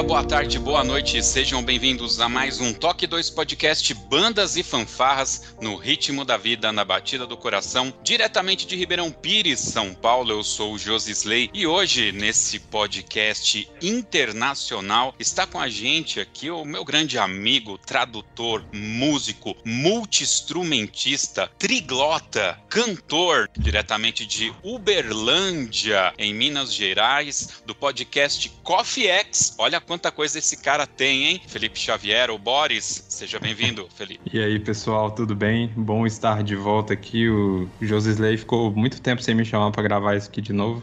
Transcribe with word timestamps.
Dia, 0.00 0.02
boa 0.02 0.24
tarde, 0.24 0.58
boa 0.58 0.82
noite, 0.82 1.22
sejam 1.22 1.62
bem-vindos 1.62 2.20
a 2.20 2.28
mais 2.28 2.58
um 2.58 2.72
Toque 2.72 3.06
2 3.06 3.28
Podcast 3.30 3.92
Bandas 3.92 4.56
e 4.56 4.62
Fanfarras 4.62 5.54
no 5.60 5.76
ritmo 5.76 6.24
da 6.24 6.38
vida, 6.38 6.72
na 6.72 6.84
batida 6.84 7.26
do 7.26 7.36
coração, 7.36 7.92
diretamente 8.02 8.66
de 8.66 8.76
Ribeirão 8.76 9.10
Pires, 9.10 9.60
São 9.60 9.92
Paulo. 9.92 10.30
Eu 10.32 10.42
sou 10.42 10.74
o 10.74 10.78
Josisley 10.78 11.50
e 11.52 11.66
hoje, 11.66 12.12
nesse 12.12 12.58
podcast 12.58 13.68
internacional, 13.82 15.14
está 15.18 15.46
com 15.46 15.60
a 15.60 15.68
gente 15.68 16.18
aqui 16.18 16.50
o 16.50 16.64
meu 16.64 16.84
grande 16.84 17.18
amigo, 17.18 17.76
tradutor, 17.76 18.64
músico, 18.72 19.54
multi-instrumentista, 19.64 21.50
triglota, 21.58 22.58
cantor, 22.68 23.50
diretamente 23.56 24.24
de 24.24 24.52
Uberlândia, 24.62 26.14
em 26.16 26.32
Minas 26.32 26.72
Gerais, 26.72 27.62
do 27.66 27.74
podcast 27.74 28.48
Coffee 28.62 29.08
X. 29.08 29.54
Olha 29.58 29.80
quanta 29.90 30.12
coisa 30.12 30.38
esse 30.38 30.56
cara 30.56 30.86
tem, 30.86 31.24
hein? 31.24 31.42
Felipe 31.48 31.76
Xavier, 31.76 32.30
o 32.30 32.38
Boris, 32.38 33.04
seja 33.08 33.40
bem-vindo, 33.40 33.88
Felipe. 33.92 34.20
E 34.32 34.38
aí, 34.38 34.56
pessoal, 34.60 35.10
tudo 35.10 35.34
bem? 35.34 35.66
Bom 35.76 36.06
estar 36.06 36.44
de 36.44 36.54
volta 36.54 36.92
aqui. 36.92 37.28
O 37.28 37.68
Josisley 37.82 38.36
ficou 38.36 38.70
muito 38.70 39.02
tempo 39.02 39.20
sem 39.20 39.34
me 39.34 39.44
chamar 39.44 39.72
para 39.72 39.82
gravar 39.82 40.14
isso 40.14 40.28
aqui 40.28 40.40
de 40.40 40.52
novo. 40.52 40.80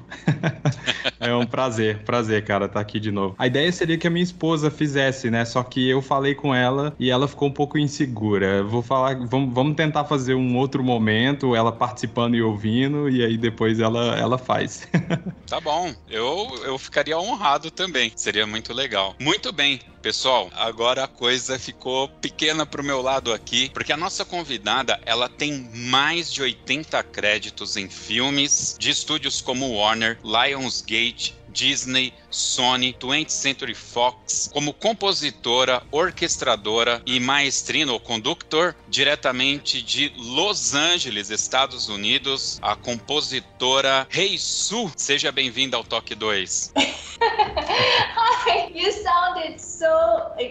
é 1.21 1.33
um 1.33 1.45
prazer, 1.45 1.99
prazer, 1.99 2.43
cara, 2.43 2.65
estar 2.65 2.73
tá 2.73 2.81
aqui 2.81 2.99
de 2.99 3.09
novo. 3.09 3.33
A 3.39 3.47
ideia 3.47 3.71
seria 3.71 3.97
que 3.97 4.07
a 4.07 4.09
minha 4.09 4.25
esposa 4.25 4.69
fizesse, 4.69 5.31
né? 5.31 5.45
Só 5.45 5.63
que 5.63 5.87
eu 5.87 6.01
falei 6.01 6.35
com 6.35 6.53
ela 6.53 6.93
e 6.99 7.09
ela 7.09 7.29
ficou 7.29 7.47
um 7.47 7.53
pouco 7.53 7.77
insegura. 7.77 8.61
Vou 8.61 8.81
falar, 8.81 9.25
vamos, 9.25 9.53
vamos 9.53 9.77
tentar 9.77 10.03
fazer 10.03 10.33
um 10.33 10.57
outro 10.57 10.83
momento, 10.83 11.55
ela 11.55 11.71
participando 11.71 12.35
e 12.35 12.41
ouvindo, 12.41 13.09
e 13.09 13.23
aí 13.23 13.37
depois 13.37 13.79
ela, 13.79 14.19
ela 14.19 14.37
faz. 14.37 14.85
tá 15.47 15.61
bom, 15.61 15.95
eu, 16.09 16.45
eu 16.65 16.77
ficaria 16.77 17.17
honrado 17.17 17.71
também. 17.71 18.11
Seria 18.13 18.45
muito 18.45 18.73
legal. 18.73 18.96
Muito 19.19 19.51
bem, 19.51 19.79
pessoal. 20.01 20.49
Agora 20.53 21.03
a 21.03 21.07
coisa 21.07 21.59
ficou 21.59 22.07
pequena 22.07 22.65
pro 22.65 22.83
meu 22.83 23.01
lado 23.01 23.33
aqui, 23.33 23.69
porque 23.73 23.91
a 23.91 23.97
nossa 23.97 24.23
convidada, 24.25 24.99
ela 25.05 25.29
tem 25.29 25.69
mais 25.73 26.31
de 26.31 26.41
80 26.41 27.03
créditos 27.03 27.77
em 27.77 27.89
filmes 27.89 28.75
de 28.79 28.89
estúdios 28.89 29.41
como 29.41 29.73
Warner, 29.73 30.17
Lionsgate, 30.23 31.35
Disney, 31.57 32.13
Sony, 32.29 32.93
20th 32.93 33.29
Century 33.29 33.73
Fox, 33.73 34.49
como 34.53 34.73
compositora, 34.73 35.81
orquestradora 35.91 37.01
e 37.05 37.19
maestrina 37.19 37.91
ou 37.91 37.99
conductor 37.99 38.75
diretamente 38.97 39.79
de 39.83 40.11
Los 40.17 40.73
Angeles, 40.73 41.29
Estados 41.29 41.87
Unidos, 41.87 42.57
a 42.63 42.75
compositora 42.75 44.07
Rei 44.09 44.39
Su. 44.39 44.91
Seja 44.95 45.31
bem-vinda 45.31 45.77
ao 45.77 45.83
Toque 45.83 46.15
2. 46.15 46.73
Hi, 47.21 48.71
you 48.73 48.91
sounded 48.91 49.59
so 49.59 49.87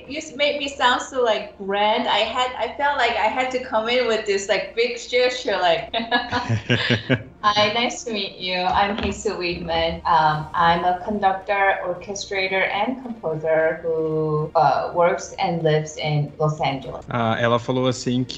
you 0.09 0.21
made 0.37 0.59
me 0.59 0.69
sound 0.69 1.03
so 1.03 1.25
like 1.25 1.55
grand. 1.59 2.07
I 2.07 2.21
had 2.21 2.53
I 2.57 2.77
felt 2.77 2.99
like 2.99 3.17
I 3.17 3.29
had 3.29 3.51
to 3.51 3.65
come 3.65 3.89
in 3.89 4.07
with 4.07 4.27
this 4.27 4.49
like 4.49 4.75
big 4.77 4.97
gesture 4.97 5.59
like 5.59 5.91
Hi, 7.47 7.73
nice 7.75 8.03
to 8.03 8.13
meet 8.13 8.39
you. 8.39 8.59
I'm 8.59 8.97
Hazel 8.97 9.37
Weidman. 9.37 10.05
Um, 10.05 10.49
I'm 10.53 10.83
a 10.83 11.01
conductor, 11.05 11.79
orchestrator, 11.87 12.69
and 12.69 13.01
composer 13.05 13.79
who 13.83 14.51
uh, 14.57 14.91
works 14.93 15.33
and 15.39 15.63
lives 15.63 15.97
in 15.97 16.33
Los 16.41 16.61
Angeles. 16.61 17.05
Ah, 17.09 17.37
ela 17.39 17.61
falou 17.61 17.87
assim 17.87 18.25
que 18.25 18.36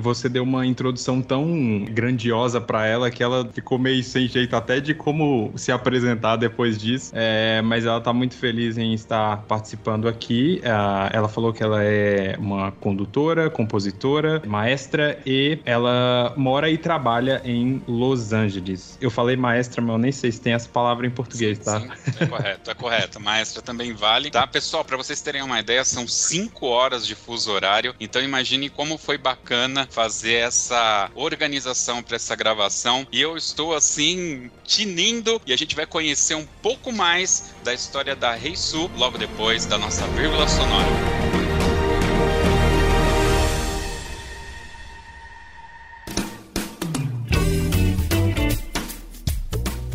você 0.00 0.28
deu 0.28 0.42
uma 0.42 0.66
introdução 0.66 1.22
tão 1.22 1.84
grandiosa 1.84 2.60
para 2.60 2.86
ela 2.86 3.10
que 3.10 3.22
ela 3.22 3.48
ficou 3.52 3.78
meio 3.78 4.02
sem 4.02 4.28
jeito 4.28 4.54
até 4.54 4.80
de 4.80 4.94
como 4.94 5.52
se 5.56 5.72
apresentar 5.72 6.36
depois 6.36 6.78
disso. 6.78 7.12
É, 7.14 7.60
mas 7.62 7.84
ela 7.84 8.00
tá 8.00 8.12
muito 8.12 8.34
feliz 8.34 8.78
em 8.78 8.94
estar 8.94 9.38
participando 9.42 10.08
aqui. 10.08 10.60
Ah, 10.64 11.10
ela 11.12 11.28
falou 11.28 11.52
que 11.52 11.62
ela 11.62 11.82
é 11.82 12.36
uma 12.38 12.72
condutora, 12.72 13.50
compositora, 13.50 14.42
maestra 14.46 15.18
e 15.26 15.58
ela 15.64 16.32
mora 16.36 16.70
e 16.70 16.78
trabalha 16.78 17.40
em 17.44 17.82
Los 17.86 18.32
Angeles. 18.32 18.98
Eu 19.00 19.10
falei 19.10 19.36
maestra, 19.36 19.80
mas 19.80 19.92
eu 19.92 19.98
nem 19.98 20.12
sei 20.12 20.32
se 20.32 20.40
tem 20.40 20.52
essa 20.52 20.68
palavra 20.68 21.06
em 21.06 21.10
português, 21.10 21.58
tá? 21.58 21.80
Sim, 21.80 21.90
é 22.20 22.26
correto, 22.26 22.70
é 22.70 22.74
correto. 22.74 23.20
Maestra 23.20 23.62
também 23.62 23.92
vale. 23.92 24.30
Tá, 24.30 24.46
pessoal, 24.46 24.84
para 24.84 24.96
vocês 24.96 25.20
terem 25.20 25.42
uma 25.42 25.60
ideia, 25.60 25.84
são 25.84 26.06
cinco 26.06 26.66
horas 26.66 27.06
de 27.06 27.14
fuso 27.14 27.50
horário. 27.50 27.94
Então 27.98 28.22
imagine 28.22 28.68
como 28.68 28.98
foi 28.98 29.15
bacana 29.18 29.86
fazer 29.90 30.34
essa 30.34 31.10
organização 31.14 32.02
para 32.02 32.16
essa 32.16 32.34
gravação. 32.34 33.06
E 33.10 33.20
eu 33.20 33.36
estou 33.36 33.74
assim 33.74 34.50
tinindo 34.64 35.40
e 35.46 35.52
a 35.52 35.56
gente 35.56 35.74
vai 35.74 35.86
conhecer 35.86 36.34
um 36.34 36.46
pouco 36.62 36.92
mais 36.92 37.54
da 37.62 37.72
história 37.72 38.14
da 38.16 38.34
Rei 38.34 38.56
Su 38.56 38.90
logo 38.96 39.18
depois 39.18 39.66
da 39.66 39.78
nossa 39.78 40.06
vírgula 40.08 40.48
sonora. 40.48 41.36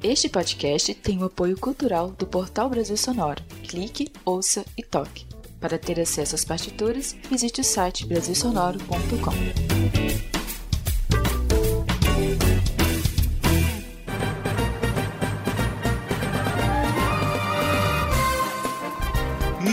Este 0.04 0.28
podcast 0.28 0.94
tem 0.96 1.20
o 1.20 1.26
apoio 1.26 1.58
cultural 1.58 2.10
do 2.10 2.28
Portal 2.28 2.70
Brasil 2.70 2.98
Sonoro. 2.98 3.42
Clique, 3.64 4.12
ouça 4.26 4.66
e 4.78 4.84
toque. 4.84 5.33
Para 5.64 5.78
ter 5.78 5.98
acesso 5.98 6.36
às 6.36 6.44
partituras, 6.44 7.16
visite 7.32 7.62
o 7.62 7.64
site 7.64 8.06
brasilsonoro.com. 8.06 10.43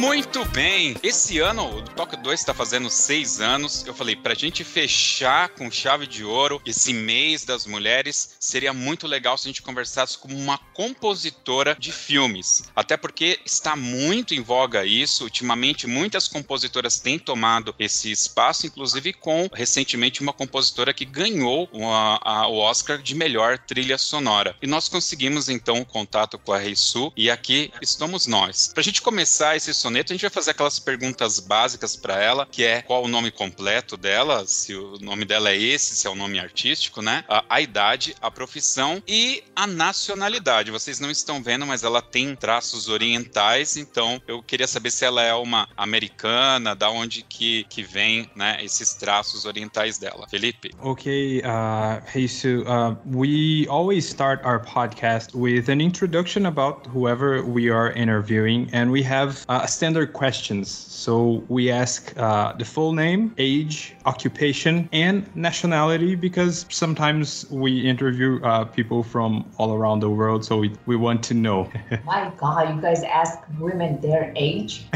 Muito 0.00 0.46
bem! 0.46 0.96
Esse 1.02 1.40
ano 1.40 1.76
o 1.76 1.82
Toque 1.82 2.16
2 2.16 2.40
está 2.40 2.54
fazendo 2.54 2.88
seis 2.88 3.38
anos. 3.38 3.84
Eu 3.86 3.92
falei, 3.92 4.16
pra 4.16 4.32
gente 4.32 4.64
fechar 4.64 5.50
com 5.50 5.70
chave 5.70 6.06
de 6.06 6.24
ouro 6.24 6.58
esse 6.64 6.94
mês 6.94 7.44
das 7.44 7.66
mulheres, 7.66 8.34
seria 8.40 8.72
muito 8.72 9.06
legal 9.06 9.36
se 9.36 9.46
a 9.46 9.50
gente 9.50 9.60
conversasse 9.60 10.16
com 10.16 10.28
uma 10.28 10.56
compositora 10.72 11.76
de 11.78 11.92
filmes. 11.92 12.62
Até 12.74 12.96
porque 12.96 13.40
está 13.44 13.76
muito 13.76 14.34
em 14.34 14.40
voga 14.40 14.86
isso. 14.86 15.24
Ultimamente, 15.24 15.86
muitas 15.86 16.26
compositoras 16.26 16.98
têm 16.98 17.18
tomado 17.18 17.74
esse 17.78 18.10
espaço, 18.10 18.66
inclusive 18.66 19.12
com 19.12 19.50
recentemente 19.52 20.22
uma 20.22 20.32
compositora 20.32 20.94
que 20.94 21.04
ganhou 21.04 21.68
uma, 21.74 22.18
a, 22.24 22.48
o 22.48 22.56
Oscar 22.56 23.02
de 23.02 23.14
melhor 23.14 23.58
trilha 23.58 23.98
sonora. 23.98 24.56
E 24.62 24.66
nós 24.66 24.88
conseguimos 24.88 25.50
então 25.50 25.78
o 25.78 25.84
contato 25.84 26.38
com 26.38 26.54
a 26.54 26.58
Rei 26.58 26.74
Su 26.74 27.12
e 27.14 27.30
aqui 27.30 27.70
estamos 27.82 28.26
nós. 28.26 28.70
Pra 28.72 28.82
gente 28.82 29.02
começar 29.02 29.58
esse 29.58 29.74
soneto, 29.90 30.12
a 30.12 30.14
gente 30.14 30.22
vai 30.22 30.30
fazer 30.30 30.52
aquelas 30.52 30.78
perguntas 30.78 31.40
básicas 31.40 31.96
para 31.96 32.22
ela, 32.22 32.46
que 32.46 32.64
é 32.64 32.80
qual 32.80 33.02
o 33.02 33.08
nome 33.08 33.30
completo 33.32 33.96
dela, 33.96 34.46
se 34.46 34.74
o 34.74 34.98
nome 35.00 35.24
dela 35.24 35.50
é 35.50 35.56
esse, 35.56 35.96
se 35.96 36.06
é 36.06 36.10
o 36.10 36.14
nome 36.14 36.38
artístico, 36.38 37.02
né? 37.02 37.24
A, 37.28 37.44
a 37.48 37.60
idade, 37.60 38.14
a 38.22 38.30
profissão 38.30 39.02
e 39.06 39.42
a 39.54 39.66
nacionalidade. 39.66 40.70
Vocês 40.70 41.00
não 41.00 41.10
estão 41.10 41.42
vendo, 41.42 41.66
mas 41.66 41.82
ela 41.82 42.00
tem 42.00 42.36
traços 42.36 42.88
orientais, 42.88 43.76
então 43.76 44.22
eu 44.28 44.40
queria 44.40 44.68
saber 44.68 44.92
se 44.92 45.04
ela 45.04 45.22
é 45.22 45.34
uma 45.34 45.68
americana, 45.76 46.76
da 46.76 46.88
onde 46.88 47.22
que, 47.22 47.64
que 47.64 47.82
vem, 47.82 48.30
né, 48.36 48.58
esses 48.62 48.94
traços 48.94 49.44
orientais 49.44 49.98
dela. 49.98 50.28
Felipe? 50.30 50.70
Okay, 50.80 51.40
uh, 51.40 52.00
Jesus, 52.12 52.64
uh, 52.66 52.96
we 53.04 53.66
always 53.68 54.08
start 54.08 54.40
our 54.44 54.60
podcast 54.60 55.34
with 55.34 55.68
an 55.68 55.80
introduction 55.80 56.46
about 56.46 56.86
whoever 56.86 57.42
we 57.42 57.70
are 57.70 57.92
interviewing, 57.92 58.68
and 58.72 58.92
we 58.92 59.02
have 59.02 59.44
uh, 59.48 59.66
standard 59.80 60.12
questions. 60.12 60.68
So 60.68 61.42
we 61.48 61.70
ask 61.70 62.12
uh, 62.18 62.52
the 62.52 62.66
full 62.66 62.92
name, 62.92 63.32
age, 63.38 63.96
occupation, 64.04 64.90
and 64.92 65.24
nationality 65.34 66.14
because 66.16 66.66
sometimes 66.68 67.46
we 67.50 67.80
interview 67.88 68.44
uh, 68.44 68.66
people 68.66 69.02
from 69.02 69.48
all 69.56 69.72
around 69.72 70.00
the 70.00 70.10
world, 70.10 70.44
so 70.44 70.58
we, 70.58 70.76
we 70.84 70.96
want 70.96 71.22
to 71.30 71.34
know. 71.34 71.66
My 72.04 72.30
God, 72.36 72.76
you 72.76 72.82
guys 72.82 73.02
ask 73.04 73.38
women 73.58 73.98
their 74.02 74.34
age? 74.36 74.84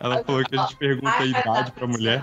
Ela 0.00 0.22
falou 0.22 0.44
que 0.44 0.56
a 0.56 0.62
gente 0.62 0.76
pergunta 0.78 1.18
a 1.18 1.26
idade 1.26 1.72
pra 1.72 1.88
mulher. 1.88 2.22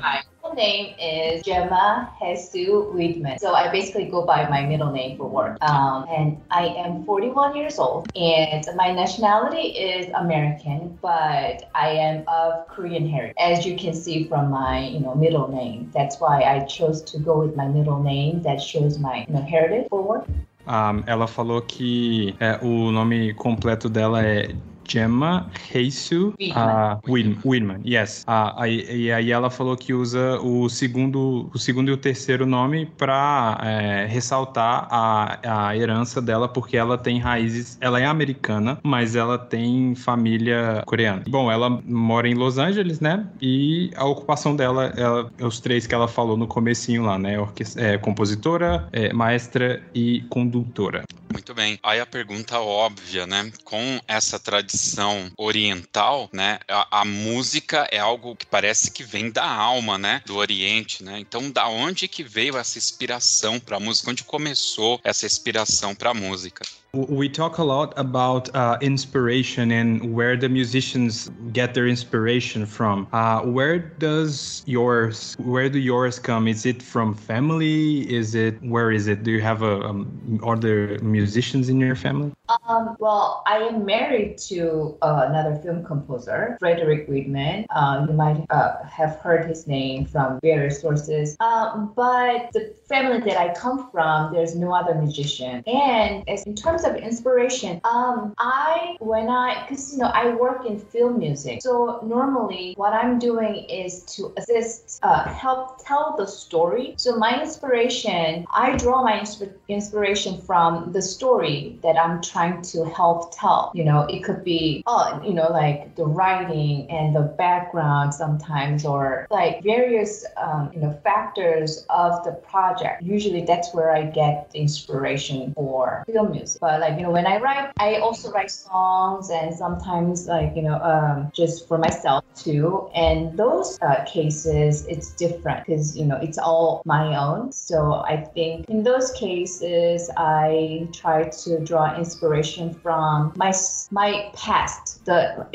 Name 0.54 0.96
is 1.00 1.44
Gemma 1.44 2.12
Hesu 2.22 2.94
Wiedman. 2.94 3.40
So 3.40 3.54
I 3.54 3.72
basically 3.72 4.06
go 4.06 4.26
by 4.26 4.48
my 4.50 4.66
middle 4.66 4.92
name 4.92 5.18
for 5.18 5.28
work. 5.28 5.58
Um, 5.62 6.06
and 6.10 6.42
I 6.52 6.68
am 6.68 7.04
41 7.06 7.56
years 7.56 7.80
old, 7.80 8.10
and 8.16 8.66
my 8.76 8.92
nationality 8.92 9.70
is 9.70 10.08
American, 10.16 10.98
but 11.02 11.70
I 11.74 11.90
am 11.90 12.24
of 12.28 12.68
Korean 12.68 13.08
heritage, 13.08 13.36
as 13.40 13.66
you 13.66 13.76
can 13.76 13.94
see 13.94 14.26
from 14.26 14.50
my 14.50 14.88
you 14.88 15.00
know 15.00 15.16
middle 15.16 15.48
name. 15.48 15.90
That's 15.94 16.20
why 16.20 16.44
I 16.44 16.66
chose 16.66 17.02
to 17.04 17.20
go 17.20 17.40
with 17.40 17.56
my 17.56 17.68
middle 17.68 18.02
name 18.02 18.42
that 18.44 18.62
shows 18.62 19.00
my 19.00 19.26
you 19.28 19.34
know 19.34 19.42
heritage 19.42 19.88
for 19.90 20.02
work. 20.02 20.26
Um, 20.68 21.04
ela 21.06 21.28
falou 21.28 21.62
que 21.62 22.36
é, 22.40 22.60
o 22.60 22.92
nome 22.92 23.36
completo 23.36 23.88
dela 23.88 24.26
é 24.26 24.50
Gemma 24.88 25.50
Heisu 25.74 26.30
uh, 26.30 27.00
Widman, 27.08 27.82
yes. 27.86 28.24
Uh, 28.28 28.54
aí, 28.58 28.86
e 28.90 29.12
aí 29.12 29.32
ela 29.32 29.50
falou 29.50 29.76
que 29.76 29.94
usa 29.94 30.40
o 30.42 30.70
segundo, 30.70 31.50
o 31.54 31.58
segundo 31.58 31.90
e 31.90 31.92
o 31.92 31.98
terceiro 31.98 32.46
nome 32.46 32.86
para 32.98 33.60
é, 33.64 34.06
ressaltar 34.06 34.88
a, 34.90 35.68
a 35.68 35.78
herança 35.78 36.22
dela, 36.22 36.48
porque 36.48 36.78
ela 36.78 36.98
tem 36.98 37.20
raízes, 37.20 37.78
ela 37.82 38.00
é 38.00 38.06
americana, 38.06 38.78
mas 38.84 39.16
ela 39.16 39.38
tem 39.38 39.96
família 39.96 40.84
coreana. 40.86 41.24
Bom, 41.28 41.52
ela 41.52 41.70
mora 41.86 42.28
em 42.28 42.34
Los 42.34 42.58
Angeles, 42.58 43.00
né? 43.00 43.26
E 43.42 43.92
a 43.96 44.06
ocupação 44.06 44.56
dela, 44.56 44.94
ela, 44.96 45.30
os 45.42 45.60
três 45.60 45.88
que 45.88 45.96
ela 45.96 46.08
falou 46.08 46.38
no 46.38 46.48
comecinho 46.48 47.04
lá, 47.04 47.18
né? 47.18 47.36
É, 47.78 47.98
compositora, 47.98 48.88
é, 48.92 49.12
maestra 49.14 49.82
e 49.94 50.22
condutora. 50.30 51.04
Muito 51.36 51.54
bem. 51.54 51.78
Aí 51.84 52.00
a 52.00 52.06
pergunta 52.06 52.62
óbvia, 52.62 53.28
né? 53.28 53.52
Com 53.66 54.00
essa 54.08 54.40
tradição 54.40 55.30
oriental, 55.38 56.30
né? 56.32 56.60
A, 56.66 57.02
a, 57.02 57.06
música 57.06 57.86
é 57.92 58.00
algo 58.00 58.38
que 58.38 58.46
parece 58.46 58.90
que 58.90 59.04
vem 59.04 59.30
da 59.30 59.46
alma, 59.46 59.98
né? 59.98 60.22
Do 60.26 60.38
Oriente, 60.38 61.04
né? 61.04 61.20
Então, 61.20 61.52
da 61.52 61.68
onde 61.68 62.08
que 62.08 62.24
veio 62.24 62.58
essa 62.58 62.78
inspiração 62.78 63.60
para 63.60 63.76
a 63.76 63.82
música? 63.82 64.12
Onde 64.12 64.24
começou 64.24 65.02
essa 65.04 65.26
inspiração 65.26 65.94
para 65.94 66.12
a 66.12 66.14
música? 66.14 66.64
We 66.96 67.28
talk 67.28 67.58
a 67.58 67.64
lot 67.64 67.94
about 67.98 68.54
uh, 68.56 68.78
inspiration 68.82 69.72
and 69.72 70.14
where 70.14 70.38
the 70.38 70.48
musicians 70.48 71.30
get 71.52 71.74
their 71.74 71.88
inspiration 71.88 72.66
from. 72.66 73.08
Uh, 73.12 73.42
where 73.42 73.80
does 73.80 74.64
yours? 74.66 75.36
Where 75.40 75.70
do 75.70 75.80
yours 75.80 76.20
come? 76.20 76.48
Is 76.48 76.66
it 76.66 76.82
from 76.82 77.14
family? 77.14 78.12
Is 78.12 78.36
it 78.36 78.62
where 78.64 78.92
is 78.92 79.08
it? 79.08 79.24
Do 79.24 79.32
you 79.32 79.42
have 79.42 79.62
a 79.62 79.82
um, 79.82 80.40
other 80.44 80.98
musicians 81.02 81.70
in 81.70 81.80
your 81.80 81.96
family? 81.96 82.32
Um, 82.68 82.96
well, 83.00 83.44
I 83.48 83.58
am 83.58 83.86
married 83.86 84.38
to 84.50 84.98
uh, 85.02 85.26
another 85.28 85.56
film 85.64 85.84
composer, 85.84 86.58
Frederick 86.60 87.10
Wiedman. 87.10 87.66
Uh, 87.72 88.06
you 88.08 88.14
might 88.14 88.46
uh, 88.50 88.84
have 88.84 89.18
heard 89.20 89.48
his 89.48 89.68
name 89.68 90.06
from 90.06 90.40
various 90.42 90.80
sources. 90.80 91.36
Um, 91.40 91.92
but 91.96 92.52
the 92.54 92.74
family 92.88 93.20
that 93.22 93.38
I 93.38 93.54
come 93.54 93.90
from, 93.92 94.34
there's 94.34 94.56
no 94.56 94.74
other 94.74 94.96
musician. 94.96 95.64
And 95.66 96.28
as 96.30 96.44
in 96.44 96.56
terms 96.56 96.85
of 96.86 96.96
inspiration, 96.96 97.82
um, 97.84 98.34
I 98.38 98.96
when 99.00 99.30
I 99.30 99.64
because 99.64 99.94
you 99.94 100.00
know 100.00 100.08
I 100.08 100.34
work 100.36 100.66
in 100.66 100.80
film 100.80 101.20
music, 101.20 101.62
so 101.62 102.00
normally 102.04 102.74
what 102.78 102.94
I'm 102.94 103.20
doing 103.20 103.66
is 103.70 104.04
to 104.16 104.34
assist, 104.38 105.00
uh, 105.04 105.28
help 105.30 105.86
tell 105.86 106.16
the 106.18 106.26
story. 106.26 106.94
So 106.98 107.16
my 107.16 107.42
inspiration, 107.42 108.46
I 108.54 108.78
draw 108.78 109.04
my 109.04 109.20
insp- 109.20 109.54
inspiration 109.68 110.42
from 110.42 110.92
the 110.92 111.02
story 111.02 111.80
that 111.84 111.98
I'm 111.98 112.22
trying 112.22 112.62
to 112.74 112.86
help 112.86 113.36
tell. 113.38 113.72
You 113.74 113.86
know, 113.86 114.02
it 114.02 114.24
could 114.24 114.44
be 114.44 114.84
oh, 114.86 115.22
you 115.26 115.34
know, 115.34 115.50
like 115.52 115.96
the 115.96 116.06
writing 116.06 116.90
and 116.90 117.16
the 117.16 117.22
background 117.22 118.14
sometimes, 118.14 118.86
or 118.86 119.28
like 119.30 119.64
various 119.64 120.26
um, 120.38 120.72
you 120.74 120.82
know 120.82 120.98
factors 121.04 121.86
of 121.90 122.24
the 122.24 122.32
project. 122.32 123.02
Usually, 123.02 123.44
that's 123.46 123.74
where 123.74 123.92
I 123.96 124.04
get 124.04 124.52
inspiration 124.54 125.54
for 125.54 126.04
film 126.08 126.32
music. 126.32 126.62
But 126.62 126.75
like 126.80 126.98
you 126.98 127.04
know, 127.04 127.12
when 127.12 127.28
I 127.28 127.38
write, 127.38 127.72
I 127.80 127.96
also 127.96 128.32
write 128.32 128.52
songs 128.52 129.30
and 129.30 129.56
sometimes 129.56 130.28
like 130.28 130.56
you 130.56 130.62
know, 130.62 130.80
um, 130.82 131.32
just 131.34 131.68
for 131.68 131.78
myself 131.78 132.24
too. 132.36 132.90
And 132.96 133.38
those 133.38 133.78
uh, 133.82 134.04
cases, 134.06 134.86
it's 134.88 135.14
different 135.14 135.66
because 135.66 135.98
you 135.98 136.06
know 136.06 136.18
it's 136.18 136.38
all 136.38 136.82
my 136.86 137.18
own. 137.18 137.52
So 137.52 138.04
I 138.08 138.18
think 138.34 138.66
in 138.70 138.84
those 138.84 139.12
cases, 139.12 140.10
I 140.18 140.88
try 140.94 141.30
to 141.30 141.64
draw 141.64 141.96
inspiration 141.98 142.74
from 142.74 143.34
my 143.36 143.54
my 143.92 144.32
past. 144.36 145.04
The 145.06 145.46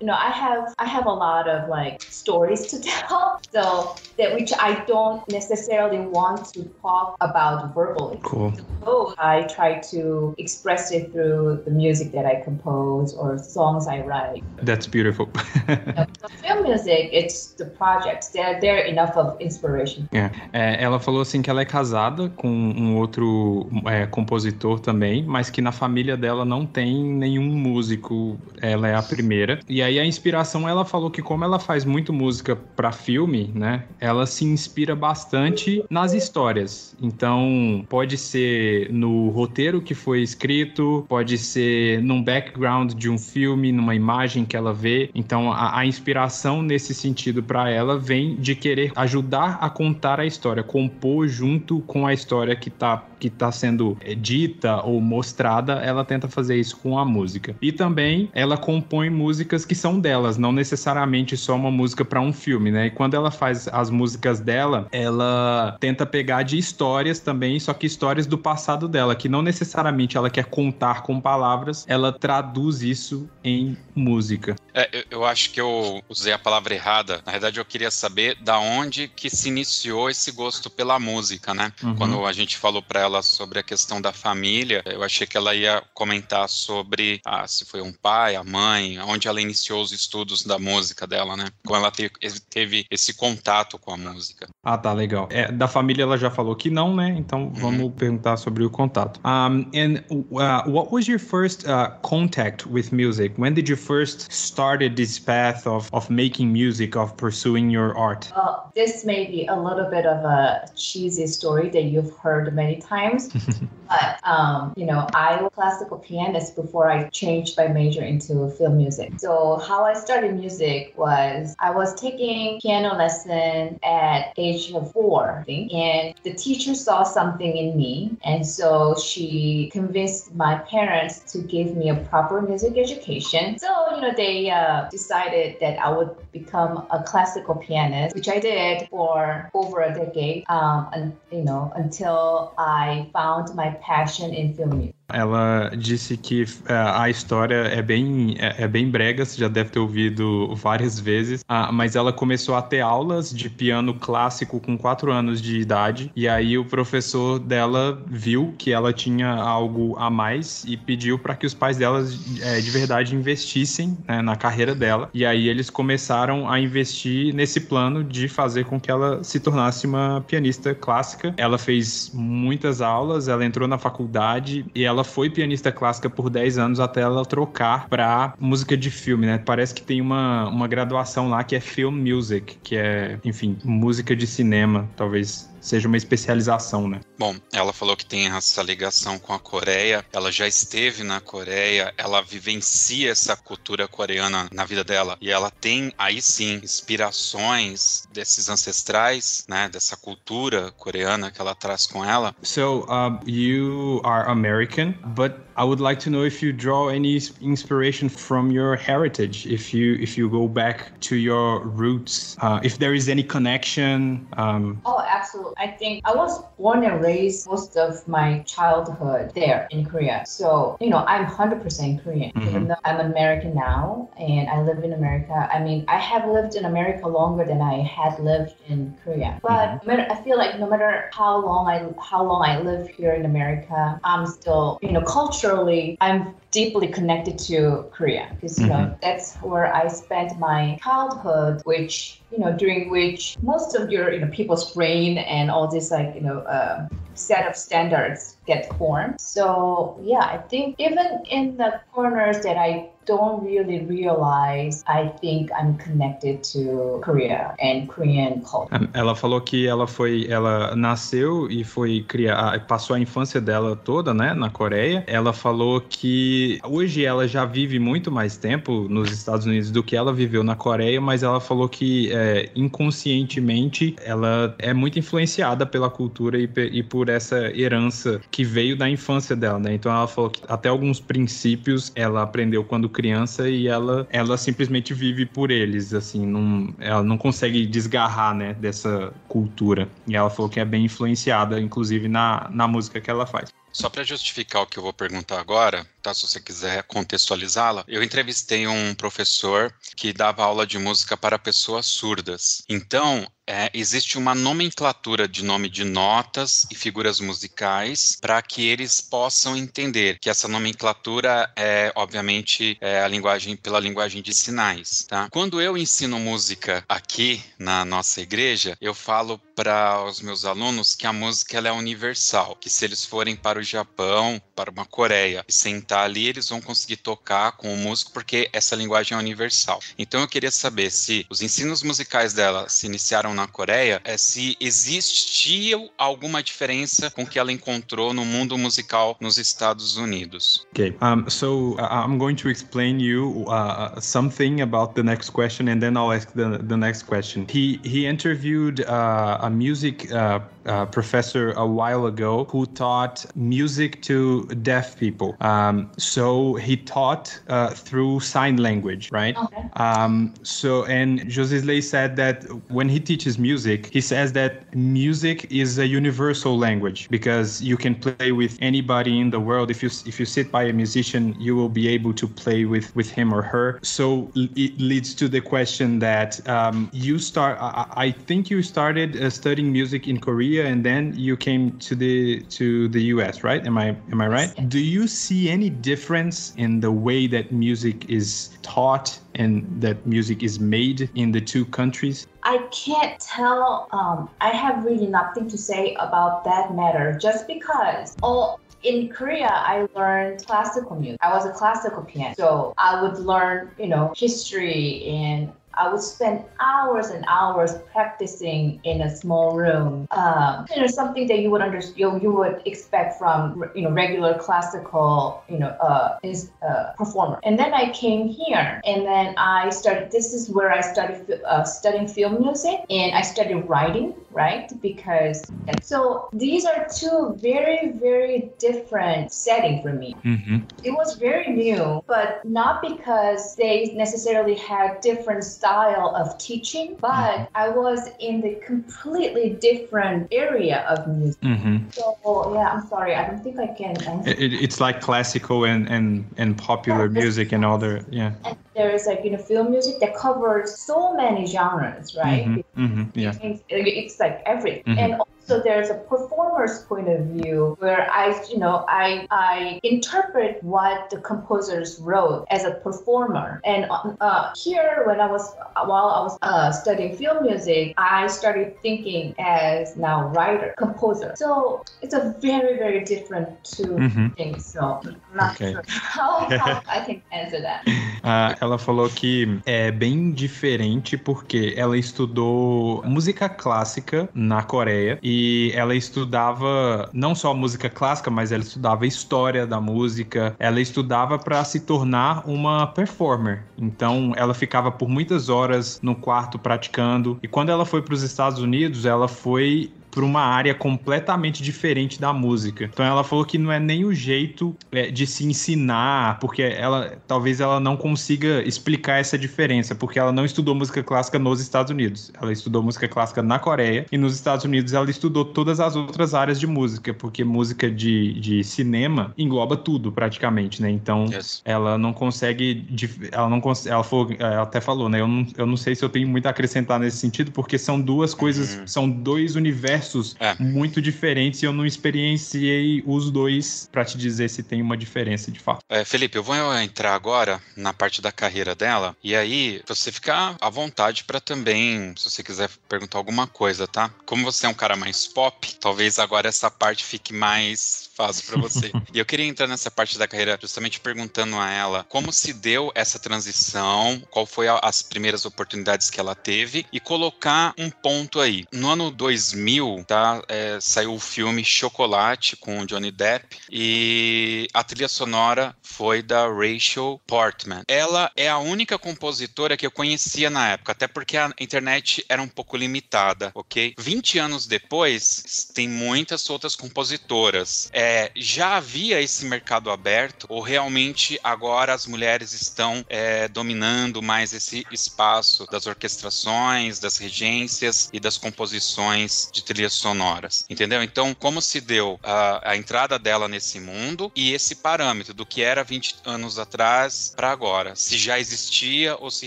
you 0.00 0.06
know, 0.06 0.14
I 0.14 0.30
have 0.30 0.74
I 0.78 0.86
have 0.86 1.06
a 1.06 1.12
lot 1.12 1.48
of 1.48 1.68
like 1.68 2.02
stories 2.02 2.66
to 2.68 2.80
tell, 2.90 3.40
so 3.52 3.96
that 4.18 4.34
which 4.34 4.52
I 4.58 4.84
don't 4.84 5.26
necessarily 5.30 6.00
want 6.00 6.52
to 6.54 6.64
talk 6.82 7.16
about 7.20 7.74
verbally. 7.74 8.20
Cool. 8.22 8.52
So 8.84 9.14
I 9.18 9.42
try 9.42 9.80
to 9.92 10.34
express 10.38 10.92
it 10.92 11.12
through 11.12 11.62
the 11.64 11.70
music 11.70 12.12
that 12.12 12.26
I 12.26 12.40
compose 12.40 13.14
or 13.14 13.38
songs 13.38 13.86
I 13.86 14.00
write. 14.00 14.42
That's 14.62 14.86
beautiful. 14.86 15.28
film 16.42 16.62
music, 16.62 17.10
it's 17.12 17.48
the 17.58 17.64
projects. 17.64 18.28
They're, 18.28 18.60
they're 18.60 18.84
enough 18.84 19.16
of 19.16 19.36
inspiration. 19.40 20.04
É. 20.12 20.30
é, 20.52 20.82
ela 20.82 20.98
falou 20.98 21.20
assim 21.20 21.42
que 21.42 21.50
ela 21.50 21.60
é 21.60 21.64
casada 21.64 22.28
com 22.36 22.48
um 22.48 22.96
outro 22.96 23.68
é, 23.86 24.06
compositor 24.06 24.80
também, 24.80 25.24
mas 25.24 25.50
que 25.50 25.60
na 25.60 25.72
família 25.72 26.16
dela 26.16 26.44
não 26.44 26.66
tem 26.66 27.02
nenhum 27.02 27.44
músico. 27.44 28.38
Ela 28.60 28.88
é 28.88 28.94
a 28.94 29.02
primeira. 29.02 29.58
E 29.68 29.82
aí 29.86 29.98
a 29.98 30.04
inspiração, 30.04 30.68
ela 30.68 30.84
falou 30.84 31.10
que 31.10 31.22
como 31.22 31.44
ela 31.44 31.58
faz 31.58 31.84
muito 31.84 32.12
música 32.12 32.56
para 32.56 32.92
filme, 32.92 33.50
né? 33.54 33.84
Ela 34.00 34.26
se 34.26 34.44
inspira 34.44 34.94
bastante 34.94 35.84
nas 35.88 36.12
histórias. 36.12 36.94
Então, 37.00 37.84
pode 37.88 38.16
ser 38.18 38.92
no 38.92 39.28
roteiro 39.30 39.80
que 39.80 39.94
foi 39.94 40.22
escrito, 40.22 41.04
pode 41.08 41.38
ser 41.38 42.02
num 42.02 42.22
background 42.22 42.94
de 42.94 43.08
um 43.08 43.18
filme, 43.18 43.72
numa 43.72 43.94
imagem 43.94 44.44
que 44.44 44.56
ela 44.56 44.72
vê. 44.72 45.10
Então, 45.14 45.52
a, 45.52 45.78
a 45.78 45.86
inspiração 45.86 46.62
nesse 46.62 46.92
sentido 46.92 47.42
para 47.42 47.70
ela 47.70 47.98
vem 47.98 48.36
de 48.36 48.54
querer 48.54 48.92
ajudar 48.96 49.58
a 49.60 49.70
contar 49.70 50.20
a 50.20 50.26
história, 50.26 50.62
compor 50.62 51.28
junto 51.28 51.80
com 51.82 52.06
a 52.06 52.12
história 52.12 52.56
que 52.56 52.70
tá, 52.70 53.04
que 53.26 53.30
tá 53.30 53.50
sendo 53.50 53.96
eh, 54.00 54.14
dita 54.14 54.80
ou 54.82 55.00
mostrada, 55.00 55.74
ela 55.74 56.04
tenta 56.04 56.28
fazer 56.28 56.56
isso 56.56 56.76
com 56.76 56.96
a 56.96 57.04
música. 57.04 57.56
E 57.60 57.72
também 57.72 58.30
ela 58.32 58.56
compõe 58.56 59.10
músicas 59.10 59.64
que 59.64 59.74
são 59.74 59.98
delas, 59.98 60.38
não 60.38 60.52
necessariamente 60.52 61.36
só 61.36 61.56
uma 61.56 61.70
música 61.70 62.04
para 62.04 62.20
um 62.20 62.32
filme, 62.32 62.70
né? 62.70 62.86
E 62.86 62.90
quando 62.90 63.14
ela 63.14 63.30
faz 63.30 63.66
as 63.68 63.90
músicas 63.90 64.38
dela, 64.38 64.86
ela 64.92 65.76
tenta 65.80 66.06
pegar 66.06 66.44
de 66.44 66.56
histórias 66.56 67.18
também, 67.18 67.58
só 67.58 67.74
que 67.74 67.86
histórias 67.86 68.26
do 68.26 68.38
passado 68.38 68.86
dela, 68.86 69.16
que 69.16 69.28
não 69.28 69.42
necessariamente 69.42 70.16
ela 70.16 70.30
quer 70.30 70.44
contar 70.44 71.02
com 71.02 71.20
palavras, 71.20 71.84
ela 71.88 72.12
traduz 72.12 72.82
isso 72.82 73.28
em 73.42 73.76
música. 73.94 74.54
É, 74.72 74.88
eu, 74.92 75.04
eu 75.10 75.24
acho 75.24 75.50
que 75.50 75.60
eu 75.60 76.02
usei 76.08 76.32
a 76.32 76.38
palavra 76.38 76.74
errada. 76.74 77.20
Na 77.26 77.32
verdade, 77.32 77.58
eu 77.58 77.64
queria 77.64 77.90
saber 77.90 78.36
da 78.40 78.58
onde 78.58 79.08
que 79.08 79.28
se 79.28 79.48
iniciou 79.48 80.08
esse 80.08 80.30
gosto 80.30 80.70
pela 80.70 80.98
música, 80.98 81.54
né? 81.54 81.72
Uhum. 81.82 81.96
Quando 81.96 82.26
a 82.26 82.32
gente 82.32 82.56
falou 82.56 82.82
para 82.82 83.00
ela 83.00 83.15
sobre 83.22 83.58
a 83.58 83.62
questão 83.62 84.00
da 84.00 84.12
família, 84.12 84.82
eu 84.86 85.02
achei 85.02 85.26
que 85.26 85.36
ela 85.36 85.54
ia 85.54 85.82
comentar 85.94 86.48
sobre 86.48 87.20
ah, 87.24 87.46
se 87.46 87.64
foi 87.64 87.80
um 87.80 87.92
pai, 87.92 88.36
a 88.36 88.44
mãe, 88.44 88.98
onde 89.00 89.28
ela 89.28 89.40
iniciou 89.40 89.82
os 89.82 89.92
estudos 89.92 90.44
da 90.44 90.58
música 90.58 91.06
dela, 91.06 91.36
né? 91.36 91.46
Como 91.64 91.78
ela 91.78 91.90
te, 91.90 92.10
teve 92.50 92.86
esse 92.90 93.14
contato 93.14 93.78
com 93.78 93.92
a 93.92 93.96
música. 93.96 94.48
Ah, 94.62 94.78
tá, 94.78 94.92
legal. 94.92 95.28
É, 95.30 95.50
da 95.50 95.68
família 95.68 96.02
ela 96.02 96.18
já 96.18 96.30
falou 96.30 96.54
que 96.56 96.70
não, 96.70 96.94
né? 96.94 97.14
Então 97.18 97.44
uhum. 97.44 97.54
vamos 97.54 97.92
perguntar 97.94 98.36
sobre 98.36 98.64
o 98.64 98.70
contato. 98.70 99.20
Um, 99.24 99.70
and 99.74 100.02
uh, 100.10 100.68
what 100.70 100.92
was 100.92 101.06
your 101.06 101.20
first 101.20 101.66
uh, 101.66 101.90
contact 102.02 102.66
with 102.68 102.92
music? 102.92 103.34
When 103.38 103.54
did 103.54 103.68
you 103.68 103.76
first 103.76 104.30
started 104.32 104.96
this 104.96 105.18
path 105.18 105.66
of, 105.66 105.88
of 105.92 106.10
making 106.10 106.52
music, 106.52 106.96
of 106.96 107.14
pursuing 107.16 107.70
your 107.70 107.96
art? 107.96 108.30
Well, 108.34 108.70
this 108.74 109.04
may 109.04 109.26
be 109.26 109.46
a 109.46 109.56
little 109.56 109.88
bit 109.90 110.06
of 110.06 110.24
a 110.24 110.68
cheesy 110.74 111.26
story 111.26 111.70
that 111.70 111.84
you've 111.84 112.16
heard 112.18 112.54
many 112.54 112.76
times. 112.76 112.95
times. 112.96 113.28
but 113.88 114.20
um, 114.24 114.72
you 114.76 114.86
know, 114.86 115.06
I 115.14 115.36
was 115.36 115.50
a 115.52 115.54
classical 115.54 115.98
pianist 115.98 116.56
before 116.56 116.90
I 116.90 117.08
changed 117.10 117.56
my 117.56 117.68
major 117.68 118.02
into 118.02 118.48
film 118.50 118.76
music. 118.76 119.12
So 119.18 119.56
how 119.66 119.84
I 119.84 119.94
started 119.94 120.34
music 120.34 120.94
was 120.96 121.54
I 121.58 121.70
was 121.70 121.94
taking 121.94 122.60
piano 122.60 122.94
lesson 122.94 123.78
at 123.82 124.32
age 124.36 124.72
of 124.72 124.92
four, 124.92 125.38
I 125.40 125.44
think, 125.44 125.72
and 125.72 126.14
the 126.24 126.34
teacher 126.34 126.74
saw 126.74 127.02
something 127.02 127.56
in 127.56 127.76
me, 127.76 128.16
and 128.24 128.46
so 128.46 128.94
she 128.96 129.70
convinced 129.72 130.34
my 130.34 130.58
parents 130.58 131.20
to 131.32 131.38
give 131.38 131.76
me 131.76 131.90
a 131.90 131.96
proper 131.96 132.42
music 132.42 132.76
education. 132.76 133.58
So 133.58 133.94
you 133.94 134.00
know, 134.02 134.12
they 134.16 134.50
uh, 134.50 134.88
decided 134.90 135.56
that 135.60 135.78
I 135.78 135.90
would 135.90 136.10
become 136.32 136.86
a 136.90 137.02
classical 137.02 137.54
pianist, 137.54 138.14
which 138.14 138.28
I 138.28 138.38
did 138.38 138.88
for 138.88 139.50
over 139.54 139.82
a 139.82 139.94
decade, 139.94 140.44
um, 140.48 140.88
and 140.92 141.16
you 141.30 141.44
know, 141.44 141.72
until 141.76 142.54
I 142.58 143.08
found 143.12 143.54
my 143.54 143.75
passion 143.80 144.34
in 144.34 144.54
film 144.54 144.78
music. 144.78 144.95
Ela 145.08 145.72
disse 145.76 146.16
que 146.16 146.44
é, 146.68 146.74
a 146.74 147.08
história 147.08 147.54
é 147.54 147.82
bem, 147.82 148.36
é, 148.38 148.64
é, 148.64 148.68
bem 148.68 148.90
brega, 148.90 149.24
você 149.24 149.38
já 149.38 149.48
deve 149.48 149.70
ter 149.70 149.78
ouvido 149.78 150.54
várias 150.54 150.98
vezes, 150.98 151.44
ah, 151.48 151.70
mas 151.72 151.96
ela 151.96 152.12
começou 152.12 152.54
a 152.54 152.62
ter 152.62 152.80
aulas 152.80 153.30
de 153.30 153.48
piano 153.48 153.94
clássico 153.94 154.60
com 154.60 154.76
4 154.76 155.12
anos 155.12 155.40
de 155.40 155.58
idade, 155.58 156.10
e 156.14 156.28
aí 156.28 156.58
o 156.58 156.64
professor 156.64 157.38
dela 157.38 158.02
viu 158.06 158.54
que 158.58 158.72
ela 158.72 158.92
tinha 158.92 159.28
algo 159.28 159.96
a 159.98 160.10
mais 160.10 160.64
e 160.66 160.76
pediu 160.76 161.18
para 161.18 161.34
que 161.34 161.46
os 161.46 161.54
pais 161.54 161.76
dela 161.76 162.04
é, 162.42 162.60
de 162.60 162.70
verdade 162.70 163.14
investissem 163.14 163.96
né, 164.06 164.20
na 164.22 164.36
carreira 164.36 164.74
dela, 164.74 165.08
e 165.14 165.24
aí 165.24 165.48
eles 165.48 165.70
começaram 165.70 166.48
a 166.48 166.58
investir 166.58 167.34
nesse 167.34 167.60
plano 167.60 168.02
de 168.02 168.28
fazer 168.28 168.64
com 168.64 168.80
que 168.80 168.90
ela 168.90 169.22
se 169.22 169.40
tornasse 169.40 169.86
uma 169.86 170.22
pianista 170.26 170.74
clássica. 170.74 171.34
Ela 171.36 171.58
fez 171.58 172.10
muitas 172.12 172.80
aulas, 172.80 173.28
ela 173.28 173.44
entrou 173.44 173.68
na 173.68 173.78
faculdade 173.78 174.64
e 174.74 174.84
ela 174.84 174.95
ela 174.96 175.04
foi 175.04 175.28
pianista 175.28 175.70
clássica 175.70 176.08
por 176.08 176.30
10 176.30 176.58
anos 176.58 176.80
até 176.80 177.02
ela 177.02 177.24
trocar 177.24 177.88
pra 177.88 178.34
música 178.40 178.76
de 178.76 178.90
filme, 178.90 179.26
né? 179.26 179.38
Parece 179.38 179.74
que 179.74 179.82
tem 179.82 180.00
uma, 180.00 180.48
uma 180.48 180.66
graduação 180.66 181.28
lá 181.28 181.44
que 181.44 181.54
é 181.54 181.60
Film 181.60 181.94
Music, 181.94 182.58
que 182.62 182.76
é, 182.76 183.18
enfim, 183.24 183.58
música 183.62 184.16
de 184.16 184.26
cinema, 184.26 184.88
talvez 184.96 185.54
seja 185.66 185.88
uma 185.88 185.96
especialização, 185.96 186.86
né? 186.88 187.00
Bom, 187.18 187.34
ela 187.52 187.72
falou 187.72 187.96
que 187.96 188.06
tem 188.06 188.28
essa 188.28 188.62
ligação 188.62 189.18
com 189.18 189.32
a 189.32 189.38
Coreia, 189.38 190.04
ela 190.12 190.30
já 190.30 190.46
esteve 190.46 191.02
na 191.02 191.20
Coreia, 191.20 191.92
ela 191.98 192.22
vivencia 192.22 193.10
essa 193.10 193.36
cultura 193.36 193.88
coreana 193.88 194.48
na 194.52 194.64
vida 194.64 194.84
dela 194.84 195.18
e 195.20 195.30
ela 195.30 195.50
tem 195.50 195.92
aí 195.98 196.22
sim 196.22 196.60
inspirações 196.62 198.06
desses 198.12 198.48
ancestrais, 198.48 199.44
né, 199.48 199.68
dessa 199.68 199.96
cultura 199.96 200.70
coreana 200.72 201.30
que 201.30 201.40
ela 201.40 201.54
traz 201.54 201.86
com 201.86 202.04
ela. 202.04 202.34
So, 202.42 202.86
uh, 202.88 203.18
you 203.28 204.00
are 204.04 204.28
American, 204.28 204.94
but 205.14 205.45
I 205.56 205.64
would 205.64 205.80
like 205.80 205.98
to 206.00 206.10
know 206.10 206.22
if 206.22 206.42
you 206.42 206.52
draw 206.52 206.88
any 206.88 207.20
inspiration 207.40 208.10
from 208.10 208.50
your 208.50 208.76
heritage, 208.76 209.46
if 209.46 209.72
you 209.72 209.94
if 209.94 210.18
you 210.18 210.28
go 210.28 210.46
back 210.48 210.98
to 211.08 211.16
your 211.16 211.60
roots, 211.60 212.36
uh, 212.42 212.60
if 212.62 212.78
there 212.78 212.92
is 212.92 213.08
any 213.08 213.22
connection. 213.22 214.28
Um... 214.34 214.82
Oh, 214.84 215.00
absolutely. 215.00 215.54
I 215.56 215.68
think 215.68 216.02
I 216.04 216.14
was 216.14 216.44
born 216.58 216.84
and 216.84 217.00
raised 217.00 217.48
most 217.48 217.76
of 217.76 218.06
my 218.06 218.40
childhood 218.40 219.32
there 219.34 219.66
in 219.70 219.86
Korea. 219.86 220.24
So, 220.26 220.76
you 220.80 220.90
know, 220.90 221.04
I'm 221.06 221.24
100% 221.24 222.04
Korean. 222.04 222.32
Mm-hmm. 222.32 222.48
Even 222.48 222.68
though 222.68 222.82
I'm 222.84 223.00
American 223.00 223.54
now 223.54 224.10
and 224.18 224.48
I 224.50 224.60
live 224.60 224.84
in 224.84 224.92
America, 224.92 225.48
I 225.50 225.58
mean, 225.62 225.86
I 225.88 225.98
have 225.98 226.28
lived 226.28 226.54
in 226.54 226.66
America 226.66 227.08
longer 227.08 227.44
than 227.44 227.62
I 227.62 227.82
had 227.82 228.18
lived 228.18 228.54
in 228.68 228.94
Korea. 229.02 229.40
But 229.42 229.84
mm-hmm. 229.84 230.12
I 230.12 230.22
feel 230.22 230.36
like 230.36 230.58
no 230.58 230.68
matter 230.68 231.10
how 231.14 231.42
long 231.42 231.66
I 231.66 231.76
how 232.02 232.22
long 232.22 232.42
I 232.44 232.60
live 232.60 232.88
here 232.88 233.12
in 233.12 233.24
America, 233.24 233.98
I'm 234.04 234.26
still, 234.26 234.78
you 234.82 234.92
know, 234.92 235.00
culturally, 235.46 235.96
I'm 236.00 236.34
deeply 236.50 236.88
connected 236.88 237.38
to 237.38 237.84
Korea 237.92 238.28
because 238.34 238.58
you 238.58 238.66
mm-hmm. 238.66 238.90
know 238.90 238.98
that's 239.02 239.36
where 239.36 239.74
I 239.74 239.88
spent 239.88 240.38
my 240.38 240.78
childhood, 240.82 241.62
which 241.64 242.20
you 242.30 242.38
know 242.38 242.52
during 242.56 242.90
which 242.90 243.36
most 243.42 243.74
of 243.74 243.90
your 243.90 244.12
you 244.12 244.20
know 244.20 244.28
people's 244.28 244.72
brain 244.72 245.18
and 245.18 245.50
all 245.50 245.68
this 245.68 245.90
like 245.90 246.14
you 246.14 246.20
know 246.20 246.38
uh, 246.40 246.88
set 247.14 247.46
of 247.46 247.56
standards 247.56 248.36
get 248.46 248.72
formed. 248.78 249.20
So 249.20 249.98
yeah, 250.02 250.24
I 250.24 250.38
think 250.38 250.76
even 250.78 251.22
in 251.30 251.56
the 251.56 251.80
corners 251.92 252.42
that 252.42 252.56
I 252.56 252.90
don't 253.06 253.42
really 253.42 253.84
realize, 253.86 254.84
I 254.86 255.08
think 255.20 255.50
I'm 255.52 255.78
connected 255.78 256.42
to 256.52 257.00
Korea 257.02 257.54
and 257.58 257.86
Korean 257.86 258.40
culture. 258.42 258.88
Ela 258.92 259.14
falou 259.14 259.40
que 259.40 259.66
ela 259.66 259.86
foi, 259.86 260.26
ela 260.28 260.74
nasceu 260.74 261.48
e 261.50 261.64
foi 261.64 262.04
criar, 262.06 262.58
passou 262.66 262.96
a 262.96 263.00
infância 263.00 263.40
dela 263.40 263.76
toda, 263.76 264.12
né, 264.12 264.34
na 264.34 264.50
Coreia. 264.50 265.04
Ela 265.06 265.32
falou 265.32 265.80
que 265.80 266.58
hoje 266.64 267.04
ela 267.04 267.26
já 267.28 267.44
vive 267.44 267.78
muito 267.78 268.10
mais 268.10 268.36
tempo 268.36 268.86
nos 268.88 269.12
Estados 269.12 269.46
Unidos 269.46 269.70
do 269.70 269.82
que 269.82 269.96
ela 269.96 270.12
viveu 270.12 270.42
na 270.42 270.56
Coreia, 270.56 271.00
mas 271.00 271.22
ela 271.22 271.40
falou 271.40 271.68
que 271.68 272.12
é, 272.12 272.50
inconscientemente 272.54 273.94
ela 274.04 274.54
é 274.58 274.74
muito 274.74 274.98
influenciada 274.98 275.64
pela 275.64 275.88
cultura 275.88 276.38
e, 276.38 276.50
e 276.72 276.82
por 276.82 277.08
essa 277.08 277.36
herança 277.56 278.20
que 278.30 278.42
veio 278.42 278.76
da 278.76 278.90
infância 278.90 279.36
dela, 279.36 279.58
né? 279.58 279.74
Então 279.74 279.92
ela 279.92 280.08
falou 280.08 280.30
que 280.30 280.42
até 280.48 280.68
alguns 280.68 280.98
princípios 280.98 281.92
ela 281.94 282.22
aprendeu 282.22 282.64
quando 282.64 282.88
criança 282.96 283.46
e 283.46 283.68
ela, 283.68 284.08
ela 284.10 284.38
simplesmente 284.38 284.94
vive 284.94 285.26
por 285.26 285.50
eles, 285.50 285.92
assim, 285.92 286.26
não, 286.26 286.74
ela 286.78 287.02
não 287.02 287.18
consegue 287.18 287.66
desgarrar, 287.66 288.34
né, 288.34 288.54
dessa 288.54 289.12
cultura. 289.28 289.86
E 290.08 290.16
ela 290.16 290.30
falou 290.30 290.50
que 290.50 290.58
é 290.58 290.64
bem 290.64 290.86
influenciada, 290.86 291.60
inclusive, 291.60 292.08
na, 292.08 292.48
na 292.50 292.66
música 292.66 292.98
que 292.98 293.10
ela 293.10 293.26
faz. 293.26 293.52
Só 293.70 293.90
para 293.90 294.02
justificar 294.02 294.62
o 294.62 294.66
que 294.66 294.78
eu 294.78 294.82
vou 294.82 294.94
perguntar 294.94 295.38
agora, 295.38 295.86
tá? 296.06 296.14
Se 296.14 296.22
você 296.22 296.40
quiser 296.40 296.84
contextualizá-la, 296.84 297.84
eu 297.88 298.00
entrevistei 298.00 298.66
um 298.68 298.94
professor 298.94 299.74
que 299.96 300.12
dava 300.12 300.44
aula 300.44 300.64
de 300.64 300.78
música 300.78 301.16
para 301.16 301.36
pessoas 301.36 301.86
surdas. 301.86 302.62
Então, 302.68 303.26
é, 303.48 303.70
existe 303.72 304.18
uma 304.18 304.34
nomenclatura 304.34 305.28
de 305.28 305.44
nome 305.44 305.68
de 305.68 305.84
notas 305.84 306.66
e 306.70 306.74
figuras 306.74 307.20
musicais 307.20 308.18
para 308.20 308.42
que 308.42 308.66
eles 308.66 309.00
possam 309.00 309.56
entender 309.56 310.18
que 310.20 310.28
essa 310.28 310.48
nomenclatura 310.48 311.50
é, 311.56 311.92
obviamente, 311.94 312.76
é 312.80 313.00
a 313.00 313.08
linguagem 313.08 313.56
pela 313.56 313.78
linguagem 313.78 314.20
de 314.20 314.34
sinais, 314.34 315.06
tá? 315.08 315.28
Quando 315.30 315.60
eu 315.60 315.76
ensino 315.76 316.18
música 316.18 316.84
aqui 316.88 317.42
na 317.58 317.84
nossa 317.84 318.20
igreja, 318.20 318.76
eu 318.80 318.94
falo 318.94 319.38
para 319.54 320.04
os 320.04 320.20
meus 320.20 320.44
alunos 320.44 320.94
que 320.94 321.06
a 321.06 321.12
música 321.12 321.56
ela 321.56 321.68
é 321.68 321.72
universal, 321.72 322.56
que 322.56 322.68
se 322.68 322.84
eles 322.84 323.04
forem 323.04 323.36
para 323.36 323.58
o 323.58 323.62
Japão, 323.62 324.40
para 324.54 324.70
uma 324.70 324.84
Coreia 324.84 325.44
e 325.48 325.52
sentar 325.52 325.95
ali, 326.02 326.28
eles 326.28 326.48
vão 326.48 326.60
conseguir 326.60 326.96
tocar 326.96 327.52
com 327.52 327.72
o 327.72 327.76
músico 327.76 328.12
porque 328.12 328.48
essa 328.52 328.76
linguagem 328.76 329.16
é 329.16 329.20
universal. 329.20 329.80
Então 329.98 330.20
eu 330.20 330.28
queria 330.28 330.50
saber 330.50 330.90
se 330.90 331.26
os 331.30 331.42
ensinos 331.42 331.82
musicais 331.82 332.32
dela 332.32 332.68
se 332.68 332.86
iniciaram 332.86 333.34
na 333.34 333.46
Coreia 333.46 334.00
é 334.04 334.16
se 334.16 334.56
existia 334.60 335.76
alguma 335.98 336.42
diferença 336.42 337.10
com 337.10 337.26
que 337.26 337.38
ela 337.38 337.52
encontrou 337.52 338.12
no 338.12 338.24
mundo 338.24 338.56
musical 338.58 339.16
nos 339.20 339.38
Estados 339.38 339.96
Unidos. 339.96 340.66
Okay, 340.72 340.96
um, 341.00 341.28
so 341.28 341.74
uh, 341.74 342.06
I'm 342.06 342.18
going 342.18 342.36
to 342.36 342.48
explain 342.48 343.00
you 343.00 343.44
uh, 343.48 344.00
something 344.00 344.60
about 344.62 344.94
the 344.94 345.02
next 345.02 345.30
question, 345.30 345.68
and 345.68 345.80
then 345.80 345.96
I'll 345.96 346.12
ask 346.12 346.32
the, 346.32 346.58
the 346.58 346.76
next 346.76 347.04
question. 347.04 347.46
He 347.48 347.80
he 347.84 348.06
interviewed 348.06 348.80
uh, 348.80 349.38
a 349.40 349.50
music 349.50 350.10
uh, 350.12 350.40
uh, 350.66 350.86
professor 350.86 351.52
a 351.52 351.66
while 351.66 352.06
ago 352.06 352.44
who 352.50 352.66
taught 352.66 353.24
music 353.34 354.02
to 354.02 354.46
deaf 354.62 354.98
people. 354.98 355.36
Um, 355.40 355.85
so 355.98 356.54
he 356.54 356.76
taught 356.76 357.38
uh, 357.48 357.70
through 357.70 358.20
sign 358.20 358.56
language, 358.56 359.10
right? 359.12 359.36
Okay. 359.36 359.62
Um, 359.74 360.34
so 360.42 360.84
and 360.86 361.20
Josisley 361.22 361.82
said 361.82 362.16
that 362.16 362.44
when 362.70 362.88
he 362.88 363.00
teaches 363.00 363.16
teaches 363.26 363.38
music, 363.38 363.92
he 363.92 364.00
says 364.00 364.32
that 364.32 364.52
music 364.74 365.46
is 365.50 365.78
a 365.78 365.86
universal 365.86 366.58
language 366.58 367.08
because 367.10 367.62
you 367.62 367.76
can 367.76 367.94
play 367.94 368.30
with 368.32 368.56
anybody 368.60 369.18
in 369.20 369.30
the 369.30 369.40
world. 369.40 369.70
If 369.70 369.82
you 369.82 369.90
if 370.04 370.20
you 370.20 370.26
sit 370.26 370.50
by 370.52 370.64
a 370.64 370.72
musician, 370.72 371.34
you 371.38 371.56
will 371.56 371.68
be 371.68 371.88
able 371.88 372.12
to 372.14 372.26
play 372.28 372.66
with 372.66 372.94
with 372.94 373.10
him 373.10 373.32
or 373.32 373.42
her. 373.42 373.80
So 373.82 374.30
it 374.34 374.78
leads 374.78 375.14
to 375.14 375.28
the 375.28 375.40
question 375.40 375.98
that 376.00 376.30
um, 376.48 376.88
you 376.92 377.18
start. 377.18 377.58
I, 377.60 377.86
I, 378.06 378.08
think 378.26 378.50
you 378.50 378.62
started 378.62 379.16
uh, 379.16 379.30
studying 379.30 379.72
music 379.72 380.06
in 380.08 380.20
Korea 380.20 380.66
and 380.66 380.84
then 380.84 381.14
you 381.16 381.36
came 381.36 381.78
to 381.88 381.94
the 381.94 382.40
to 382.58 382.88
the 382.88 383.02
U.S. 383.14 383.42
Right? 383.42 383.66
Am 383.66 383.76
I 383.78 383.88
am 384.12 384.20
I 384.20 384.28
right? 384.28 384.50
Do 384.68 384.78
you 384.78 385.06
see 385.06 385.50
any 385.50 385.65
any 385.66 385.74
difference 385.74 386.54
in 386.56 386.80
the 386.80 386.92
way 386.92 387.26
that 387.26 387.50
music 387.50 388.08
is 388.08 388.50
taught 388.62 389.18
and 389.34 389.66
that 389.80 390.06
music 390.06 390.42
is 390.44 390.60
made 390.60 391.10
in 391.16 391.32
the 391.32 391.40
two 391.40 391.64
countries? 391.64 392.26
I 392.44 392.58
can't 392.70 393.18
tell. 393.18 393.88
Um, 393.90 394.30
I 394.40 394.50
have 394.50 394.84
really 394.84 395.08
nothing 395.08 395.48
to 395.48 395.58
say 395.58 395.96
about 395.98 396.44
that 396.44 396.74
matter 396.74 397.18
just 397.20 397.48
because 397.48 398.16
all 398.22 398.60
in 398.84 399.08
Korea, 399.08 399.50
I 399.50 399.88
learned 399.96 400.46
classical 400.46 400.94
music. 400.94 401.18
I 401.20 401.34
was 401.34 401.44
a 401.44 401.50
classical 401.50 402.04
pianist, 402.04 402.38
so 402.38 402.72
I 402.78 403.02
would 403.02 403.18
learn, 403.18 403.72
you 403.78 403.88
know, 403.88 404.12
history 404.16 405.04
and 405.06 405.52
I 405.76 405.90
would 405.90 406.00
spend 406.00 406.44
hours 406.60 407.10
and 407.10 407.24
hours 407.28 407.74
practicing 407.92 408.80
in 408.84 409.02
a 409.02 409.14
small 409.14 409.56
room. 409.56 410.08
Um, 410.10 410.66
you 410.74 410.80
know, 410.80 410.86
something 410.86 411.26
that 411.28 411.40
you 411.40 411.50
would 411.50 411.60
understand, 411.60 411.98
you, 411.98 412.20
you 412.20 412.32
would 412.32 412.62
expect 412.64 413.18
from 413.18 413.64
you 413.74 413.82
know 413.82 413.90
regular 413.90 414.38
classical 414.38 415.42
you 415.48 415.58
know 415.58 415.68
uh, 415.68 416.18
is 416.22 416.50
uh, 416.62 416.92
performer. 416.96 417.38
And 417.42 417.58
then 417.58 417.74
I 417.74 417.92
came 417.92 418.28
here, 418.28 418.80
and 418.84 419.06
then 419.06 419.34
I 419.36 419.70
started. 419.70 420.10
This 420.10 420.32
is 420.32 420.50
where 420.50 420.72
I 420.72 420.80
started 420.80 421.40
uh, 421.46 421.64
studying 421.64 422.08
film 422.08 422.40
music, 422.40 422.80
and 422.90 423.14
I 423.14 423.22
started 423.22 423.68
writing 423.68 424.14
right? 424.36 424.70
Because 424.82 425.50
so 425.82 426.28
these 426.32 426.66
are 426.66 426.86
two 426.94 427.36
very, 427.40 427.92
very 427.92 428.50
different 428.58 429.32
setting 429.32 429.82
for 429.82 429.92
me. 429.92 430.14
Mm-hmm. 430.24 430.58
It 430.84 430.90
was 430.90 431.16
very 431.16 431.48
new, 431.50 432.04
but 432.06 432.44
not 432.44 432.82
because 432.82 433.56
they 433.56 433.92
necessarily 433.94 434.54
had 434.54 435.00
different 435.00 435.44
style 435.66 436.14
of 436.14 436.38
teaching, 436.38 436.96
but 437.00 437.10
mm-hmm. 437.10 437.44
I 437.54 437.68
was 437.68 438.10
in 438.20 438.40
the 438.40 438.54
completely 438.64 439.50
different 439.50 440.28
area 440.30 440.86
of 440.88 441.06
music. 441.08 441.40
Mm-hmm. 441.40 441.90
So 441.90 442.54
yeah, 442.54 442.68
I'm 442.72 442.86
sorry, 442.86 443.14
I 443.14 443.26
don't 443.26 443.42
think 443.42 443.58
I 443.58 443.66
can. 443.66 443.96
It, 444.26 444.52
it's 444.64 444.80
like 444.80 445.00
classical 445.00 445.64
and 445.64 445.88
and 445.88 446.24
and 446.36 446.56
popular 446.56 447.06
yeah, 447.06 447.20
music 447.20 447.52
and 447.52 447.64
other 447.64 448.04
yeah. 448.10 448.32
And 448.44 448.56
there 448.74 448.90
is 448.90 449.06
like 449.06 449.24
you 449.24 449.30
know 449.32 449.38
film 449.38 449.70
music 449.70 449.98
that 450.00 450.14
covers 450.16 450.78
so 450.78 451.14
many 451.14 451.46
genres, 451.46 452.16
right? 452.16 452.46
Mm-hmm. 452.46 452.84
mm-hmm. 452.84 453.18
Yeah. 453.18 453.32
It's 453.40 454.20
like 454.20 454.42
everything. 454.46 454.84
Mm-hmm. 454.84 454.98
And 454.98 455.22
so 455.46 455.60
there's 455.60 455.90
a 455.90 455.94
performer's 455.94 456.82
point 456.82 457.08
of 457.08 457.26
view 457.26 457.76
where 457.78 458.10
I, 458.10 458.34
you 458.50 458.58
know, 458.58 458.84
I 458.88 459.26
I 459.30 459.80
interpret 459.84 460.62
what 460.62 461.10
the 461.10 461.18
composers 461.18 461.98
wrote 462.00 462.46
as 462.50 462.64
a 462.64 462.72
performer. 462.72 463.60
And 463.64 463.86
uh, 464.20 464.52
here, 464.56 465.04
when 465.06 465.20
I 465.20 465.30
was 465.30 465.54
while 465.84 466.08
I 466.10 466.20
was 466.22 466.38
uh, 466.42 466.72
studying 466.72 467.16
film 467.16 467.44
music, 467.44 467.94
I 467.96 468.26
started 468.26 468.80
thinking 468.82 469.34
as 469.38 469.96
now 469.96 470.28
writer, 470.28 470.74
composer. 470.76 471.34
So 471.36 471.84
it's 472.02 472.14
a 472.14 472.34
very 472.40 472.76
very 472.78 473.04
different 473.04 473.48
2 473.64 473.82
mm-hmm. 473.82 474.28
things. 474.30 474.66
So 474.66 475.00
I'm 475.04 475.20
not 475.34 475.54
okay. 475.54 475.72
sure 475.72 475.84
how, 475.86 476.48
how 476.58 476.82
I 476.88 477.04
can 477.06 477.22
answer 477.30 477.60
that. 477.62 477.86
Uh, 478.24 478.56
ela 478.60 478.78
falou 478.78 479.08
que 479.08 479.60
é 479.64 479.92
bem 479.92 480.32
diferente 480.32 481.16
porque 481.16 481.74
ela 481.76 481.96
estudou 481.96 483.02
música 483.04 483.48
clássica 483.48 484.28
na 484.34 484.62
Coreia 484.62 485.18
e 485.22 485.35
e 485.36 485.70
ela 485.74 485.94
estudava 485.94 487.10
não 487.12 487.34
só 487.34 487.52
música 487.52 487.90
clássica, 487.90 488.30
mas 488.30 488.52
ela 488.52 488.62
estudava 488.62 489.06
história 489.06 489.66
da 489.66 489.78
música, 489.78 490.56
ela 490.58 490.80
estudava 490.80 491.38
para 491.38 491.62
se 491.62 491.80
tornar 491.80 492.48
uma 492.48 492.86
performer. 492.86 493.62
Então, 493.76 494.32
ela 494.34 494.54
ficava 494.54 494.90
por 494.90 495.10
muitas 495.10 495.50
horas 495.50 496.00
no 496.02 496.14
quarto 496.14 496.58
praticando. 496.58 497.38
E 497.42 497.48
quando 497.48 497.68
ela 497.68 497.84
foi 497.84 498.00
para 498.00 498.14
os 498.14 498.22
Estados 498.22 498.60
Unidos, 498.60 499.04
ela 499.04 499.28
foi 499.28 499.92
para 500.16 500.24
uma 500.24 500.40
área 500.40 500.74
completamente 500.74 501.62
diferente 501.62 502.18
da 502.18 502.32
música. 502.32 502.84
Então 502.90 503.04
ela 503.04 503.22
falou 503.22 503.44
que 503.44 503.58
não 503.58 503.70
é 503.70 503.78
nem 503.78 504.02
o 504.06 504.14
jeito 504.14 504.74
é, 504.90 505.10
de 505.10 505.26
se 505.26 505.44
ensinar, 505.44 506.38
porque 506.38 506.62
ela 506.62 507.18
talvez 507.26 507.60
ela 507.60 507.78
não 507.78 507.98
consiga 507.98 508.62
explicar 508.62 509.20
essa 509.20 509.36
diferença, 509.36 509.94
porque 509.94 510.18
ela 510.18 510.32
não 510.32 510.46
estudou 510.46 510.74
música 510.74 511.02
clássica 511.02 511.38
nos 511.38 511.60
Estados 511.60 511.90
Unidos. 511.90 512.32
Ela 512.40 512.50
estudou 512.50 512.82
música 512.82 513.06
clássica 513.06 513.42
na 513.42 513.58
Coreia 513.58 514.06
e 514.10 514.16
nos 514.16 514.34
Estados 514.34 514.64
Unidos 514.64 514.94
ela 514.94 515.10
estudou 515.10 515.44
todas 515.44 515.80
as 515.80 515.96
outras 515.96 516.32
áreas 516.32 516.58
de 516.58 516.66
música, 516.66 517.12
porque 517.12 517.44
música 517.44 517.90
de, 517.90 518.40
de 518.40 518.64
cinema 518.64 519.34
engloba 519.36 519.76
tudo 519.76 520.10
praticamente, 520.10 520.80
né? 520.80 520.90
Então 520.90 521.26
yes. 521.26 521.60
ela 521.62 521.98
não 521.98 522.14
consegue, 522.14 522.86
ela 523.30 523.50
não 523.50 523.60
consegue, 523.60 523.92
ela, 523.92 524.02
falou, 524.02 524.30
ela 524.38 524.62
até 524.62 524.80
falou, 524.80 525.10
né? 525.10 525.20
Eu 525.20 525.28
não, 525.28 525.46
eu 525.58 525.66
não 525.66 525.76
sei 525.76 525.94
se 525.94 526.02
eu 526.02 526.08
tenho 526.08 526.26
muito 526.26 526.46
a 526.46 526.50
acrescentar 526.50 526.98
nesse 526.98 527.18
sentido, 527.18 527.52
porque 527.52 527.76
são 527.76 528.00
duas 528.00 528.32
coisas, 528.32 528.78
uhum. 528.78 528.86
são 528.86 529.10
dois 529.10 529.56
universos 529.56 530.05
universos 530.06 530.36
é. 530.38 530.54
muito 530.58 531.02
diferentes 531.02 531.62
e 531.62 531.66
eu 531.66 531.72
não 531.72 531.84
experienciei 531.84 533.02
os 533.06 533.30
dois 533.30 533.88
para 533.90 534.04
te 534.04 534.16
dizer 534.16 534.48
se 534.48 534.62
tem 534.62 534.80
uma 534.80 534.96
diferença 534.96 535.50
de 535.50 535.58
fato. 535.58 535.80
É, 535.88 536.04
Felipe, 536.04 536.38
eu 536.38 536.42
vou 536.42 536.54
entrar 536.78 537.14
agora 537.14 537.60
na 537.76 537.92
parte 537.92 538.22
da 538.22 538.30
carreira 538.30 538.74
dela 538.74 539.16
e 539.22 539.34
aí 539.34 539.82
você 539.86 540.12
ficar 540.12 540.56
à 540.60 540.70
vontade 540.70 541.24
para 541.24 541.40
também, 541.40 542.14
se 542.16 542.30
você 542.30 542.42
quiser 542.42 542.70
perguntar 542.88 543.18
alguma 543.18 543.46
coisa, 543.46 543.86
tá? 543.86 544.10
Como 544.24 544.44
você 544.44 544.66
é 544.66 544.68
um 544.68 544.74
cara 544.74 544.96
mais 544.96 545.26
pop, 545.26 545.74
talvez 545.80 546.18
agora 546.18 546.48
essa 546.48 546.70
parte 546.70 547.04
fique 547.04 547.32
mais 547.32 548.08
fácil 548.14 548.46
para 548.46 548.60
você. 548.60 548.90
e 549.12 549.18
eu 549.18 549.26
queria 549.26 549.46
entrar 549.46 549.66
nessa 549.66 549.90
parte 549.90 550.18
da 550.18 550.26
carreira 550.26 550.58
justamente 550.60 551.00
perguntando 551.00 551.56
a 551.56 551.70
ela 551.70 552.06
como 552.08 552.32
se 552.32 552.52
deu 552.52 552.90
essa 552.94 553.18
transição, 553.18 554.22
qual 554.30 554.46
foi 554.46 554.68
a, 554.68 554.78
as 554.82 555.02
primeiras 555.02 555.44
oportunidades 555.44 556.10
que 556.10 556.18
ela 556.18 556.34
teve 556.34 556.86
e 556.92 556.98
colocar 556.98 557.74
um 557.76 557.90
ponto 557.90 558.40
aí. 558.40 558.64
No 558.72 558.88
ano 558.88 559.10
2000, 559.10 559.95
tá? 560.02 560.42
É, 560.48 560.78
saiu 560.80 561.14
o 561.14 561.20
filme 561.20 561.64
Chocolate 561.64 562.56
com 562.56 562.84
Johnny 562.86 563.10
Depp 563.10 563.58
e 563.70 564.68
a 564.72 564.82
trilha 564.82 565.08
sonora 565.08 565.74
foi 565.82 566.22
da 566.22 566.46
Rachel 566.48 567.20
Portman. 567.26 567.82
Ela 567.88 568.30
é 568.36 568.48
a 568.48 568.58
única 568.58 568.98
compositora 568.98 569.76
que 569.76 569.86
eu 569.86 569.90
conhecia 569.90 570.50
na 570.50 570.68
época, 570.70 570.92
até 570.92 571.06
porque 571.06 571.36
a 571.36 571.52
internet 571.60 572.24
era 572.28 572.42
um 572.42 572.48
pouco 572.48 572.76
limitada, 572.76 573.50
ok? 573.54 573.94
20 573.98 574.38
anos 574.38 574.66
depois, 574.66 575.70
tem 575.74 575.88
muitas 575.88 576.48
outras 576.50 576.74
compositoras. 576.76 577.88
É, 577.92 578.30
já 578.34 578.76
havia 578.76 579.20
esse 579.20 579.44
mercado 579.44 579.90
aberto 579.90 580.46
ou 580.48 580.60
realmente 580.60 581.38
agora 581.42 581.94
as 581.94 582.06
mulheres 582.06 582.52
estão 582.52 583.04
é, 583.08 583.48
dominando 583.48 584.22
mais 584.22 584.52
esse 584.52 584.86
espaço 584.90 585.66
das 585.70 585.86
orquestrações, 585.86 586.98
das 586.98 587.16
regências 587.16 588.08
e 588.12 588.20
das 588.20 588.36
composições 588.36 589.48
de 589.52 589.62
trilha 589.62 589.75
trilhas 589.76 589.92
sonoras, 589.92 590.64
entendeu? 590.70 591.02
Então, 591.02 591.34
como 591.34 591.60
se 591.60 591.80
deu 591.80 592.18
a, 592.22 592.70
a 592.70 592.76
entrada 592.76 593.18
dela 593.18 593.46
nesse 593.46 593.78
mundo 593.78 594.32
e 594.34 594.54
esse 594.54 594.74
parâmetro 594.76 595.34
do 595.34 595.44
que 595.44 595.62
era 595.62 595.84
20 595.84 596.16
anos 596.24 596.58
atrás 596.58 597.34
para 597.36 597.50
agora, 597.50 597.94
se 597.94 598.16
já 598.16 598.38
existia 598.38 599.16
ou 599.20 599.30
se 599.30 599.46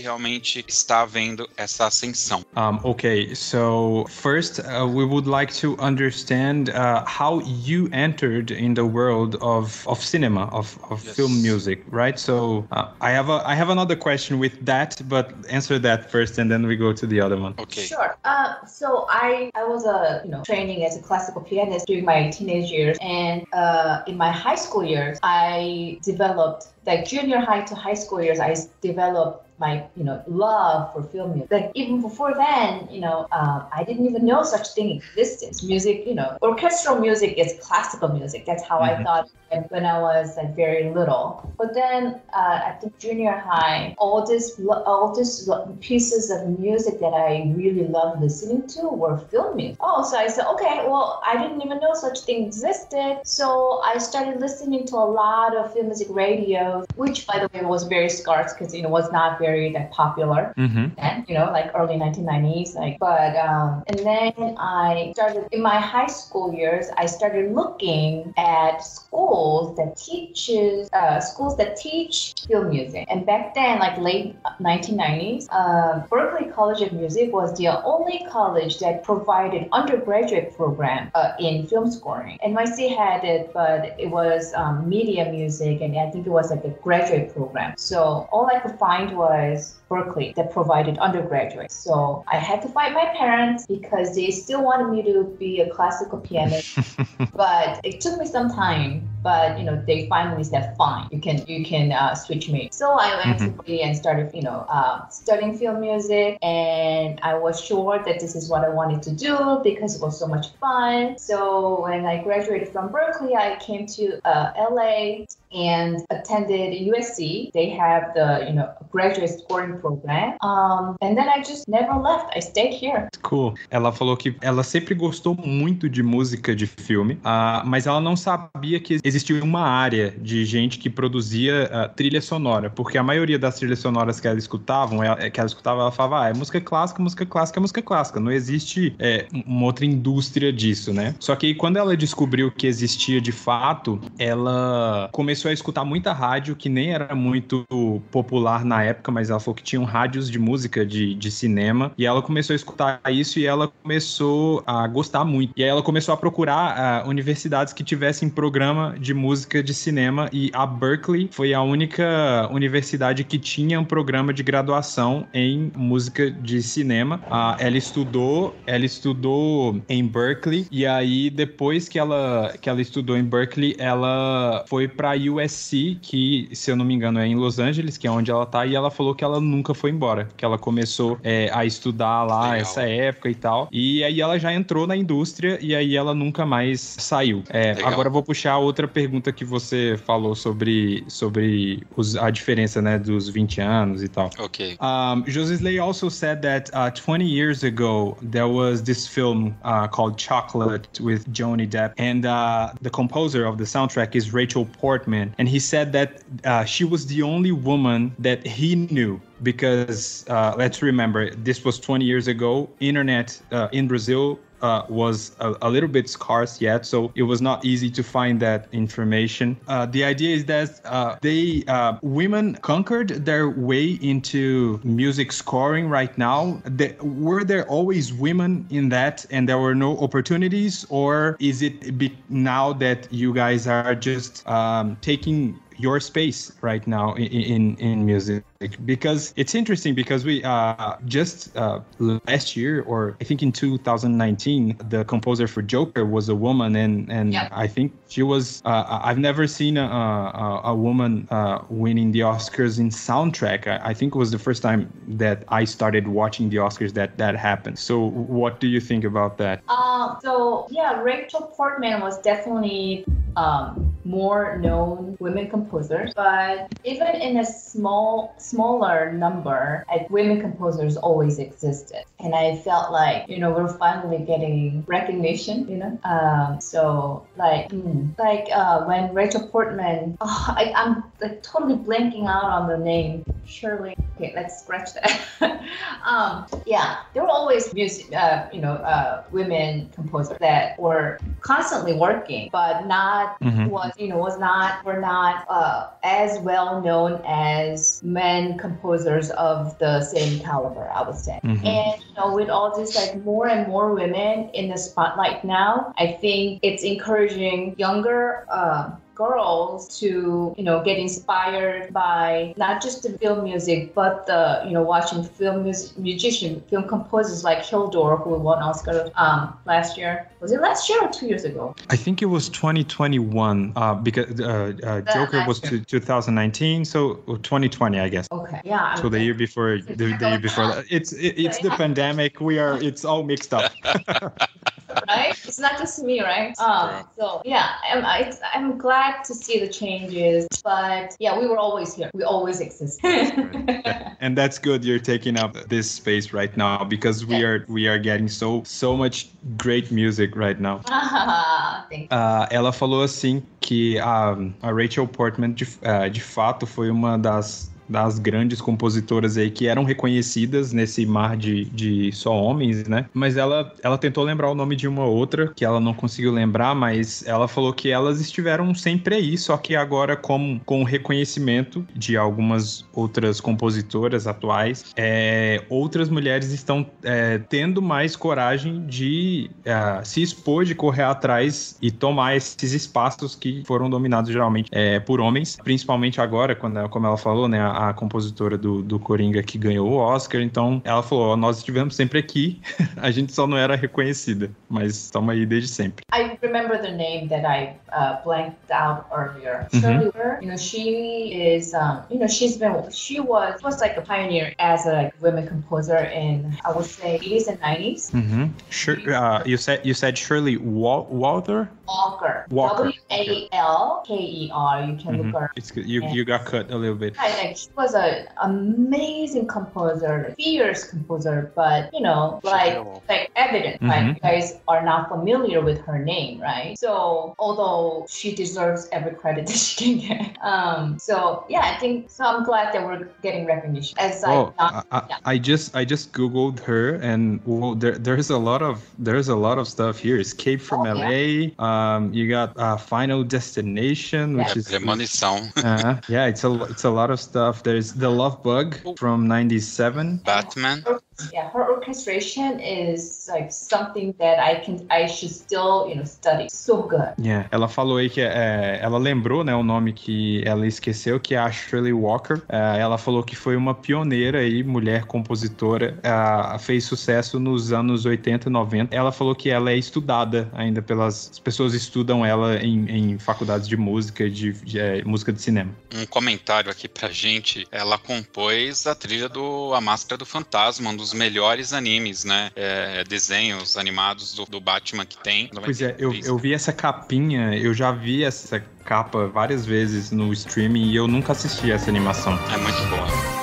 realmente 0.00 0.64
está 0.68 1.00
havendo 1.00 1.48
essa 1.56 1.86
ascensão. 1.86 2.44
Um, 2.56 2.78
okay, 2.84 3.34
so 3.34 4.04
first 4.08 4.60
uh, 4.60 4.86
we 4.86 5.04
would 5.04 5.28
like 5.28 5.52
to 5.52 5.76
understand 5.80 6.70
uh, 6.70 7.04
how 7.04 7.42
you 7.42 7.88
entered 7.92 8.52
in 8.52 8.74
the 8.74 8.84
world 8.84 9.36
of, 9.40 9.86
of 9.88 10.00
cinema, 10.00 10.48
of, 10.52 10.78
of 10.90 11.04
yes. 11.04 11.16
film 11.16 11.42
music, 11.42 11.82
right? 11.90 12.18
So 12.20 12.64
uh, 12.70 12.92
I 13.00 13.10
have 13.10 13.28
a 13.28 13.42
I 13.44 13.54
have 13.54 13.70
another 13.70 13.96
question 13.96 14.38
with 14.38 14.64
that, 14.64 15.00
but 15.08 15.32
answer 15.50 15.78
that 15.80 16.10
first, 16.10 16.38
and 16.38 16.50
then 16.50 16.66
we 16.66 16.76
go 16.76 16.92
to 16.92 17.06
the 17.06 17.20
other 17.20 17.36
one. 17.36 17.54
Okay. 17.58 17.82
Sure. 17.82 18.16
Uh, 18.24 18.64
so 18.66 19.06
I 19.08 19.50
I 19.54 19.64
was 19.64 19.84
a 19.84 20.19
you 20.24 20.30
know 20.30 20.42
training 20.42 20.84
as 20.84 20.96
a 20.96 21.02
classical 21.02 21.42
pianist 21.42 21.86
during 21.86 22.04
my 22.04 22.30
teenage 22.30 22.70
years, 22.70 22.96
and 23.00 23.44
uh, 23.52 24.02
in 24.06 24.16
my 24.16 24.30
high 24.30 24.54
school 24.54 24.84
years, 24.84 25.18
I 25.22 25.98
developed 26.02 26.68
like 26.86 27.06
junior 27.06 27.38
high 27.38 27.62
to 27.62 27.74
high 27.74 27.94
school 27.94 28.22
years. 28.22 28.40
I 28.40 28.56
developed 28.80 29.46
my 29.60 29.84
you 29.94 30.04
know 30.04 30.22
love 30.26 30.92
for 30.92 31.02
film 31.02 31.34
music. 31.34 31.52
Like 31.52 31.70
even 31.74 32.00
before 32.00 32.34
then, 32.34 32.88
you 32.90 33.00
know, 33.00 33.28
um, 33.30 33.66
I 33.72 33.84
didn't 33.84 34.06
even 34.06 34.24
know 34.24 34.42
such 34.42 34.68
thing 34.68 34.90
existed. 34.96 35.54
Music, 35.62 36.04
you 36.06 36.14
know, 36.14 36.38
orchestral 36.42 36.98
music 36.98 37.34
is 37.36 37.54
classical 37.60 38.08
music. 38.08 38.46
That's 38.46 38.64
how 38.64 38.80
mm-hmm. 38.80 39.00
I 39.00 39.04
thought 39.04 39.30
when 39.68 39.84
I 39.84 40.00
was 40.00 40.36
like 40.36 40.54
very 40.54 40.90
little. 40.90 41.52
But 41.58 41.74
then 41.74 42.20
uh, 42.32 42.60
at 42.64 42.80
the 42.80 42.90
junior 42.98 43.36
high, 43.36 43.94
all 43.98 44.24
this 44.26 44.60
all 44.86 45.14
these 45.14 45.48
pieces 45.80 46.30
of 46.30 46.58
music 46.58 47.00
that 47.00 47.12
I 47.12 47.52
really 47.54 47.86
loved 47.86 48.22
listening 48.22 48.66
to 48.68 48.88
were 48.88 49.18
film 49.18 49.56
music. 49.56 49.76
Oh, 49.80 50.02
so 50.02 50.16
I 50.16 50.28
said, 50.28 50.46
okay, 50.54 50.84
well, 50.86 51.20
I 51.26 51.36
didn't 51.40 51.62
even 51.62 51.80
know 51.80 51.94
such 51.94 52.20
thing 52.20 52.46
existed. 52.46 53.20
So 53.24 53.80
I 53.84 53.98
started 53.98 54.40
listening 54.40 54.86
to 54.86 54.96
a 54.96 55.08
lot 55.20 55.56
of 55.56 55.72
film 55.74 55.86
music 55.86 56.08
radio 56.10 56.69
videos, 56.70 56.86
which 56.96 57.26
by 57.26 57.38
the 57.38 57.48
way 57.52 57.64
was 57.64 57.84
very 57.84 58.08
scarce 58.08 58.52
because 58.52 58.74
you 58.74 58.82
know 58.82 58.88
was 58.88 59.10
not 59.12 59.38
very 59.38 59.72
like 59.72 59.90
popular 59.90 60.52
Mm-hmm. 60.56 60.94
then, 60.96 61.24
you 61.28 61.34
know, 61.34 61.46
like 61.46 61.70
early 61.74 61.96
1990s. 61.96 62.74
Like, 62.74 62.98
but 62.98 63.36
um, 63.36 63.82
and 63.86 63.98
then 63.98 64.56
I 64.58 65.12
started 65.14 65.48
in 65.52 65.62
my 65.62 65.78
high 65.80 66.06
school 66.06 66.52
years. 66.52 66.86
I 66.96 67.06
started 67.06 67.54
looking 67.54 68.34
at 68.36 68.78
schools 68.78 69.76
that 69.76 69.96
teaches 69.96 70.88
uh, 70.92 71.20
schools 71.20 71.56
that 71.56 71.76
teach 71.76 72.34
film 72.46 72.70
music. 72.70 73.06
And 73.10 73.24
back 73.24 73.54
then, 73.54 73.78
like 73.78 73.98
late 73.98 74.36
1990s, 74.60 75.46
uh, 75.50 76.06
Berkeley 76.08 76.50
College 76.50 76.82
of 76.82 76.92
Music 76.92 77.32
was 77.32 77.56
the 77.56 77.82
only 77.84 78.24
college 78.30 78.78
that 78.80 79.02
provided 79.02 79.68
undergraduate 79.72 80.54
program 80.56 81.10
uh, 81.14 81.32
in 81.38 81.66
film 81.66 81.90
scoring. 81.90 82.38
NYC 82.44 82.96
had 82.96 83.24
it, 83.24 83.52
but 83.52 83.94
it 83.98 84.10
was 84.10 84.52
um, 84.54 84.88
media 84.88 85.30
music, 85.30 85.80
and 85.80 85.96
I 85.98 86.10
think 86.10 86.26
it 86.26 86.30
was 86.30 86.50
like 86.50 86.59
a 86.64 86.70
graduate 86.70 87.32
program. 87.34 87.74
So 87.76 88.28
all 88.32 88.46
I 88.46 88.60
could 88.60 88.78
find 88.78 89.16
was 89.16 89.76
Berkeley 89.88 90.32
that 90.36 90.52
provided 90.52 90.98
undergraduate. 90.98 91.70
So 91.70 92.24
I 92.30 92.36
had 92.36 92.62
to 92.62 92.68
fight 92.68 92.92
my 92.94 93.06
parents 93.16 93.66
because 93.66 94.14
they 94.14 94.30
still 94.30 94.62
wanted 94.62 94.88
me 94.88 95.02
to 95.12 95.24
be 95.38 95.60
a 95.60 95.70
classical 95.70 96.18
pianist. 96.18 96.78
but 97.34 97.80
it 97.84 98.00
took 98.00 98.18
me 98.18 98.26
some 98.26 98.50
time. 98.50 99.08
But 99.22 99.58
you 99.58 99.64
know, 99.64 99.82
they 99.86 100.08
finally 100.08 100.44
said, 100.44 100.76
"Fine, 100.76 101.08
you 101.10 101.20
can 101.20 101.44
you 101.46 101.64
can 101.64 101.92
uh, 101.92 102.14
switch 102.14 102.48
me." 102.48 102.68
So 102.72 102.92
I 102.92 103.24
went 103.24 103.38
to 103.40 103.48
Berkeley 103.48 103.82
and 103.82 103.96
started, 103.96 104.30
you 104.34 104.42
know, 104.42 104.66
uh, 104.68 105.08
studying 105.08 105.56
film 105.56 105.80
music, 105.80 106.38
and 106.42 107.18
I 107.22 107.34
was 107.34 107.60
sure 107.60 108.02
that 108.04 108.20
this 108.20 108.34
is 108.34 108.48
what 108.48 108.64
I 108.64 108.68
wanted 108.68 109.02
to 109.02 109.12
do 109.12 109.60
because 109.62 109.96
it 109.96 110.02
was 110.02 110.18
so 110.18 110.26
much 110.26 110.48
fun. 110.60 111.18
So 111.18 111.82
when 111.82 112.06
I 112.06 112.22
graduated 112.22 112.68
from 112.68 112.90
Berkeley, 112.90 113.34
I 113.36 113.56
came 113.60 113.86
to 113.86 114.20
uh, 114.24 114.52
LA 114.70 115.26
and 115.52 116.04
attended 116.10 116.74
USC. 116.88 117.52
They 117.52 117.70
have 117.70 118.14
the 118.14 118.44
you 118.46 118.54
know 118.54 118.72
graduate 118.90 119.30
scoring 119.30 119.78
program, 119.78 120.36
um, 120.40 120.96
and 121.00 121.16
then 121.16 121.28
I 121.28 121.42
just 121.42 121.68
never 121.68 121.94
left. 121.94 122.32
I 122.34 122.40
stayed 122.40 122.74
here. 122.74 123.08
Cool. 123.22 123.54
Ela 123.70 123.92
falou 123.92 124.16
que 124.16 124.36
ela 124.40 124.62
sempre 124.62 124.94
gostou 124.94 125.34
muito 125.34 125.88
de 125.88 126.02
música 126.02 126.54
de 126.54 126.66
filme, 126.66 127.18
ah, 127.24 127.62
mas 127.64 127.86
ela 127.86 128.00
não 128.00 128.16
sabia 128.16 128.80
que 128.80 128.98
existia 129.10 129.42
uma 129.42 129.62
área 129.62 130.14
de 130.20 130.44
gente 130.44 130.78
que 130.78 130.88
produzia 130.88 131.68
ah, 131.72 131.88
trilha 131.88 132.20
sonora, 132.20 132.70
porque 132.70 132.96
a 132.96 133.02
maioria 133.02 133.38
das 133.38 133.56
trilhas 133.56 133.80
sonoras 133.80 134.20
que 134.20 134.26
ela 134.26 134.38
escutavam, 134.38 135.02
ela, 135.02 135.30
que 135.30 135.40
ela 135.40 135.46
escutava, 135.46 135.80
ela 135.80 135.92
falava, 135.92 136.24
ah, 136.24 136.28
é 136.30 136.34
música 136.34 136.60
clássica, 136.60 137.02
música 137.02 137.26
clássica, 137.26 137.58
é 137.58 137.60
música 137.60 137.82
clássica. 137.82 138.20
Não 138.20 138.30
existe 138.30 138.94
é, 138.98 139.26
uma 139.46 139.66
outra 139.66 139.84
indústria 139.84 140.52
disso, 140.52 140.92
né? 140.92 141.14
Só 141.18 141.34
que 141.34 141.46
aí, 141.46 141.54
quando 141.54 141.76
ela 141.76 141.96
descobriu 141.96 142.50
que 142.50 142.66
existia 142.66 143.20
de 143.20 143.32
fato, 143.32 144.00
ela 144.18 145.08
começou 145.12 145.50
a 145.50 145.54
escutar 145.54 145.84
muita 145.84 146.12
rádio 146.12 146.54
que 146.54 146.68
nem 146.68 146.92
era 146.92 147.14
muito 147.14 147.66
popular 148.10 148.64
na 148.64 148.82
época, 148.82 149.10
mas 149.10 149.30
ela 149.30 149.40
falou 149.40 149.54
que 149.54 149.62
tinham 149.62 149.84
rádios 149.84 150.30
de 150.30 150.38
música 150.38 150.86
de, 150.86 151.14
de 151.14 151.30
cinema, 151.30 151.92
e 151.98 152.06
ela 152.06 152.22
começou 152.22 152.54
a 152.54 152.56
escutar 152.56 153.00
isso 153.10 153.38
e 153.38 153.46
ela 153.46 153.68
começou 153.82 154.62
a 154.66 154.86
gostar 154.86 155.24
muito. 155.24 155.52
E 155.56 155.64
aí 155.64 155.68
ela 155.68 155.82
começou 155.82 156.14
a 156.14 156.16
procurar 156.16 156.78
ah, 156.78 157.08
universidades 157.08 157.72
que 157.72 157.82
tivessem 157.82 158.28
programa 158.28 158.94
de 159.00 159.14
música 159.14 159.62
de 159.62 159.72
cinema, 159.72 160.28
e 160.32 160.50
a 160.52 160.66
Berkeley 160.66 161.28
foi 161.32 161.54
a 161.54 161.62
única 161.62 162.48
universidade 162.52 163.24
que 163.24 163.38
tinha 163.38 163.80
um 163.80 163.84
programa 163.84 164.32
de 164.32 164.42
graduação 164.42 165.26
em 165.32 165.72
música 165.74 166.30
de 166.30 166.62
cinema. 166.62 167.20
Ah, 167.30 167.56
ela 167.58 167.78
estudou, 167.78 168.54
ela 168.66 168.84
estudou 168.84 169.80
em 169.88 170.06
Berkeley, 170.06 170.66
e 170.70 170.86
aí 170.86 171.30
depois 171.30 171.88
que 171.88 171.98
ela, 171.98 172.54
que 172.60 172.68
ela 172.68 172.80
estudou 172.80 173.16
em 173.16 173.24
Berkeley, 173.24 173.74
ela 173.78 174.64
foi 174.68 174.86
para 174.86 175.12
USC, 175.16 175.98
que 176.02 176.48
se 176.52 176.70
eu 176.70 176.76
não 176.76 176.84
me 176.84 176.94
engano 176.94 177.18
é 177.18 177.26
em 177.26 177.34
Los 177.34 177.58
Angeles, 177.58 177.96
que 177.96 178.06
é 178.06 178.10
onde 178.10 178.30
ela 178.30 178.44
tá, 178.44 178.66
e 178.66 178.74
ela 178.74 178.90
falou 178.90 179.14
que 179.14 179.24
ela 179.24 179.40
nunca 179.40 179.72
foi 179.72 179.90
embora, 179.90 180.28
que 180.36 180.44
ela 180.44 180.58
começou 180.58 181.18
é, 181.22 181.50
a 181.52 181.64
estudar 181.64 182.24
lá 182.24 182.50
Legal. 182.50 182.56
essa 182.56 182.82
época 182.82 183.30
e 183.30 183.34
tal. 183.34 183.68
E 183.72 184.04
aí 184.04 184.20
ela 184.20 184.38
já 184.38 184.52
entrou 184.52 184.86
na 184.86 184.96
indústria 184.96 185.58
e 185.60 185.74
aí 185.74 185.96
ela 185.96 186.14
nunca 186.14 186.44
mais 186.44 186.80
saiu. 186.98 187.42
É, 187.48 187.72
agora 187.82 188.08
eu 188.08 188.12
vou 188.12 188.22
puxar 188.22 188.58
outra 188.58 188.89
pergunta 188.90 189.32
que 189.32 189.44
você 189.44 189.96
falou 190.04 190.34
sobre, 190.34 191.04
sobre 191.08 191.82
os- 191.96 192.16
a 192.16 192.28
diferença 192.30 192.82
né, 192.82 192.98
dos 192.98 193.28
20 193.28 193.60
anos 193.60 194.02
e 194.02 194.08
tal. 194.08 194.30
Ok. 194.38 194.76
Um, 194.80 195.24
Josisley 195.26 195.78
also 195.78 196.08
said 196.10 196.42
that 196.42 196.70
uh, 196.74 196.90
20 196.90 197.24
years 197.24 197.62
ago 197.64 198.16
there 198.22 198.46
was 198.48 198.82
this 198.82 199.06
film 199.06 199.54
uh, 199.64 199.88
called 199.88 200.18
Chocolate 200.20 200.88
with 201.00 201.24
Johnny 201.32 201.66
Depp, 201.66 201.92
and 201.98 202.26
uh, 202.26 202.72
the 202.82 202.90
composer 202.90 203.46
of 203.46 203.56
the 203.56 203.64
soundtrack 203.64 204.14
is 204.14 204.32
Rachel 204.34 204.66
Portman, 204.66 205.34
and 205.38 205.48
he 205.48 205.58
said 205.58 205.92
that 205.92 206.22
uh, 206.44 206.64
she 206.64 206.84
was 206.84 207.06
the 207.06 207.22
only 207.22 207.52
woman 207.52 208.12
that 208.18 208.46
he 208.46 208.74
knew. 208.74 209.20
Because 209.42 210.24
uh, 210.28 210.54
let's 210.58 210.82
remember, 210.82 211.30
this 211.34 211.64
was 211.64 211.80
20 211.80 212.04
years 212.04 212.28
ago. 212.28 212.68
Internet 212.80 213.40
uh, 213.52 213.68
in 213.72 213.88
Brazil 213.88 214.38
uh, 214.62 214.84
was 214.88 215.36
a, 215.40 215.54
a 215.62 215.70
little 215.70 215.88
bit 215.88 216.08
scarce 216.08 216.60
yet, 216.60 216.86
so 216.86 217.12
it 217.14 217.22
was 217.22 217.40
not 217.40 217.64
easy 217.64 217.90
to 217.90 218.02
find 218.02 218.40
that 218.40 218.68
information. 218.72 219.56
Uh, 219.68 219.86
the 219.86 220.04
idea 220.04 220.36
is 220.36 220.44
that 220.46 220.80
uh, 220.84 221.16
they 221.20 221.64
uh, 221.68 221.94
women 222.02 222.54
conquered 222.56 223.24
their 223.24 223.48
way 223.48 223.98
into 224.02 224.80
music 224.84 225.32
scoring 225.32 225.88
right 225.88 226.16
now. 226.18 226.60
They, 226.64 226.96
were 227.00 227.44
there 227.44 227.66
always 227.68 228.12
women 228.12 228.66
in 228.70 228.88
that, 228.90 229.26
and 229.30 229.48
there 229.48 229.58
were 229.58 229.74
no 229.74 229.98
opportunities, 229.98 230.86
or 230.88 231.36
is 231.40 231.62
it 231.62 231.98
be, 231.98 232.16
now 232.28 232.72
that 232.74 233.12
you 233.12 233.32
guys 233.34 233.66
are 233.66 233.94
just 233.94 234.46
um, 234.46 234.96
taking 235.00 235.58
your 235.78 235.98
space 236.00 236.52
right 236.60 236.86
now 236.86 237.14
in 237.14 237.26
in, 237.26 237.76
in 237.76 238.04
music 238.04 238.44
because 238.84 239.32
it's 239.36 239.54
interesting 239.54 239.94
because 239.94 240.24
we 240.24 240.44
uh, 240.44 240.96
just 241.06 241.56
uh, 241.56 241.80
last 242.26 242.56
year 242.56 242.82
or 242.82 243.16
I 243.20 243.24
think 243.24 243.42
in 243.42 243.52
2019 243.52 244.76
the 244.90 245.04
composer 245.04 245.46
for 245.46 245.62
Joker 245.62 246.04
was 246.04 246.28
a 246.28 246.34
woman 246.34 246.76
and 246.76 247.10
and 247.10 247.32
Yeah. 247.32 247.48
I 247.52 247.66
think 247.66 247.92
she 248.08 248.22
was 248.22 248.60
uh, 248.66 249.00
I've 249.02 249.18
never 249.18 249.46
seen 249.46 249.78
a, 249.78 249.84
a, 249.84 250.60
a 250.64 250.74
woman 250.74 251.26
uh, 251.30 251.64
winning 251.70 252.12
the 252.12 252.20
Oscars 252.20 252.78
in 252.78 252.90
soundtrack. 252.90 253.66
I, 253.66 253.90
I 253.90 253.94
think 253.94 254.14
it 254.14 254.18
was 254.18 254.30
the 254.30 254.38
first 254.38 254.62
time 254.62 254.92
that 255.08 255.44
I 255.48 255.64
started 255.64 256.08
watching 256.08 256.50
the 256.50 256.58
Oscars 256.58 256.92
that 256.94 257.16
that 257.16 257.36
happened. 257.36 257.78
So 257.78 258.10
what 258.10 258.60
do 258.60 258.66
you 258.66 258.80
think 258.80 259.04
about 259.04 259.38
that? 259.38 259.62
Uh, 259.68 260.20
so 260.20 260.66
yeah, 260.70 261.00
Rachel 261.00 261.50
Portman 261.56 262.00
was 262.00 262.20
definitely 262.20 263.06
um, 263.36 263.94
more 264.04 264.58
known 264.58 265.16
women 265.20 265.48
composers, 265.48 266.12
but 266.14 266.68
even 266.84 267.08
in 267.08 267.38
a 267.38 267.44
small, 267.44 268.34
smaller 268.50 269.12
number, 269.12 269.84
like, 269.88 270.08
women 270.10 270.40
composers 270.40 270.96
always 270.96 271.38
existed, 271.38 272.04
and 272.18 272.34
I 272.34 272.56
felt 272.56 272.86
like 272.92 273.28
you 273.28 273.38
know 273.38 273.50
we're 273.52 273.68
finally 273.86 274.18
getting 274.32 274.84
recognition, 274.86 275.56
you 275.68 275.76
know. 275.82 275.92
Um, 276.04 276.60
so 276.60 277.26
like, 277.36 277.70
hmm, 277.70 278.08
like 278.18 278.46
uh, 278.60 278.84
when 278.84 279.02
Rachel 279.14 279.46
Portman, 279.48 280.16
oh, 280.20 280.44
I, 280.60 280.72
I'm 280.74 280.92
like 281.20 281.42
totally 281.42 281.76
blanking 281.76 282.26
out 282.26 282.44
on 282.44 282.68
the 282.68 282.78
name. 282.78 283.24
Shirley. 283.46 283.94
Okay, 284.16 284.32
let's 284.36 284.62
scratch 284.62 284.90
that. 284.94 285.10
um, 286.06 286.46
yeah, 286.66 286.98
there 287.14 287.22
were 287.24 287.28
always 287.40 287.72
music, 287.74 288.14
uh, 288.14 288.46
you 288.52 288.60
know, 288.60 288.74
uh, 288.94 289.24
women 289.32 289.88
composers 289.94 290.38
that 290.38 290.78
were 290.78 291.18
constantly 291.40 291.94
working, 291.94 292.48
but 292.52 292.86
not 292.86 293.40
Mhm. 293.40 293.68
was 293.74 293.90
you 293.98 294.08
know 294.08 294.18
was 294.18 294.38
not 294.38 294.84
were 294.84 295.00
not 295.00 295.34
uh, 295.48 295.88
as 296.04 296.38
well 296.48 296.80
known 296.80 297.12
as 297.26 298.00
men 298.04 298.39
composers 298.58 299.30
of 299.32 299.78
the 299.78 299.94
same 300.02 300.40
caliber. 300.40 300.86
I 300.98 301.00
would 301.06 301.20
say. 301.26 301.38
Mhm. 301.44 301.64
And 301.64 301.94
you 302.06 302.12
know, 302.16 302.28
with 302.34 302.50
all 302.50 302.68
this 302.78 302.94
like 303.00 303.12
more 303.24 303.46
and 303.48 303.68
more 303.68 303.88
women 303.94 304.50
in 304.58 304.68
the 304.72 304.78
spotlight 304.78 305.44
now, 305.44 305.92
I 305.98 306.06
think 306.22 306.60
it's 306.62 306.82
encouraging 306.82 307.74
younger. 307.78 308.46
Uh, 308.50 308.90
girls 309.22 309.98
to 310.00 310.54
you 310.58 310.64
know 310.68 310.82
get 310.88 310.96
inspired 311.06 311.92
by 311.92 312.54
not 312.56 312.82
just 312.84 313.02
the 313.04 313.12
film 313.18 313.44
music 313.44 313.94
but 313.94 314.26
the 314.30 314.40
you 314.66 314.72
know 314.76 314.84
watching 314.94 315.22
film 315.38 315.64
mus- 315.66 315.96
musician 316.08 316.52
film 316.70 316.84
composers 316.94 317.44
like 317.44 317.60
Hildur 317.70 318.16
who 318.22 318.30
won 318.48 318.58
Oscar 318.70 318.98
um 319.16 319.40
last 319.66 319.98
year 319.98 320.12
was 320.40 320.52
it 320.52 320.60
last 320.68 320.88
year 320.88 320.98
or 321.06 321.10
two 321.18 321.26
years 321.26 321.44
ago 321.44 321.74
I 321.90 321.96
think 321.96 322.22
it 322.22 322.30
was 322.36 322.48
2021 322.48 323.72
uh, 323.76 323.94
because 323.94 324.40
uh, 324.40 324.72
uh, 324.82 325.00
Joker 325.14 325.40
was 325.46 325.60
to 325.60 325.80
2019 325.80 326.84
so 326.84 327.14
2020 327.42 328.00
I 328.00 328.08
guess 328.08 328.26
okay 328.32 328.60
yeah 328.64 328.90
So 329.00 329.08
the 329.08 329.20
year 329.20 329.34
before, 329.34 329.78
the, 329.78 330.12
the 330.12 330.28
year 330.30 330.38
before, 330.38 330.66
that. 330.66 330.84
it's 330.90 331.12
it, 331.12 331.34
it's 331.38 331.58
the 331.58 331.70
pandemic. 331.82 332.40
We 332.40 332.58
are, 332.58 332.80
it's 332.82 333.04
all 333.04 333.22
mixed 333.22 333.54
up. 333.54 333.72
right 335.08 335.20
right? 335.20 335.46
It's 335.46 335.58
not 335.58 335.78
just 335.78 336.02
me, 336.02 336.22
right? 336.22 336.58
Um, 336.58 337.04
so 337.16 337.42
yeah, 337.44 337.74
I'm, 337.92 338.04
I, 338.04 338.32
I'm 338.54 338.78
glad 338.78 339.24
to 339.24 339.34
see 339.34 339.58
the 339.60 339.68
changes, 339.68 340.46
but 340.64 341.16
yeah, 341.18 341.38
we 341.38 341.46
were 341.46 341.58
always 341.58 341.94
here. 341.94 342.10
We 342.14 342.22
always 342.24 342.60
exist. 342.60 343.00
and 343.04 344.36
that's 344.36 344.58
good 344.58 344.84
you're 344.84 344.98
taking 344.98 345.38
up 345.38 345.54
this 345.68 345.90
space 345.90 346.32
right 346.32 346.54
now 346.56 346.84
because 346.84 347.26
we 347.26 347.42
are 347.44 347.64
we 347.68 347.88
are 347.88 347.98
getting 347.98 348.28
so 348.28 348.62
so 348.64 348.96
much 348.96 349.28
great 349.56 349.90
music 349.90 350.36
right 350.36 350.60
now. 350.60 350.78
Thank 351.90 352.02
you. 352.02 352.08
Ah, 352.10 352.48
ela 352.50 352.72
falou 352.72 353.02
assim 353.02 353.42
que 353.60 353.98
a, 353.98 354.36
a 354.62 354.72
Rachel 354.72 355.06
Portman 355.06 355.52
de, 355.52 355.66
ah, 355.82 356.08
de 356.08 356.20
fato 356.20 356.66
foi 356.66 356.90
uma 356.90 357.18
das 357.18 357.70
das 357.90 358.18
grandes 358.18 358.60
compositoras 358.60 359.36
aí 359.36 359.50
que 359.50 359.66
eram 359.66 359.84
reconhecidas 359.84 360.72
nesse 360.72 361.04
mar 361.04 361.36
de, 361.36 361.64
de 361.66 362.12
só 362.12 362.32
homens, 362.32 362.86
né? 362.86 363.06
Mas 363.12 363.36
ela, 363.36 363.72
ela 363.82 363.98
tentou 363.98 364.24
lembrar 364.24 364.50
o 364.50 364.54
nome 364.54 364.76
de 364.76 364.86
uma 364.86 365.04
outra 365.04 365.52
que 365.54 365.64
ela 365.64 365.80
não 365.80 365.92
conseguiu 365.92 366.32
lembrar, 366.32 366.74
mas 366.74 367.26
ela 367.26 367.48
falou 367.48 367.72
que 367.72 367.90
elas 367.90 368.20
estiveram 368.20 368.74
sempre 368.74 369.16
aí, 369.16 369.36
só 369.36 369.56
que 369.56 369.74
agora 369.74 370.16
com, 370.16 370.60
com 370.64 370.82
o 370.82 370.84
reconhecimento 370.84 371.84
de 371.94 372.16
algumas 372.16 372.86
outras 372.92 373.40
compositoras 373.40 374.26
atuais, 374.26 374.92
é, 374.96 375.62
outras 375.68 376.08
mulheres 376.08 376.52
estão 376.52 376.86
é, 377.02 377.38
tendo 377.38 377.82
mais 377.82 378.14
coragem 378.14 378.86
de 378.86 379.50
é, 379.64 380.04
se 380.04 380.22
expor, 380.22 380.64
de 380.64 380.74
correr 380.74 381.02
atrás 381.02 381.76
e 381.82 381.90
tomar 381.90 382.36
esses 382.36 382.72
espaços 382.72 383.34
que 383.34 383.62
foram 383.66 383.90
dominados 383.90 384.30
geralmente 384.30 384.68
é, 384.72 385.00
por 385.00 385.20
homens, 385.20 385.56
principalmente 385.62 386.20
agora, 386.20 386.54
quando, 386.54 386.88
como 386.88 387.06
ela 387.06 387.16
falou, 387.16 387.48
né? 387.48 387.60
A 387.88 387.94
compositora 387.94 388.58
do, 388.58 388.82
do 388.82 388.98
Coringa 388.98 389.42
que 389.42 389.56
ganhou 389.56 389.90
o 389.90 389.96
Oscar. 389.96 390.40
Então 390.40 390.82
ela 390.84 391.02
falou: 391.02 391.36
nós 391.36 391.58
estivemos 391.58 391.96
sempre 391.96 392.18
aqui, 392.18 392.60
a 393.00 393.10
gente 393.10 393.32
só 393.32 393.46
não 393.46 393.56
era 393.56 393.74
reconhecida, 393.76 394.50
mas 394.68 394.96
estamos 395.04 395.30
aí 395.30 395.46
desde 395.46 395.68
sempre. 395.68 396.04
I 396.12 396.36
remember 396.42 396.80
the 396.80 396.90
name 396.92 397.28
that 397.28 397.44
I 397.46 397.76
uh, 397.92 398.22
blanked 398.24 398.70
out 398.72 399.04
earlier. 399.12 399.66
Shirley 399.72 400.10
Burr, 400.12 400.38
you 400.42 400.48
know, 400.48 400.56
she 400.56 401.32
is, 401.32 401.72
um, 401.74 402.02
you 402.10 402.18
know, 402.18 402.28
she's 402.28 402.56
been, 402.56 402.90
she 402.90 403.20
was, 403.20 403.62
was 403.62 403.80
like 403.80 403.96
a 403.96 404.02
pioneer 404.02 404.54
as 404.58 404.86
a 404.86 404.92
like, 404.92 405.14
women 405.22 405.46
composer 405.46 405.96
in, 405.98 406.56
I 406.64 406.72
would 406.72 406.84
say, 406.86 407.18
80s 407.18 407.48
and 407.48 407.60
90s. 407.60 408.10
Uhum. 408.12 408.50
Sure, 408.70 408.96
uh, 409.14 409.42
you 409.44 409.56
said 409.56 409.84
you 409.84 409.94
said 409.94 410.18
Shirley 410.18 410.56
Wal- 410.56 411.06
Walther. 411.10 411.68
Walker. 411.86 412.46
Walker. 412.50 412.84
W 412.84 412.92
A 413.10 413.48
L 413.52 414.04
K 414.06 414.14
E 414.14 414.50
R. 414.52 414.82
You 414.84 414.96
can 414.96 415.16
Mhm. 415.16 415.32
look 415.32 415.42
her. 415.42 415.50
It's 415.56 415.70
good. 415.70 415.86
You 415.86 416.04
you 416.08 416.24
got 416.24 416.44
cut 416.44 416.70
a 416.70 416.76
little 416.76 416.96
bit. 416.96 417.14
I 417.18 417.28
like 417.42 417.56
was 417.76 417.94
an 417.94 418.26
amazing 418.42 419.46
composer, 419.46 420.34
fierce 420.38 420.84
composer, 420.88 421.52
but 421.56 421.88
you 421.92 422.00
know, 422.00 422.40
like 422.42 422.76
like 423.08 423.30
evident, 423.36 423.80
like 423.82 424.02
Mhm. 424.04 424.14
you 424.14 424.20
guys 424.20 424.58
are 424.68 424.82
not 424.84 425.08
familiar 425.08 425.60
with 425.60 425.78
her 425.86 425.98
name, 425.98 426.40
right? 426.40 426.78
So 426.78 427.34
although 427.38 428.06
she 428.10 428.34
deserves 428.34 428.88
every 428.92 429.12
credit 429.14 429.46
that 429.48 429.56
she 429.56 429.74
can 429.76 429.94
get, 430.08 430.36
um, 430.44 430.98
so 430.98 431.44
yeah, 431.48 431.60
I 431.64 431.78
think 431.78 432.10
so. 432.10 432.24
I'm 432.24 432.44
glad 432.44 432.72
that 432.74 432.84
we're 432.84 433.08
getting 433.22 433.46
recognition 433.46 433.94
as 433.98 434.22
like 434.22 434.30
Oh, 434.30 434.54
not, 434.58 434.86
I, 434.90 434.98
I, 434.98 435.02
yeah. 435.08 435.16
I 435.24 435.38
just 435.38 435.74
I 435.74 435.84
just 435.84 436.12
googled 436.12 436.60
her 436.60 436.94
and 437.00 437.40
well, 437.44 437.74
there 437.74 437.96
there's 437.98 438.30
a 438.30 438.38
lot 438.38 438.62
of 438.62 438.84
there's 438.98 439.28
a 439.28 439.36
lot 439.36 439.58
of 439.58 439.66
stuff 439.68 439.98
here. 439.98 440.18
Escape 440.20 440.60
from 440.60 440.86
Oh, 440.86 440.94
LA. 440.94 441.50
Um, 441.58 442.12
you 442.12 442.28
got 442.28 442.52
uh, 442.58 442.76
Final 442.76 443.24
Destination, 443.24 444.36
which 444.36 444.48
Yeah. 444.48 444.58
is 444.58 444.68
Premonição. 444.68 445.50
uh, 445.64 446.00
yeah, 446.08 446.26
it's 446.26 446.44
a 446.44 446.50
it's 446.64 446.84
a 446.84 446.90
lot 446.90 447.10
of 447.10 447.20
stuff. 447.20 447.59
There's 447.62 447.92
The 447.92 448.10
Love 448.10 448.42
Bug 448.42 448.78
oh. 448.84 448.94
from 448.96 449.28
'97. 449.28 450.18
Batman. 450.18 450.84
Yeah, 451.32 451.50
her 451.50 451.70
orchestration 451.70 452.60
is 452.60 453.28
like 453.30 453.52
something 453.52 454.14
that 454.18 454.38
I 454.38 454.60
can 454.64 454.86
I 454.90 455.06
should 455.06 455.32
still 455.32 455.88
you 455.88 455.96
know 455.96 456.04
study. 456.04 456.48
So 456.50 456.82
good. 456.82 457.14
Yeah. 457.18 457.48
Ela 457.50 457.68
falou 457.68 457.98
aí 457.98 458.10
que 458.10 458.20
é, 458.20 458.78
ela 458.82 458.98
lembrou, 458.98 459.44
né, 459.44 459.54
o 459.54 459.62
nome 459.62 459.92
que 459.92 460.42
ela 460.46 460.66
esqueceu, 460.66 461.20
que 461.20 461.34
é 461.34 461.38
a 461.38 461.50
Shirley 461.50 461.92
Walker. 461.92 462.42
É, 462.48 462.80
ela 462.80 462.98
falou 462.98 463.22
que 463.22 463.36
foi 463.36 463.56
uma 463.56 463.74
pioneira 463.74 464.38
aí, 464.38 464.62
mulher 464.62 465.04
compositora, 465.04 465.98
é, 466.02 466.58
fez 466.58 466.84
sucesso 466.84 467.38
nos 467.38 467.72
anos 467.72 468.04
80 468.04 468.48
e 468.48 468.52
90. 468.52 468.94
Ela 468.94 469.12
falou 469.12 469.34
que 469.34 469.50
ela 469.50 469.70
é 469.70 469.76
estudada 469.76 470.48
ainda 470.54 470.82
pelas 470.82 471.30
as 471.30 471.38
pessoas 471.38 471.74
estudam 471.74 472.24
ela 472.24 472.56
em, 472.56 472.88
em 472.90 473.18
faculdades 473.18 473.68
de 473.68 473.76
música, 473.76 474.28
de, 474.28 474.52
de, 474.52 474.78
é, 474.78 475.02
música 475.04 475.32
de 475.32 475.40
cinema. 475.40 475.74
Um 475.94 476.06
comentário 476.06 476.70
aqui 476.70 476.88
pra 476.88 477.08
gente. 477.10 477.66
Ela 477.70 477.98
compôs 477.98 478.86
a 478.86 478.94
trilha 478.94 479.28
do 479.28 479.72
A 479.74 479.80
Máscara 479.80 480.18
do 480.18 480.26
Fantasma, 480.26 480.90
um 480.90 480.96
dos 480.96 481.09
melhores 481.12 481.72
animes, 481.72 482.24
né? 482.24 482.50
É, 482.56 483.04
desenhos 483.04 483.76
animados 483.76 484.34
do, 484.34 484.44
do 484.44 484.60
Batman 484.60 485.06
que 485.06 485.18
tem. 485.18 485.48
Pois 485.48 485.80
é, 485.80 485.94
eu, 485.98 486.14
eu 486.14 486.38
vi 486.38 486.54
essa 486.54 486.72
capinha, 486.72 487.56
eu 487.56 487.74
já 487.74 487.92
vi 487.92 488.24
essa 488.24 488.60
capa 488.84 489.26
várias 489.26 489.64
vezes 489.66 490.10
no 490.10 490.32
streaming 490.32 490.90
e 490.90 490.96
eu 490.96 491.06
nunca 491.06 491.32
assisti 491.32 491.70
essa 491.70 491.90
animação. 491.90 492.38
É 492.52 492.56
muito 492.56 492.82
boa. 492.88 493.39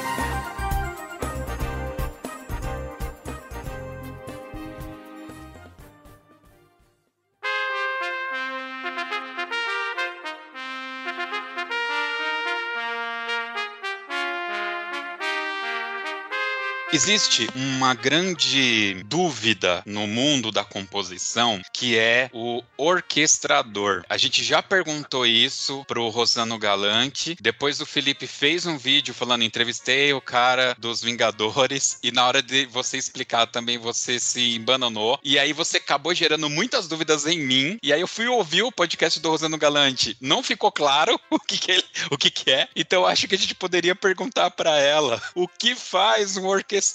Existe 16.98 17.48
uma 17.54 17.94
grande 17.94 19.04
dúvida 19.06 19.84
no 19.86 20.08
mundo 20.08 20.52
da 20.52 20.66
composição 20.66 21.62
que 21.72 21.96
é 21.96 22.28
o 22.34 22.64
orquestrador. 22.76 24.04
A 24.10 24.18
gente 24.18 24.44
já 24.44 24.64
perguntou 24.64 25.24
isso 25.24 25.86
pro 25.88 26.10
Rosano 26.10 26.58
Galante. 26.58 27.38
Depois 27.40 27.80
o 27.80 27.86
Felipe 27.86 28.26
fez 28.26 28.66
um 28.66 28.80
vídeo 28.80 29.14
falando, 29.14 29.44
entrevistei 29.44 30.12
o 30.12 30.20
cara 30.20 30.76
dos 30.80 31.04
Vingadores 31.04 32.00
e 32.02 32.12
na 32.12 32.26
hora 32.26 32.42
de 32.42 32.66
você 32.66 32.98
explicar 32.98 33.46
também 33.46 33.78
você 33.78 34.20
se 34.20 34.56
embananou. 34.56 35.20
E 35.24 35.38
aí 35.38 35.54
você 35.54 35.78
acabou 35.78 36.16
gerando 36.16 36.50
muitas 36.50 36.88
dúvidas 36.88 37.28
em 37.28 37.38
mim. 37.38 37.78
E 37.84 37.94
aí 37.94 38.02
eu 38.02 38.08
fui 38.08 38.26
ouvir 38.26 38.64
o 38.64 38.72
podcast 38.72 39.20
do 39.20 39.30
Rosano 39.30 39.60
Galante. 39.60 40.18
Não 40.20 40.42
ficou 40.42 40.72
claro 40.72 41.22
o 41.30 41.40
que, 41.40 41.60
que, 41.60 41.72
ele, 41.74 41.86
o 42.10 42.18
que, 42.18 42.32
que 42.32 42.50
é. 42.50 42.68
Então 42.76 43.06
acho 43.06 43.28
que 43.28 43.36
a 43.36 43.38
gente 43.38 43.54
poderia 43.54 43.94
perguntar 43.94 44.50
para 44.50 44.80
ela 44.80 45.22
o 45.36 45.48
que 45.48 45.76
faz 45.76 46.38
um 46.38 46.48
orquestrador 46.48 46.87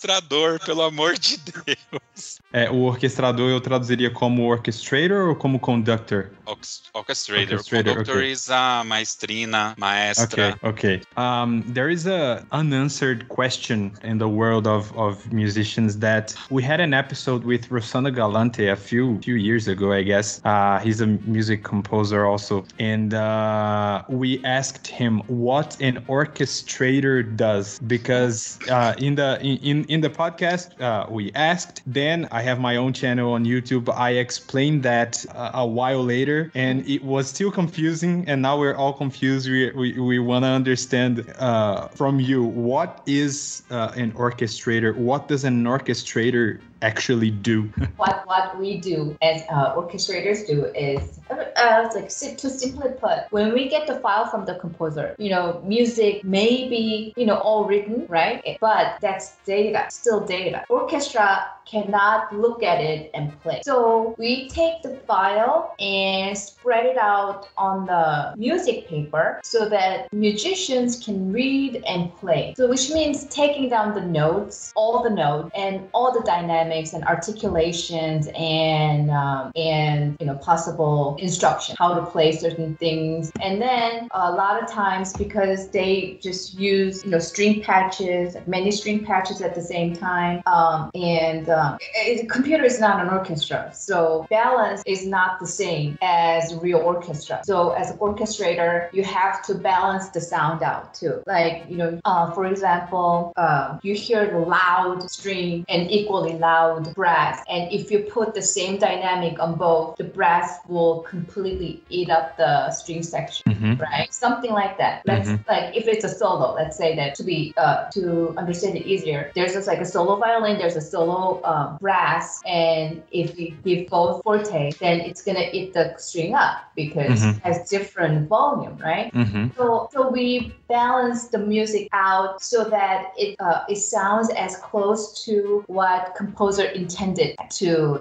pelo 0.60 0.82
amor 0.82 1.18
de 1.18 1.36
Deus. 1.38 2.41
É, 2.52 2.70
o 2.70 2.82
orquestrador 2.82 3.50
eu 3.50 3.60
traduziria 3.60 4.10
como 4.10 4.44
orchestrator 4.44 5.28
ou 5.28 5.34
como 5.34 5.58
conductor? 5.58 6.30
Orchestrator. 6.46 7.56
Orchestrator, 7.56 7.94
Conductor 7.94 8.16
okay. 8.16 8.32
is 8.32 8.50
a 8.50 8.84
maestrina, 8.84 9.74
maestra. 9.78 10.58
Okay, 10.62 10.68
okay. 10.68 11.00
Um, 11.16 11.62
there 11.72 11.90
is 11.90 12.06
a 12.06 12.44
unanswered 12.52 13.28
question 13.28 13.92
in 14.02 14.18
the 14.18 14.28
world 14.28 14.66
of, 14.66 14.92
of 14.98 15.32
musicians 15.32 15.98
that 15.98 16.34
we 16.50 16.62
had 16.62 16.80
an 16.80 16.92
episode 16.92 17.44
with 17.44 17.68
Rossano 17.70 18.14
Galante 18.14 18.68
a 18.68 18.76
few 18.76 19.18
few 19.22 19.36
years 19.36 19.68
ago, 19.68 19.92
I 19.92 20.02
guess. 20.02 20.40
Uh, 20.44 20.78
he's 20.80 21.00
a 21.00 21.06
music 21.06 21.62
composer 21.64 22.26
also, 22.26 22.64
and 22.78 23.14
uh, 23.14 24.02
we 24.08 24.44
asked 24.44 24.86
him 24.86 25.22
what 25.28 25.80
an 25.80 26.04
orchestrator 26.06 27.24
does 27.36 27.78
because 27.80 28.58
uh, 28.68 28.94
in 28.98 29.14
the 29.14 29.40
in 29.40 29.84
in 29.84 30.00
the 30.02 30.10
podcast 30.10 30.78
uh, 30.80 31.06
we 31.08 31.32
asked. 31.32 31.82
Then 31.86 32.28
I 32.30 32.41
have 32.42 32.60
my 32.60 32.76
own 32.76 32.92
channel 32.92 33.32
on 33.32 33.44
YouTube. 33.44 33.88
I 33.94 34.10
explained 34.10 34.82
that 34.82 35.24
uh, 35.34 35.52
a 35.54 35.66
while 35.66 36.04
later, 36.04 36.50
and 36.54 36.86
it 36.86 37.02
was 37.02 37.28
still 37.28 37.50
confusing. 37.50 38.24
And 38.28 38.42
now 38.42 38.58
we're 38.58 38.74
all 38.74 38.92
confused. 38.92 39.48
We 39.48 39.70
we, 39.72 39.98
we 39.98 40.18
want 40.18 40.44
to 40.44 40.48
understand 40.48 41.32
uh, 41.38 41.88
from 41.88 42.20
you 42.20 42.42
what 42.42 43.02
is 43.06 43.62
uh, 43.70 43.92
an 43.96 44.12
orchestrator? 44.12 44.94
What 44.94 45.28
does 45.28 45.44
an 45.44 45.64
orchestrator 45.64 46.60
actually 46.82 47.30
do? 47.30 47.62
what 47.96 48.26
what 48.26 48.58
we 48.58 48.78
do 48.78 49.16
as 49.22 49.42
uh, 49.50 49.74
orchestrators 49.74 50.46
do 50.46 50.66
is 50.74 51.20
uh, 51.30 51.88
like 51.94 52.08
to 52.08 52.50
simply 52.50 52.90
put 53.00 53.30
when 53.30 53.52
we 53.52 53.68
get 53.68 53.86
the 53.86 53.96
file 54.00 54.26
from 54.26 54.44
the 54.44 54.54
composer 54.56 55.14
you 55.18 55.30
know 55.30 55.62
music 55.64 56.24
may 56.24 56.68
be 56.68 57.12
you 57.16 57.26
know 57.26 57.38
all 57.38 57.64
written 57.64 58.06
right 58.08 58.56
but 58.60 58.96
that's 59.00 59.36
data 59.44 59.86
still 59.90 60.20
data 60.20 60.64
orchestra 60.68 61.46
cannot 61.66 62.34
look 62.34 62.62
at 62.62 62.80
it 62.80 63.10
and 63.14 63.38
play. 63.42 63.60
So 63.64 64.14
we 64.18 64.48
take 64.48 64.82
the 64.82 64.96
file 65.06 65.74
and 65.78 66.36
spread 66.36 66.86
it 66.86 66.96
out 66.96 67.48
on 67.56 67.86
the 67.86 68.34
music 68.36 68.88
paper 68.88 69.40
so 69.42 69.68
that 69.68 70.12
musicians 70.12 71.02
can 71.04 71.32
read 71.32 71.82
and 71.86 72.14
play. 72.16 72.54
So 72.56 72.68
which 72.68 72.90
means 72.90 73.26
taking 73.26 73.68
down 73.68 73.94
the 73.94 74.00
notes 74.00 74.72
all 74.76 75.02
the 75.02 75.10
notes 75.10 75.50
and 75.54 75.88
all 75.92 76.12
the 76.12 76.24
dynamics 76.24 76.92
and 76.92 77.04
articulations 77.04 78.28
and 78.34 79.10
um, 79.10 79.52
and 79.56 80.16
you 80.20 80.26
know 80.26 80.34
possible 80.36 81.16
instruction 81.20 81.76
how 81.78 81.94
to 81.94 82.04
play 82.06 82.32
certain 82.32 82.76
things. 82.76 83.32
And 83.40 83.60
then 83.60 84.08
a 84.12 84.32
lot 84.32 84.62
of 84.62 84.70
times 84.70 85.12
because 85.12 85.68
they 85.70 86.18
just 86.22 86.54
use 86.54 87.04
you 87.04 87.10
know 87.10 87.18
string 87.18 87.62
patches 87.62 88.36
many 88.46 88.70
string 88.70 89.04
patches 89.04 89.40
at 89.40 89.54
the 89.54 89.60
same 89.60 89.94
time 89.94 90.42
um, 90.46 90.90
and 90.94 91.48
um, 91.52 91.78
a 91.96 92.26
computer 92.26 92.64
is 92.64 92.80
not 92.80 93.00
an 93.00 93.08
orchestra, 93.10 93.70
so 93.74 94.26
balance 94.30 94.82
is 94.86 95.06
not 95.06 95.40
the 95.40 95.46
same 95.46 95.98
as 96.02 96.54
real 96.56 96.78
orchestra. 96.78 97.42
So 97.44 97.70
as 97.70 97.90
an 97.90 97.98
orchestrator, 97.98 98.92
you 98.92 99.04
have 99.04 99.42
to 99.46 99.54
balance 99.54 100.08
the 100.10 100.20
sound 100.20 100.62
out 100.62 100.94
too. 100.94 101.22
Like 101.26 101.64
you 101.68 101.76
know, 101.76 102.00
uh, 102.04 102.30
for 102.32 102.46
example, 102.46 103.32
uh, 103.36 103.78
you 103.82 103.94
hear 103.94 104.30
the 104.30 104.38
loud 104.38 105.10
string 105.10 105.64
and 105.68 105.90
equally 105.90 106.34
loud 106.38 106.94
brass, 106.94 107.42
and 107.48 107.72
if 107.72 107.90
you 107.90 108.00
put 108.00 108.34
the 108.34 108.42
same 108.42 108.78
dynamic 108.78 109.38
on 109.40 109.54
both, 109.56 109.96
the 109.96 110.04
brass 110.04 110.58
will 110.68 111.00
completely 111.00 111.82
eat 111.88 112.10
up 112.10 112.36
the 112.36 112.70
string 112.70 113.02
section, 113.02 113.52
Mhm. 113.52 113.80
right? 113.80 114.12
Something 114.12 114.52
like 114.52 114.78
that. 114.78 115.02
Let's 115.04 115.28
Mhm. 115.28 115.48
like 115.48 115.76
if 115.76 115.86
it's 115.88 116.04
a 116.04 116.08
solo, 116.08 116.54
let's 116.54 116.76
say 116.76 116.96
that 116.96 117.14
to 117.16 117.22
be 117.24 117.52
uh, 117.56 117.84
to 117.92 118.34
understand 118.36 118.76
it 118.76 118.86
easier, 118.86 119.30
there's 119.34 119.52
just 119.54 119.66
like 119.68 119.80
a 119.80 119.84
solo 119.84 120.16
violin, 120.16 120.58
there's 120.58 120.76
a 120.76 120.80
solo 120.80 121.40
um, 121.44 121.76
brass, 121.80 122.40
and 122.46 123.02
if 123.10 123.38
you 123.38 123.52
give 123.64 123.88
both 123.88 124.22
forte, 124.22 124.72
then 124.80 125.00
it's 125.00 125.22
gonna 125.22 125.46
eat 125.52 125.72
the 125.74 125.94
string 125.98 126.34
up 126.34 126.56
because 126.76 127.20
Mhm. 127.22 127.36
it 127.36 127.42
has 127.42 127.68
different 127.68 128.28
volume, 128.28 128.76
right? 128.78 129.12
hmm 129.14 129.46
So, 129.56 129.88
so 129.92 130.08
we 130.10 130.54
balance 130.68 131.28
the 131.28 131.38
music 131.38 131.88
out 131.92 132.40
so 132.42 132.64
that 132.70 133.12
it 133.16 133.36
uh, 133.40 133.60
it 133.68 133.76
sounds 133.76 134.30
as 134.36 134.56
close 134.56 135.24
to 135.24 135.62
what 135.68 136.14
composer 136.16 136.64
intended 136.64 137.36
to. 137.60 138.00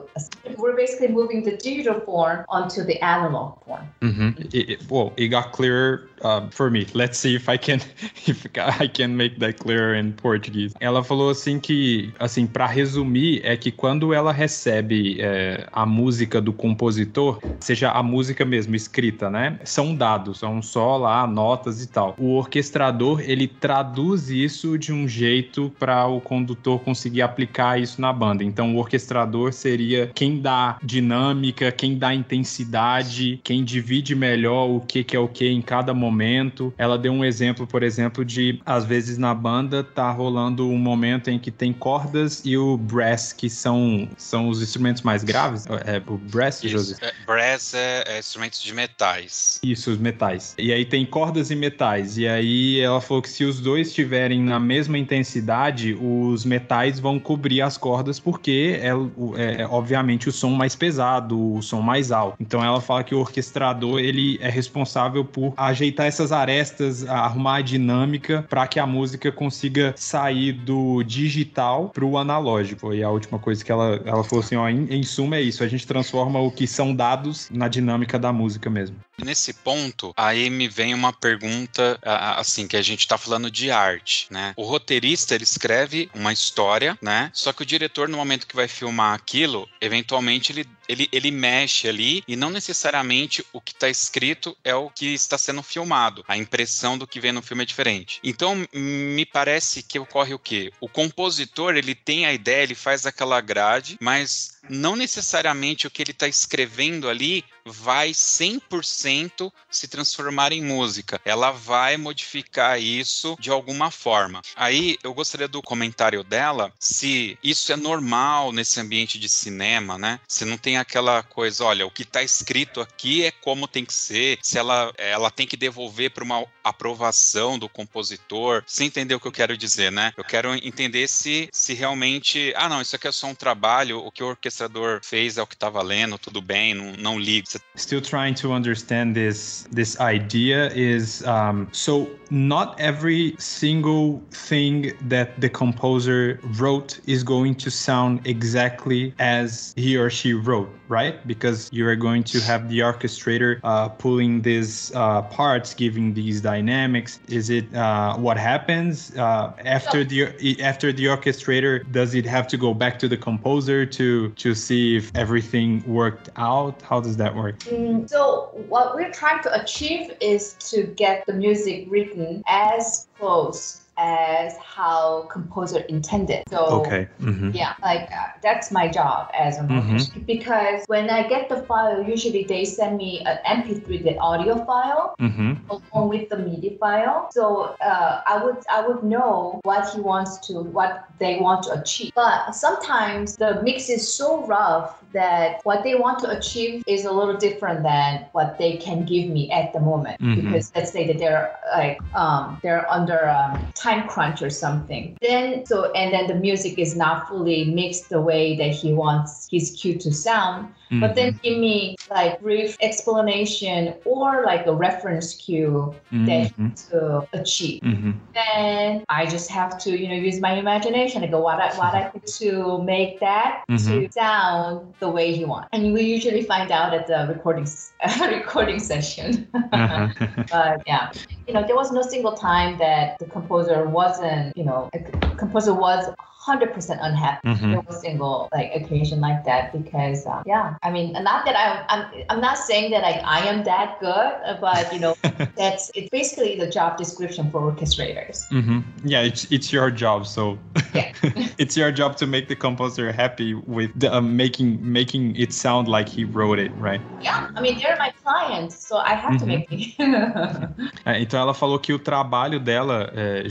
We're 0.58 0.75
basically 0.75 1.08
moving 1.10 1.43
the 1.43 1.58
digital 1.58 1.99
form 2.01 2.45
onto 2.49 2.84
the 2.84 2.97
analog 3.04 3.58
form. 3.65 3.86
hmm 4.01 4.30
It, 4.54 4.69
it- 4.69 4.82
well, 4.89 5.12
it 5.17 5.27
got 5.30 5.51
clearer 5.51 6.08
uh, 6.23 6.47
for 6.49 6.69
me. 6.69 6.86
Let's 6.93 7.17
see 7.17 7.36
if 7.36 7.47
I 7.49 7.58
can 7.58 7.80
if 8.27 8.45
I 8.58 8.88
can 8.88 9.15
make 9.15 9.39
that 9.39 9.60
clearer 9.60 9.93
in 9.95 10.13
Portuguese. 10.13 10.73
Ela 10.82 11.04
falou 11.04 11.30
assim 11.30 11.60
que, 11.60 12.12
assim, 12.19 12.45
para 12.47 12.65
resumir, 12.67 13.31
é 13.44 13.56
que 13.56 13.72
quando 13.72 14.13
ela 14.13 14.32
recebe 14.34 15.17
é, 15.20 15.67
a 15.72 15.86
música 15.86 16.41
do 16.41 16.52
compositor, 16.52 17.39
seja 17.60 17.91
a 17.91 18.04
música 18.04 18.44
mesmo 18.44 18.76
escrita, 18.76 19.30
né? 19.30 19.60
São 19.63 19.96
dados, 19.96 20.39
são 20.39 20.62
só 20.62 20.98
lá 20.98 21.26
notas 21.28 21.84
e 21.84 21.88
tal. 21.88 22.15
O 22.17 22.36
orquestrador 22.36 23.22
ele 23.22 23.48
traduz 23.48 24.30
isso 24.30 24.78
de 24.78 24.91
um 24.91 25.08
jeito 25.08 25.72
para 25.80 26.08
o 26.08 26.20
condutor 26.20 26.80
conseguir 26.80 27.22
aplicar 27.22 27.80
isso 27.80 28.02
na 28.02 28.12
banda. 28.12 28.44
Então, 28.44 28.76
o 28.76 28.80
orquestrador 28.80 29.54
seria 29.54 30.12
quem 30.13 30.39
dá 30.39 30.78
dinâmica, 30.84 31.72
quem 31.72 31.98
dá 31.98 32.13
intensidade, 32.13 33.39
quem 33.44 33.63
divide 33.63 34.15
melhor 34.15 34.70
o 34.70 34.80
que, 34.80 35.04
que 35.04 35.15
é 35.15 35.20
o 35.20 35.28
que 35.28 35.48
em 35.48 35.62
cada 35.62 35.94
momento. 35.94 36.74
Ela 36.78 36.98
deu 36.98 37.13
um 37.13 37.24
exemplo, 37.24 37.67
por 37.67 37.84
exemplo, 37.84 38.26
de 38.26 38.60
às 38.65 38.86
vezes 38.86 39.17
na 39.17 39.34
banda 39.34 39.84
tá 39.84 40.12
rolando 40.12 40.67
um 40.67 40.78
momento 40.78 41.30
em 41.30 41.38
que 41.38 41.52
tem 41.52 41.74
cordas 41.74 42.41
e 42.46 42.58
o 42.58 42.78
brass, 42.78 43.20
que 43.34 43.49
são, 43.49 44.07
são 44.17 44.49
os 44.49 44.62
instrumentos 44.62 45.01
mais 45.01 45.23
graves. 45.23 45.65
É 45.86 46.01
o 46.07 46.17
brass, 46.17 46.62
José? 46.63 46.93
Isso. 46.95 47.05
É, 47.05 47.13
brass 47.25 47.73
é, 47.73 48.03
é 48.07 48.19
instrumentos 48.19 48.62
de 48.62 48.73
metais. 48.73 49.60
Isso, 49.63 49.91
os 49.91 49.97
metais. 49.97 50.55
E 50.57 50.71
aí 50.73 50.86
tem 50.86 51.05
cordas 51.05 51.51
e 51.51 51.55
metais. 51.55 52.17
E 52.17 52.27
aí 52.27 52.79
ela 52.79 52.99
falou 53.01 53.21
que 53.21 53.29
se 53.29 53.43
os 53.43 53.60
dois 53.60 53.88
estiverem 53.89 54.41
na 54.41 54.60
mesma 54.60 54.97
intensidade, 54.97 55.97
os 56.01 56.43
metais 56.45 56.99
vão 56.99 57.19
cobrir 57.19 57.62
as 57.62 57.77
cordas 57.77 58.19
porque 58.19 58.79
é, 58.81 58.93
o- 58.93 59.34
é, 59.38 59.65
obviamente 59.67 60.27
o 60.29 60.31
som 60.31 60.49
mais 60.51 60.75
pesado, 60.75 61.55
o 61.55 61.62
som 61.62 61.81
mais 61.81 62.12
alto. 62.12 62.36
Então 62.39 62.63
ela 62.63 62.81
fala 62.81 63.03
que 63.03 63.13
o 63.13 63.19
orquestrador 63.19 63.99
ele 63.99 64.38
é 64.41 64.49
responsável 64.49 65.23
por 65.25 65.53
ajeitar 65.57 66.07
essas 66.07 66.31
arestas, 66.31 67.07
arrumar 67.07 67.57
a 67.57 67.62
dinâmica 67.62 68.45
para 68.49 68.67
que 68.67 68.79
a 68.79 68.86
música 68.86 69.31
consiga 69.31 69.93
sair 69.97 70.53
do 70.53 71.03
digital 71.03 71.89
para 71.89 72.05
o 72.05 72.17
analógico. 72.17 72.93
E 72.93 73.03
a 73.03 73.11
última 73.12 73.39
coisa 73.39 73.63
que 73.63 73.71
ela, 73.71 74.02
ela 74.06 74.24
falou 74.24 74.43
assim, 74.43 74.56
ó, 74.56 74.67
em, 74.69 74.86
em 74.89 75.04
suma 75.04 75.38
é 75.38 75.41
isso, 75.41 75.63
a 75.63 75.67
gente 75.67 75.86
transforma 75.86 76.39
o 76.39 76.52
que 76.52 76.67
são 76.67 76.95
dados 76.95 77.50
na 77.52 77.67
dinâmica 77.67 78.17
da 78.17 78.32
música 78.32 78.69
mesmo. 78.69 78.97
Nesse 79.24 79.54
ponto, 79.54 80.13
aí 80.17 80.50
me 80.50 80.67
vem 80.67 80.93
uma 80.93 81.13
pergunta, 81.13 82.00
assim, 82.04 82.67
que 82.67 82.76
a 82.76 82.82
gente 82.82 83.08
tá 83.08 83.17
falando 83.17 83.52
de 83.52 83.69
arte, 83.69 84.28
né? 84.32 84.54
O 84.56 84.63
roteirista, 84.63 85.36
ele 85.36 85.43
escreve 85.43 86.10
uma 86.15 86.34
história, 86.34 86.97
né? 87.02 87.30
Só 87.34 87.54
que 87.54 87.62
o 87.62 87.65
diretor, 87.65 88.10
no 88.10 88.17
momento 88.17 88.47
que 88.47 88.56
vai 88.56 88.67
filmar 88.67 89.13
aquilo, 89.13 89.67
eventualmente 89.80 90.52
ele, 90.52 90.65
ele, 90.91 91.08
ele 91.12 91.32
mexe 91.32 91.88
ali 91.88 92.21
e 92.27 92.36
não 92.36 92.49
necessariamente 92.49 93.45
o 93.54 93.62
que 93.62 93.73
tá 93.73 93.88
escrito 93.88 94.58
é 94.62 94.75
o 94.75 94.89
que 94.89 95.13
está 95.13 95.38
sendo 95.38 95.63
filmado. 95.63 96.23
A 96.27 96.38
impressão 96.38 96.97
do 96.97 97.08
que 97.08 97.19
vem 97.19 97.32
no 97.32 97.41
filme 97.41 97.63
é 97.63 97.65
diferente. 97.65 98.19
Então, 98.21 98.67
me 98.73 99.25
parece 99.25 99.82
que 99.82 99.97
ocorre 99.97 100.34
o 100.34 100.39
quê? 100.39 100.73
O 100.82 100.89
compositor, 100.89 101.75
ele 101.77 101.95
tem 101.95 102.25
a 102.25 102.34
ideia, 102.34 102.63
ele 102.63 102.75
faz 102.75 103.06
aquela 103.06 103.39
grade, 103.39 103.97
mas 104.01 104.60
não 104.69 104.95
necessariamente 104.97 105.88
o 105.88 105.91
que 105.91 106.01
ele 106.01 106.12
está 106.12 106.27
escrevendo 106.27 107.08
ali 107.10 107.45
vai 107.65 108.12
100% 108.12 109.52
se 109.69 109.88
transformar 109.88 110.52
em 110.52 110.63
música. 110.63 111.21
Ela 111.26 111.52
vai 111.52 111.97
modificar 111.97 112.82
isso 112.82 113.36
de 113.39 113.50
alguma 113.50 113.91
forma. 113.91 114.41
Aí 114.56 114.97
eu 115.04 115.13
gostaria 115.13 115.47
do 115.47 115.62
comentário 115.62 116.24
dela 116.24 116.74
se 116.80 117.38
isso 117.43 117.71
é 117.71 117.76
normal 117.76 118.52
nesse 118.52 118.80
ambiente 118.80 119.19
de 119.19 119.30
cinema, 119.30 119.97
né? 119.97 120.19
Se 120.28 120.45
não 120.45 120.58
tem 120.58 120.78
aquela 120.78 121.24
coisa, 121.24 121.63
olha, 121.63 121.86
o 121.86 121.91
que 121.91 122.04
está 122.04 122.24
escrito 122.24 122.82
aqui 122.82 123.24
é 123.24 123.32
como 123.32 123.67
tem 123.67 123.86
que 123.86 123.93
ser, 123.93 124.39
se 124.41 124.58
ela, 124.58 124.93
ela 124.97 125.32
tem 125.32 125.47
que 125.47 125.58
devolver 125.58 126.12
para 126.12 126.24
uma 126.24 126.45
aprovação 126.63 127.58
do 127.58 127.69
compositor. 127.69 128.63
Você 128.65 128.84
entendeu 128.84 129.17
o 129.17 129.21
que 129.21 129.28
eu 129.28 129.32
quero 129.32 129.58
dizer, 129.58 129.91
né? 129.91 130.13
Eu 130.17 130.24
quero 130.24 130.54
entender 130.56 131.08
se, 131.08 131.50
se 131.52 131.74
realmente, 131.74 132.54
ah, 132.56 132.69
não, 132.69 132.82
isso 132.82 132.95
aqui 132.95 133.08
é 133.08 133.12
só 133.12 133.28
um 133.28 133.36
trabalho, 133.36 134.00
o 134.00 134.12
que 134.12 134.24
o 134.24 134.28
orquestrador 134.28 135.02
fez 135.04 135.38
é 135.38 135.41
o 135.41 135.47
que 135.47 135.58
tá 135.58 135.69
valendo, 135.69 136.17
tudo 136.17 136.41
bem, 136.41 136.74
não, 136.74 136.93
não 136.93 137.19
ligo. 137.19 137.47
Você 137.52 137.60
still 137.76 138.02
trying 138.02 138.34
to 138.36 138.54
understand 138.54 139.14
this 139.14 139.68
this 139.72 140.00
idea 140.00 140.70
is 140.70 141.22
um, 141.26 141.68
so 141.74 142.08
not 142.30 142.80
every 142.80 143.36
single 143.40 144.22
thing 144.32 144.94
that 145.10 145.42
the 145.42 145.50
composer 145.50 146.40
wrote 146.58 147.02
is 147.08 147.24
going 147.24 147.56
to 147.56 147.70
sound 147.70 148.26
exactly 148.26 149.14
as 149.20 149.74
he 149.76 149.98
or 149.98 150.10
she 150.10 150.34
wrote 150.34 150.70
right? 150.91 151.25
Because 151.25 151.69
you 151.71 151.88
are 151.88 151.95
going 151.95 152.23
to 152.25 152.41
have 152.41 152.69
the 152.69 152.80
orchestrator 152.80 153.60
uh, 153.63 153.89
pulling 153.89 154.41
these 154.41 154.93
uh, 154.93 155.21
parts 155.23 155.73
giving 155.73 156.13
these 156.13 156.41
dynamics. 156.41 157.19
Is 157.30 157.49
it 157.49 157.73
uh, 157.73 158.17
what 158.17 158.38
happens 158.38 159.15
uh, 159.17 159.54
after 159.65 160.04
the 160.04 160.62
after 160.62 160.91
the 160.91 161.06
orchestrator 161.06 161.89
does 161.91 162.13
it 162.13 162.25
have 162.25 162.47
to 162.49 162.58
go 162.58 162.73
back 162.73 162.99
to 162.99 163.08
the 163.08 163.17
composer 163.17 163.86
to 163.86 164.30
to 164.32 164.54
see 164.54 164.97
if 164.97 165.15
everything 165.15 165.82
worked 165.88 166.30
out? 166.36 166.82
How 166.82 166.99
does 166.99 167.17
that 167.17 167.36
work? 167.36 167.58
Mm, 167.60 168.10
So 168.10 168.51
what 168.67 168.93
we're 168.93 169.12
trying 169.12 169.41
to 169.43 169.62
achieve 169.63 170.12
is 170.19 170.54
to 170.71 170.84
get 170.84 171.25
the 171.25 171.34
music 171.34 171.88
written 171.89 172.43
as 172.47 173.08
close 173.17 173.81
as 173.97 174.56
how 174.58 175.23
composer 175.32 175.80
intended. 175.89 176.43
So 176.49 176.60
okay 176.86 177.08
Mhm. 177.21 177.54
Yeah, 177.54 177.73
like 177.84 178.10
uh, 178.12 178.27
that's 178.41 178.71
my 178.71 178.88
job 178.88 179.30
as 179.38 179.58
an 179.58 179.67
Mhm. 179.67 180.25
because 180.25 180.84
when 180.88 181.10
I 181.10 181.27
get 181.27 181.49
the 181.49 181.58
file, 181.69 182.01
usually 182.04 182.43
they 182.45 182.65
send 182.65 182.97
me 182.97 183.19
an 183.25 183.38
MP3, 183.45 183.97
the 183.99 184.17
audio 184.17 184.63
file, 184.65 185.13
Mhm. 185.19 185.58
along 185.69 186.10
with 186.10 186.30
the 186.30 186.38
MIDI 186.38 186.77
file. 186.80 187.27
So 187.32 187.75
uh, 187.82 188.21
I 188.25 188.43
would 188.43 188.58
I 188.69 188.88
would 188.88 189.04
know 189.04 189.60
what 189.63 189.89
he 189.93 189.99
wants 190.01 190.38
to 190.47 190.54
what 190.63 191.04
they 191.19 191.39
want 191.39 191.63
to 191.63 191.80
achieve. 191.80 192.12
But 192.15 192.56
sometimes 192.56 193.36
the 193.38 193.62
mix 193.63 193.89
is 193.89 194.12
so 194.13 194.45
rough 194.45 194.97
that 195.13 195.60
what 195.63 195.84
they 195.84 195.95
want 195.95 196.19
to 196.19 196.30
achieve 196.30 196.84
is 196.88 197.06
a 197.06 197.12
little 197.12 197.36
different 197.36 197.84
than 197.84 198.25
what 198.32 198.58
they 198.58 198.77
can 198.77 199.04
give 199.06 199.30
me 199.30 199.51
at 199.51 199.73
the 199.73 199.80
moment. 199.80 200.19
Mhm. 200.21 200.36
Because 200.36 200.71
let's 200.75 200.91
say 200.91 201.06
that 201.08 201.17
they're 201.19 201.51
like 201.75 201.99
um, 202.15 202.60
they're 202.63 202.89
under 202.89 203.30
um, 203.30 203.60
time 203.82 204.08
crunch 204.08 204.41
or 204.41 204.50
something. 204.50 205.17
Then 205.22 205.65
so 205.65 205.91
and 205.94 206.13
then 206.13 206.28
the 206.28 206.36
music 206.36 206.78
is 206.78 206.96
not 206.96 207.28
fully 207.28 207.65
mixed 207.65 208.10
the 208.10 208.22
way 208.22 208.56
that 208.58 208.72
he 208.72 208.94
wants 208.94 209.48
his 209.50 209.72
cue 209.72 209.98
to 210.00 210.13
sound. 210.13 210.74
But 210.99 211.15
then 211.15 211.39
give 211.41 211.58
me 211.58 211.95
like 212.10 212.41
brief 212.41 212.75
explanation 212.82 213.93
or 214.04 214.43
like 214.45 214.65
a 214.67 214.73
reference 214.73 215.34
cue 215.34 215.95
that 216.12 216.51
Mhm. 216.58 216.89
to 216.89 217.27
achieve. 217.32 217.82
Mhm. 217.82 218.15
Then 218.34 219.04
I 219.08 219.25
just 219.25 219.49
have 219.49 219.77
to, 219.80 219.97
you 219.97 220.10
know, 220.10 220.15
use 220.15 220.41
my 220.41 220.54
imagination 220.54 221.23
and 221.23 221.32
go 221.32 221.39
what 221.39 221.60
I 221.62 221.69
what 221.77 221.93
I 221.93 222.04
could 222.10 222.27
to 222.41 222.82
make 222.84 223.19
that 223.21 223.63
to 223.69 224.12
sound 224.12 224.93
the 224.99 225.10
way 225.10 225.34
he 225.34 225.45
wants. 225.45 225.69
And 225.71 225.93
we 225.93 226.01
usually 226.04 226.43
find 226.43 226.71
out 226.71 226.93
at 226.93 227.08
the 227.08 227.25
recording 227.34 227.67
recording 228.38 228.80
session. 228.80 229.47
Uh-huh. 229.71 230.08
but 230.51 230.82
yeah, 230.86 231.12
you 231.47 231.54
know, 231.54 231.63
there 231.65 231.75
was 231.75 231.91
no 231.91 232.01
single 232.01 232.34
time 232.34 232.77
that 232.80 233.17
the 233.19 233.25
composer 233.25 233.88
wasn't, 233.88 234.58
you 234.58 234.65
know, 234.65 234.89
composer 235.38 235.73
was 235.73 236.04
hundred 236.41 236.73
percent 236.73 236.99
unhappy. 237.04 237.47
Mhm. 237.47 237.71
No 237.71 237.84
single 238.01 238.49
like 238.54 238.71
occasion 238.73 239.21
like 239.21 239.45
that 239.45 239.71
because 239.71 240.25
uh, 240.25 240.41
yeah, 240.45 240.73
I 240.82 240.89
mean, 240.89 241.13
not 241.13 241.45
that 241.45 241.56
I'm 241.56 241.86
I'm 241.93 242.01
I'm 242.30 242.41
not 242.41 242.58
saying 242.58 242.91
that 242.91 243.04
like 243.04 243.21
I 243.23 243.45
am 243.47 243.63
that 243.65 243.99
good, 243.99 244.34
uh, 244.45 244.58
but 244.60 244.91
you 244.93 244.99
know, 244.99 245.13
that's 245.56 245.91
it's 245.93 246.10
basically 246.10 246.58
the 246.58 246.67
job 246.67 246.97
description 246.97 247.49
for 247.51 247.62
orchestrators. 247.71 248.47
hmm 248.49 248.80
Yeah, 249.06 249.21
it's 249.21 249.45
it's 249.51 249.71
your 249.71 249.91
job, 249.91 250.25
so 250.25 250.58
Yeah. 250.93 251.12
it's 251.62 251.77
your 251.77 251.91
job 251.91 252.17
to 252.17 252.25
make 252.27 252.47
the 252.47 252.56
composer 252.56 253.12
happy 253.13 253.54
with 253.54 253.91
the, 253.99 254.10
uh, 254.12 254.21
making 254.21 254.80
making 254.82 255.36
it 255.38 255.54
sound 255.54 255.88
like 255.88 256.10
he 256.10 256.25
wrote 256.25 256.60
it, 256.60 256.71
right? 256.77 257.01
Yeah, 257.21 257.47
I 257.56 257.62
mean 257.62 257.77
they're 257.80 257.97
my 257.99 258.12
clients, 258.23 258.75
so 258.88 258.97
I 258.97 259.13
have 259.13 259.38
to 259.39 259.45
Mhm. 259.45 259.47
make 259.47 259.67
it. 259.71 259.93
É, 261.06 261.19
então 261.21 261.39
ela 261.39 261.54
falou 261.54 261.80
que 261.80 261.93
o 261.93 261.99
trabalho 261.99 262.60
dela, 262.60 263.12
é, 263.15 263.43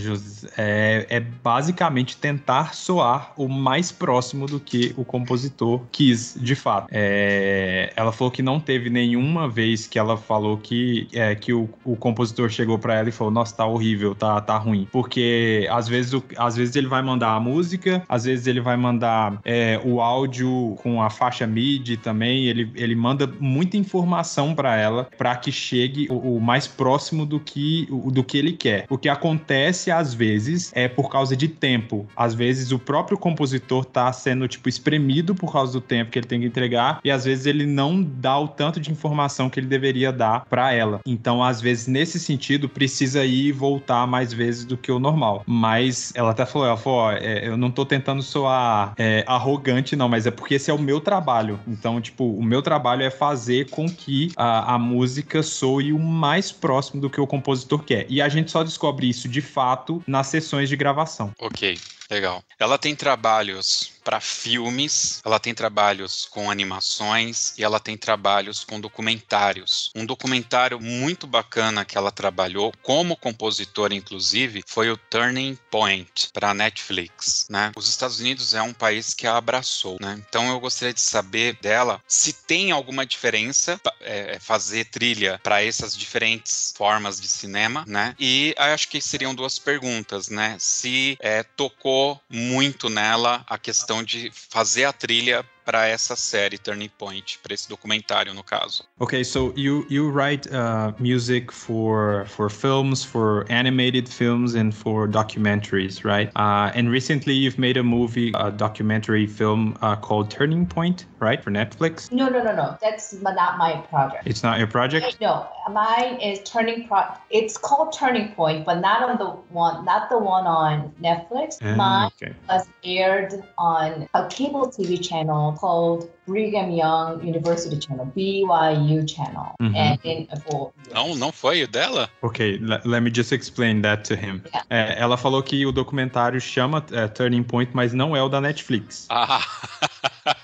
é, 0.57 1.07
é 1.09 1.21
basicamente 1.21 2.17
tentar 2.17 2.75
soar 2.81 3.33
o 3.37 3.49
mais 3.49 3.93
próximo 3.93 4.47
do 4.47 4.59
que 4.59 4.93
o 4.97 5.05
compositor 5.05 5.83
quis, 5.93 6.37
de 6.41 6.55
fato. 6.55 6.89
É, 6.91 7.93
ela 7.97 8.13
falou 8.13 8.31
que 8.31 8.43
não 8.43 8.59
teve 8.59 8.89
nenhuma 8.91 9.49
vez 9.49 9.87
que 9.87 9.99
ela 9.99 10.17
falou 10.17 10.57
que, 10.57 11.07
é, 11.13 11.35
que 11.35 11.53
o, 11.53 11.69
o 11.85 11.97
compositor 11.97 12.49
chegou 12.49 12.79
pra 12.79 12.95
ela 12.97 13.09
e 13.09 13.13
falou: 13.13 13.33
Nossa, 13.33 13.55
tá 13.57 13.67
horrível, 13.67 14.15
tá, 14.15 14.41
tá 14.41 14.57
ruim. 14.57 14.89
Porque 14.91 15.67
às 15.71 15.89
vezes, 15.89 16.13
o- 16.15 16.23
às 16.37 16.57
vezes 16.57 16.75
ele 16.77 16.87
vai 16.89 17.03
mandar 17.03 17.35
a 17.35 17.41
música, 17.41 18.03
às 18.09 18.25
vezes 18.25 18.47
ele 18.47 18.61
vai 18.61 18.77
mandar 18.77 19.39
é, 19.45 19.81
o 19.85 20.01
áudio 20.01 20.77
com 20.83 21.03
a 21.03 21.11
faixa 21.11 21.47
MIDI 21.47 21.97
também. 21.97 22.47
Ele, 22.47 22.71
ele 22.75 22.95
manda 22.95 23.31
muita 23.41 23.77
informação 23.77 24.55
pra 24.55 24.77
ela 24.77 25.09
para 25.19 25.37
que 25.37 25.53
chegue 25.53 26.07
o, 26.11 26.37
o 26.37 26.41
mais 26.41 26.67
próximo 26.67 27.27
do 27.27 27.39
que, 27.39 27.87
o- 27.91 28.11
do 28.11 28.25
que 28.25 28.39
ele 28.39 28.53
quer. 28.53 28.87
O 28.89 28.97
que 28.99 29.09
acontece 29.09 29.91
às 29.91 30.15
vezes 30.15 30.71
é 30.75 30.89
por 30.89 31.11
causa 31.11 31.37
de 31.37 31.49
tempo. 31.49 32.07
Às 32.17 32.35
vezes 32.35 32.70
o 32.75 32.79
próprio 32.79 33.19
compositor 33.19 33.85
tá 33.85 34.13
sendo 34.13 34.47
tipo 34.49 34.69
espremido 34.69 35.35
por 35.35 35.53
causa 35.53 35.73
do 35.73 35.81
tempo 35.81 36.11
que 36.11 36.19
ele 36.19 36.27
tem 36.27 36.41
que 36.41 36.47
entregar 36.47 37.01
e 37.05 37.11
às 37.11 37.25
vezes 37.25 37.47
ele 37.47 37.67
não 37.67 38.03
dá 38.03 38.39
o 38.39 38.49
tanto 38.49 38.81
de 38.81 38.91
informação 38.91 39.49
que 39.49 39.61
ele 39.61 39.67
deveria 39.67 40.13
dar 40.13 40.45
para 40.47 40.73
ela. 40.73 41.01
Então, 41.07 41.43
às 41.43 41.61
vezes 41.61 41.87
nesse 41.87 42.19
sentido 42.19 42.69
precisa 42.69 43.25
ir 43.25 43.49
e 43.49 43.53
voltar 43.53 44.07
mais 44.07 44.33
vezes 44.33 44.65
do 44.65 44.77
que 44.77 44.93
o 44.93 44.99
normal. 44.99 45.43
Mas 45.47 46.13
ela 46.15 46.31
até 46.31 46.45
falou, 46.45 46.69
ela 46.69 46.77
falou, 46.77 46.99
ó, 46.99 47.13
é, 47.13 47.47
eu 47.47 47.57
não 47.57 47.71
tô 47.71 47.85
tentando 47.85 48.23
soar 48.23 48.95
é, 48.97 49.25
arrogante 49.27 49.97
não, 49.97 50.09
mas 50.09 50.27
é 50.27 50.31
porque 50.31 50.55
esse 50.55 50.71
é 50.71 50.75
o 50.75 50.79
meu 50.79 51.01
trabalho. 51.01 51.59
Então, 51.67 52.01
tipo, 52.01 52.25
o 52.25 52.43
meu 52.43 52.63
trabalho 52.63 53.03
é 53.03 53.11
fazer 53.11 53.69
com 53.71 53.89
que 53.89 54.33
a, 54.37 54.75
a 54.75 54.79
música 54.79 55.43
soe 55.43 55.93
o 55.93 55.99
mais 55.99 56.53
próximo 56.53 57.01
do 57.01 57.11
que 57.11 57.21
o 57.21 57.27
compositor 57.27 57.83
quer. 57.83 58.07
E 58.09 58.21
a 58.21 58.29
gente 58.29 58.51
só 58.51 58.63
descobre 58.63 59.09
isso 59.09 59.29
de 59.29 59.41
fato 59.41 60.03
nas 60.07 60.27
sessões 60.27 60.69
de 60.69 60.77
gravação. 60.77 61.33
Ok, 61.41 61.79
legal. 62.11 62.45
Ela 62.59 62.79
tem 62.79 62.95
trabalhos 62.95 63.93
para 64.01 64.21
filmes, 64.21 65.21
ela 65.25 65.39
tem 65.39 65.55
trabalhos 65.55 66.27
com 66.31 66.51
animações 66.51 67.55
e 67.59 67.65
ela 67.65 67.79
tem 67.79 67.97
trabalhos 67.97 68.65
com 68.65 68.81
documentários. 68.81 69.91
Um 69.95 70.07
documentário 70.07 70.81
muito 70.81 71.27
bacana 71.27 71.85
que 71.85 71.97
ela 71.97 72.11
trabalhou 72.11 72.73
como 72.83 73.17
compositora, 73.17 73.95
inclusive, 73.95 74.63
foi 74.67 74.91
o 74.91 74.97
Turning 74.97 75.59
Point 75.71 76.31
para 76.33 76.55
Netflix. 76.55 77.47
Né? 77.49 77.73
Os 77.77 77.89
Estados 77.89 78.21
Unidos 78.21 78.55
é 78.55 78.63
um 78.63 78.73
país 78.73 79.15
que 79.15 79.27
a 79.27 79.37
abraçou. 79.37 79.99
Né? 80.01 80.23
Então 80.29 80.49
eu 80.49 80.61
gostaria 80.61 80.95
de 80.95 81.01
saber 81.01 81.59
dela 81.61 82.01
se 82.07 82.33
tem 82.33 82.71
alguma 82.71 83.05
diferença 83.05 83.81
é, 84.01 84.39
fazer 84.41 84.87
trilha 84.87 85.41
para 85.43 85.63
essas 85.63 85.97
diferentes 85.97 86.73
formas 86.77 87.21
de 87.21 87.29
cinema, 87.29 87.85
né? 87.87 88.15
E 88.19 88.55
acho 88.57 88.89
que 88.89 89.01
seriam 89.01 89.35
duas 89.35 89.59
perguntas, 89.59 90.29
né? 90.29 90.57
Se 90.59 91.17
é, 91.21 91.43
tocou 91.43 92.21
muito 92.29 92.89
nela 92.89 93.45
a 93.47 93.59
questão 93.59 93.90
de 94.05 94.31
fazer 94.33 94.85
a 94.85 94.93
trilha 94.93 95.45
para 95.71 95.87
essa 95.87 96.17
série 96.17 96.59
Turning 96.59 96.91
Point, 96.99 97.39
para 97.41 97.55
esse 97.55 97.69
documentário 97.69 98.35
no 98.35 98.43
caso. 98.43 98.83
Okay, 98.99 99.23
so 99.23 99.53
you 99.57 99.87
you 99.89 100.11
write 100.11 100.49
uh, 100.49 100.93
music 100.99 101.53
for 101.53 102.27
for 102.27 102.51
films, 102.51 103.05
for 103.05 103.45
animated 103.49 104.09
films, 104.09 104.57
and 104.57 104.75
for 104.75 105.07
documentaries, 105.07 106.05
right? 106.05 106.29
Uh, 106.35 106.73
and 106.75 106.91
recently 106.91 107.35
you've 107.35 107.59
made 107.59 107.77
a 107.77 107.85
movie, 107.85 108.33
a 108.35 108.51
documentary 108.51 109.27
film 109.29 109.77
uh, 109.81 109.95
called 109.95 110.29
Turning 110.29 110.67
Point, 110.67 111.07
right, 111.21 111.41
for 111.41 111.53
Netflix. 111.53 112.11
no, 112.11 112.29
no, 112.29 112.43
no, 112.43 112.53
no. 112.53 112.77
That's 112.83 113.13
not 113.23 113.57
my 113.57 113.77
project. 113.89 114.27
It's 114.27 114.43
not 114.43 114.59
your 114.59 114.67
project. 114.67 115.19
No, 115.21 115.47
mine 115.71 116.19
is 116.21 116.41
Turning 116.43 116.89
Pro. 116.89 117.03
It's 117.31 117.57
called 117.57 117.93
Turning 117.93 118.33
Point, 118.35 118.67
but 118.67 118.81
not 118.81 119.09
on 119.09 119.19
the 119.19 119.31
one, 119.55 119.85
not 119.85 120.11
the 120.11 120.19
one 120.19 120.47
on 120.49 120.93
Netflix. 121.01 121.59
Ah, 121.63 121.77
Mine 121.77 122.11
okay. 122.21 122.35
was 122.49 122.67
aired 122.83 123.45
on 123.57 124.09
a 124.15 124.27
cable 124.29 124.67
TV 124.67 125.01
channel 125.01 125.53
called 125.61 126.09
Brigham 126.27 126.71
Young 126.71 127.21
University 127.23 127.77
Channel, 127.79 128.07
BYU 128.17 129.05
Channel, 129.07 129.53
Mhm. 129.61 129.77
and 129.77 129.99
in 130.05 130.27
for 130.49 130.73
Não, 130.93 131.15
não 131.15 131.31
foi 131.33 131.63
o 131.63 131.69
dela? 131.69 132.09
Ok, 132.23 132.59
le- 132.59 132.81
let 132.85 133.03
me 133.03 133.11
just 133.15 133.33
explain 133.33 133.83
that 133.83 134.03
to 134.09 134.15
him. 134.15 134.41
Yeah. 134.47 134.65
É, 134.71 135.01
ela 135.01 135.17
falou 135.17 135.43
que 135.43 135.65
o 135.67 135.73
documentário 135.73 136.41
chama 136.41 136.85
é, 136.93 137.07
Turning 137.09 137.43
Point, 137.43 137.73
mas 137.75 137.93
não 137.93 138.17
é 138.17 138.23
o 138.23 138.29
da 138.29 138.41
Netflix. 138.41 139.07
Ah, 139.11 139.41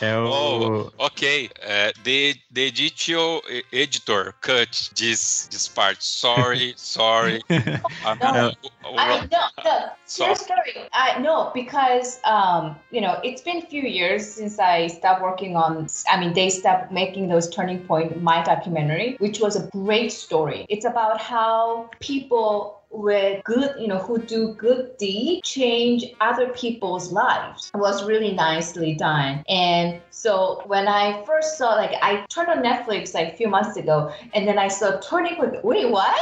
É 0.00 0.16
o. 0.18 0.28
oh, 0.28 0.92
ok. 0.98 1.50
É, 1.60 1.92
the, 2.04 2.34
the 2.52 2.66
editor, 2.68 3.40
editor 3.72 4.32
cut 4.40 4.90
this, 4.94 5.48
this 5.50 5.68
part. 5.68 6.02
Sorry, 6.02 6.74
sorry. 6.78 7.42
I'm- 7.50 8.18
No. 8.20 8.52
o- 8.84 8.96
I 8.96 9.20
mean, 9.20 9.28
no, 9.32 9.62
no. 9.64 9.90
So- 10.06 10.24
True 10.26 10.34
story. 10.34 10.88
I 10.92 11.18
no, 11.20 11.50
because 11.54 12.20
um, 12.24 12.76
you 12.90 13.00
know, 13.00 13.18
it's 13.24 13.42
been 13.42 13.58
a 13.58 13.66
few 13.66 13.82
years 13.82 14.26
since 14.26 14.58
I 14.58 14.86
stopped 14.88 15.22
working 15.22 15.56
on. 15.56 15.86
I 16.08 16.18
mean, 16.20 16.32
they 16.34 16.50
stopped 16.50 16.92
making 16.92 17.28
those 17.28 17.48
turning 17.48 17.80
point. 17.86 18.22
My 18.22 18.42
documentary, 18.42 19.16
which 19.18 19.40
was 19.40 19.56
a 19.56 19.68
great 19.72 20.12
story. 20.12 20.66
It's 20.68 20.84
about 20.84 21.20
how 21.20 21.90
people 22.00 22.80
with 22.96 23.44
good, 23.44 23.74
you 23.78 23.88
know, 23.88 23.98
who 23.98 24.18
do 24.18 24.54
good 24.54 24.96
deed 24.96 25.42
change 25.42 26.04
other 26.20 26.48
people's 26.48 27.12
lives. 27.12 27.70
It 27.74 27.78
was 27.78 28.04
really 28.04 28.32
nicely 28.32 28.94
done. 28.94 29.44
And 29.48 30.00
so 30.10 30.62
when 30.66 30.88
I 30.88 31.24
first 31.24 31.58
saw, 31.58 31.74
like, 31.74 31.92
I 32.02 32.24
turned 32.28 32.48
on 32.48 32.62
Netflix 32.62 33.14
like 33.14 33.34
a 33.34 33.36
few 33.36 33.48
months 33.48 33.76
ago, 33.76 34.12
and 34.34 34.48
then 34.48 34.58
I 34.58 34.68
saw 34.68 34.98
Turning 35.00 35.36
Point. 35.36 35.64
Wait, 35.64 35.90
what? 35.90 36.16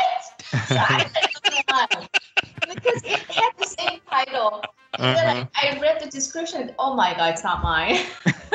So 0.68 0.76
I 0.76 1.06
said, 1.12 2.08
because 2.72 3.02
it 3.04 3.20
had 3.30 3.52
the 3.58 3.66
same 3.66 4.00
title. 4.10 4.62
And 4.98 5.16
then 5.16 5.26
Uh-huh. 5.26 5.46
I, 5.56 5.76
I 5.76 5.80
read 5.80 6.00
the 6.00 6.08
description. 6.08 6.70
Oh 6.78 6.94
my 6.94 7.14
god, 7.14 7.30
it's 7.34 7.42
not 7.42 7.62
mine. 7.62 7.98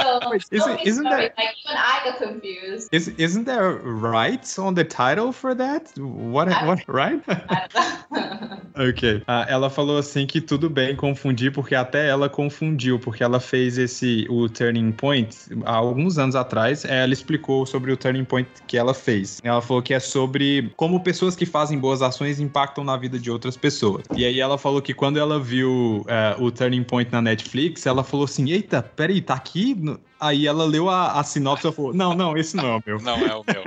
so 0.00 0.20
Wait, 0.30 0.44
isn't- 0.52 0.80
isn't 0.86 1.04
that- 1.04 1.34
like 1.36 1.56
even 1.64 1.76
I 1.76 2.00
got 2.04 2.18
confused. 2.18 2.88
Is, 2.92 3.08
isn't 3.18 3.44
there 3.44 3.72
rights 3.82 4.58
on 4.58 4.74
the 4.74 4.84
title 4.84 5.32
for 5.32 5.54
that? 5.56 5.92
What? 5.98 6.48
I- 6.48 6.64
What? 6.66 6.84
Right? 6.86 7.20
Ok. 8.78 9.22
Ah, 9.26 9.46
ela 9.48 9.70
falou 9.70 9.96
assim 9.96 10.26
que 10.26 10.38
tudo 10.38 10.68
bem 10.68 10.94
confundir, 10.94 11.50
porque 11.50 11.74
até 11.74 12.08
ela 12.08 12.28
confundiu, 12.28 12.98
porque 12.98 13.22
ela 13.24 13.40
fez 13.40 13.78
esse, 13.78 14.26
o 14.28 14.50
Turning 14.50 14.92
Point, 14.92 15.34
há 15.64 15.76
alguns 15.76 16.18
anos 16.18 16.36
atrás, 16.36 16.84
eh, 16.84 17.02
ela 17.02 17.14
explicou 17.14 17.64
sobre 17.64 17.90
o 17.90 17.96
Turning 17.96 18.26
Point 18.26 18.46
que 18.66 18.76
ela 18.76 18.92
fez. 18.92 19.40
Ela 19.42 19.62
falou 19.62 19.82
que 19.82 19.94
é 19.94 19.98
sobre 19.98 20.70
como 20.76 21.00
pessoas 21.02 21.34
que 21.34 21.46
fazem 21.46 21.78
boas 21.78 22.02
ações 22.02 22.38
impactam 22.38 22.84
na 22.86 22.96
vida 22.96 23.18
de 23.18 23.30
outras 23.30 23.56
pessoas. 23.56 24.04
E 24.16 24.24
aí 24.24 24.40
ela 24.40 24.56
falou 24.56 24.80
que 24.80 24.94
quando 24.94 25.18
ela 25.18 25.38
viu 25.38 26.04
eh, 26.08 26.36
o 26.38 26.50
Turning 26.50 26.84
Point 26.84 27.12
na 27.12 27.20
Netflix, 27.20 27.84
ela 27.84 28.02
falou 28.02 28.24
assim, 28.24 28.50
eita, 28.50 28.82
peraí, 28.82 29.20
tá 29.20 29.34
aqui? 29.34 29.76
Aí 30.18 30.46
ela 30.46 30.64
leu 30.64 30.88
a, 30.88 31.20
a 31.20 31.24
sinopse 31.24 31.68
e 31.68 31.72
falou, 31.72 31.92
não, 31.92 32.14
não, 32.14 32.36
esse 32.36 32.56
não 32.56 32.66
é 32.66 32.76
o 32.76 32.82
meu. 32.86 33.00
Não 33.00 33.16
é 33.16 33.34
o 33.34 33.44
meu. 33.44 33.62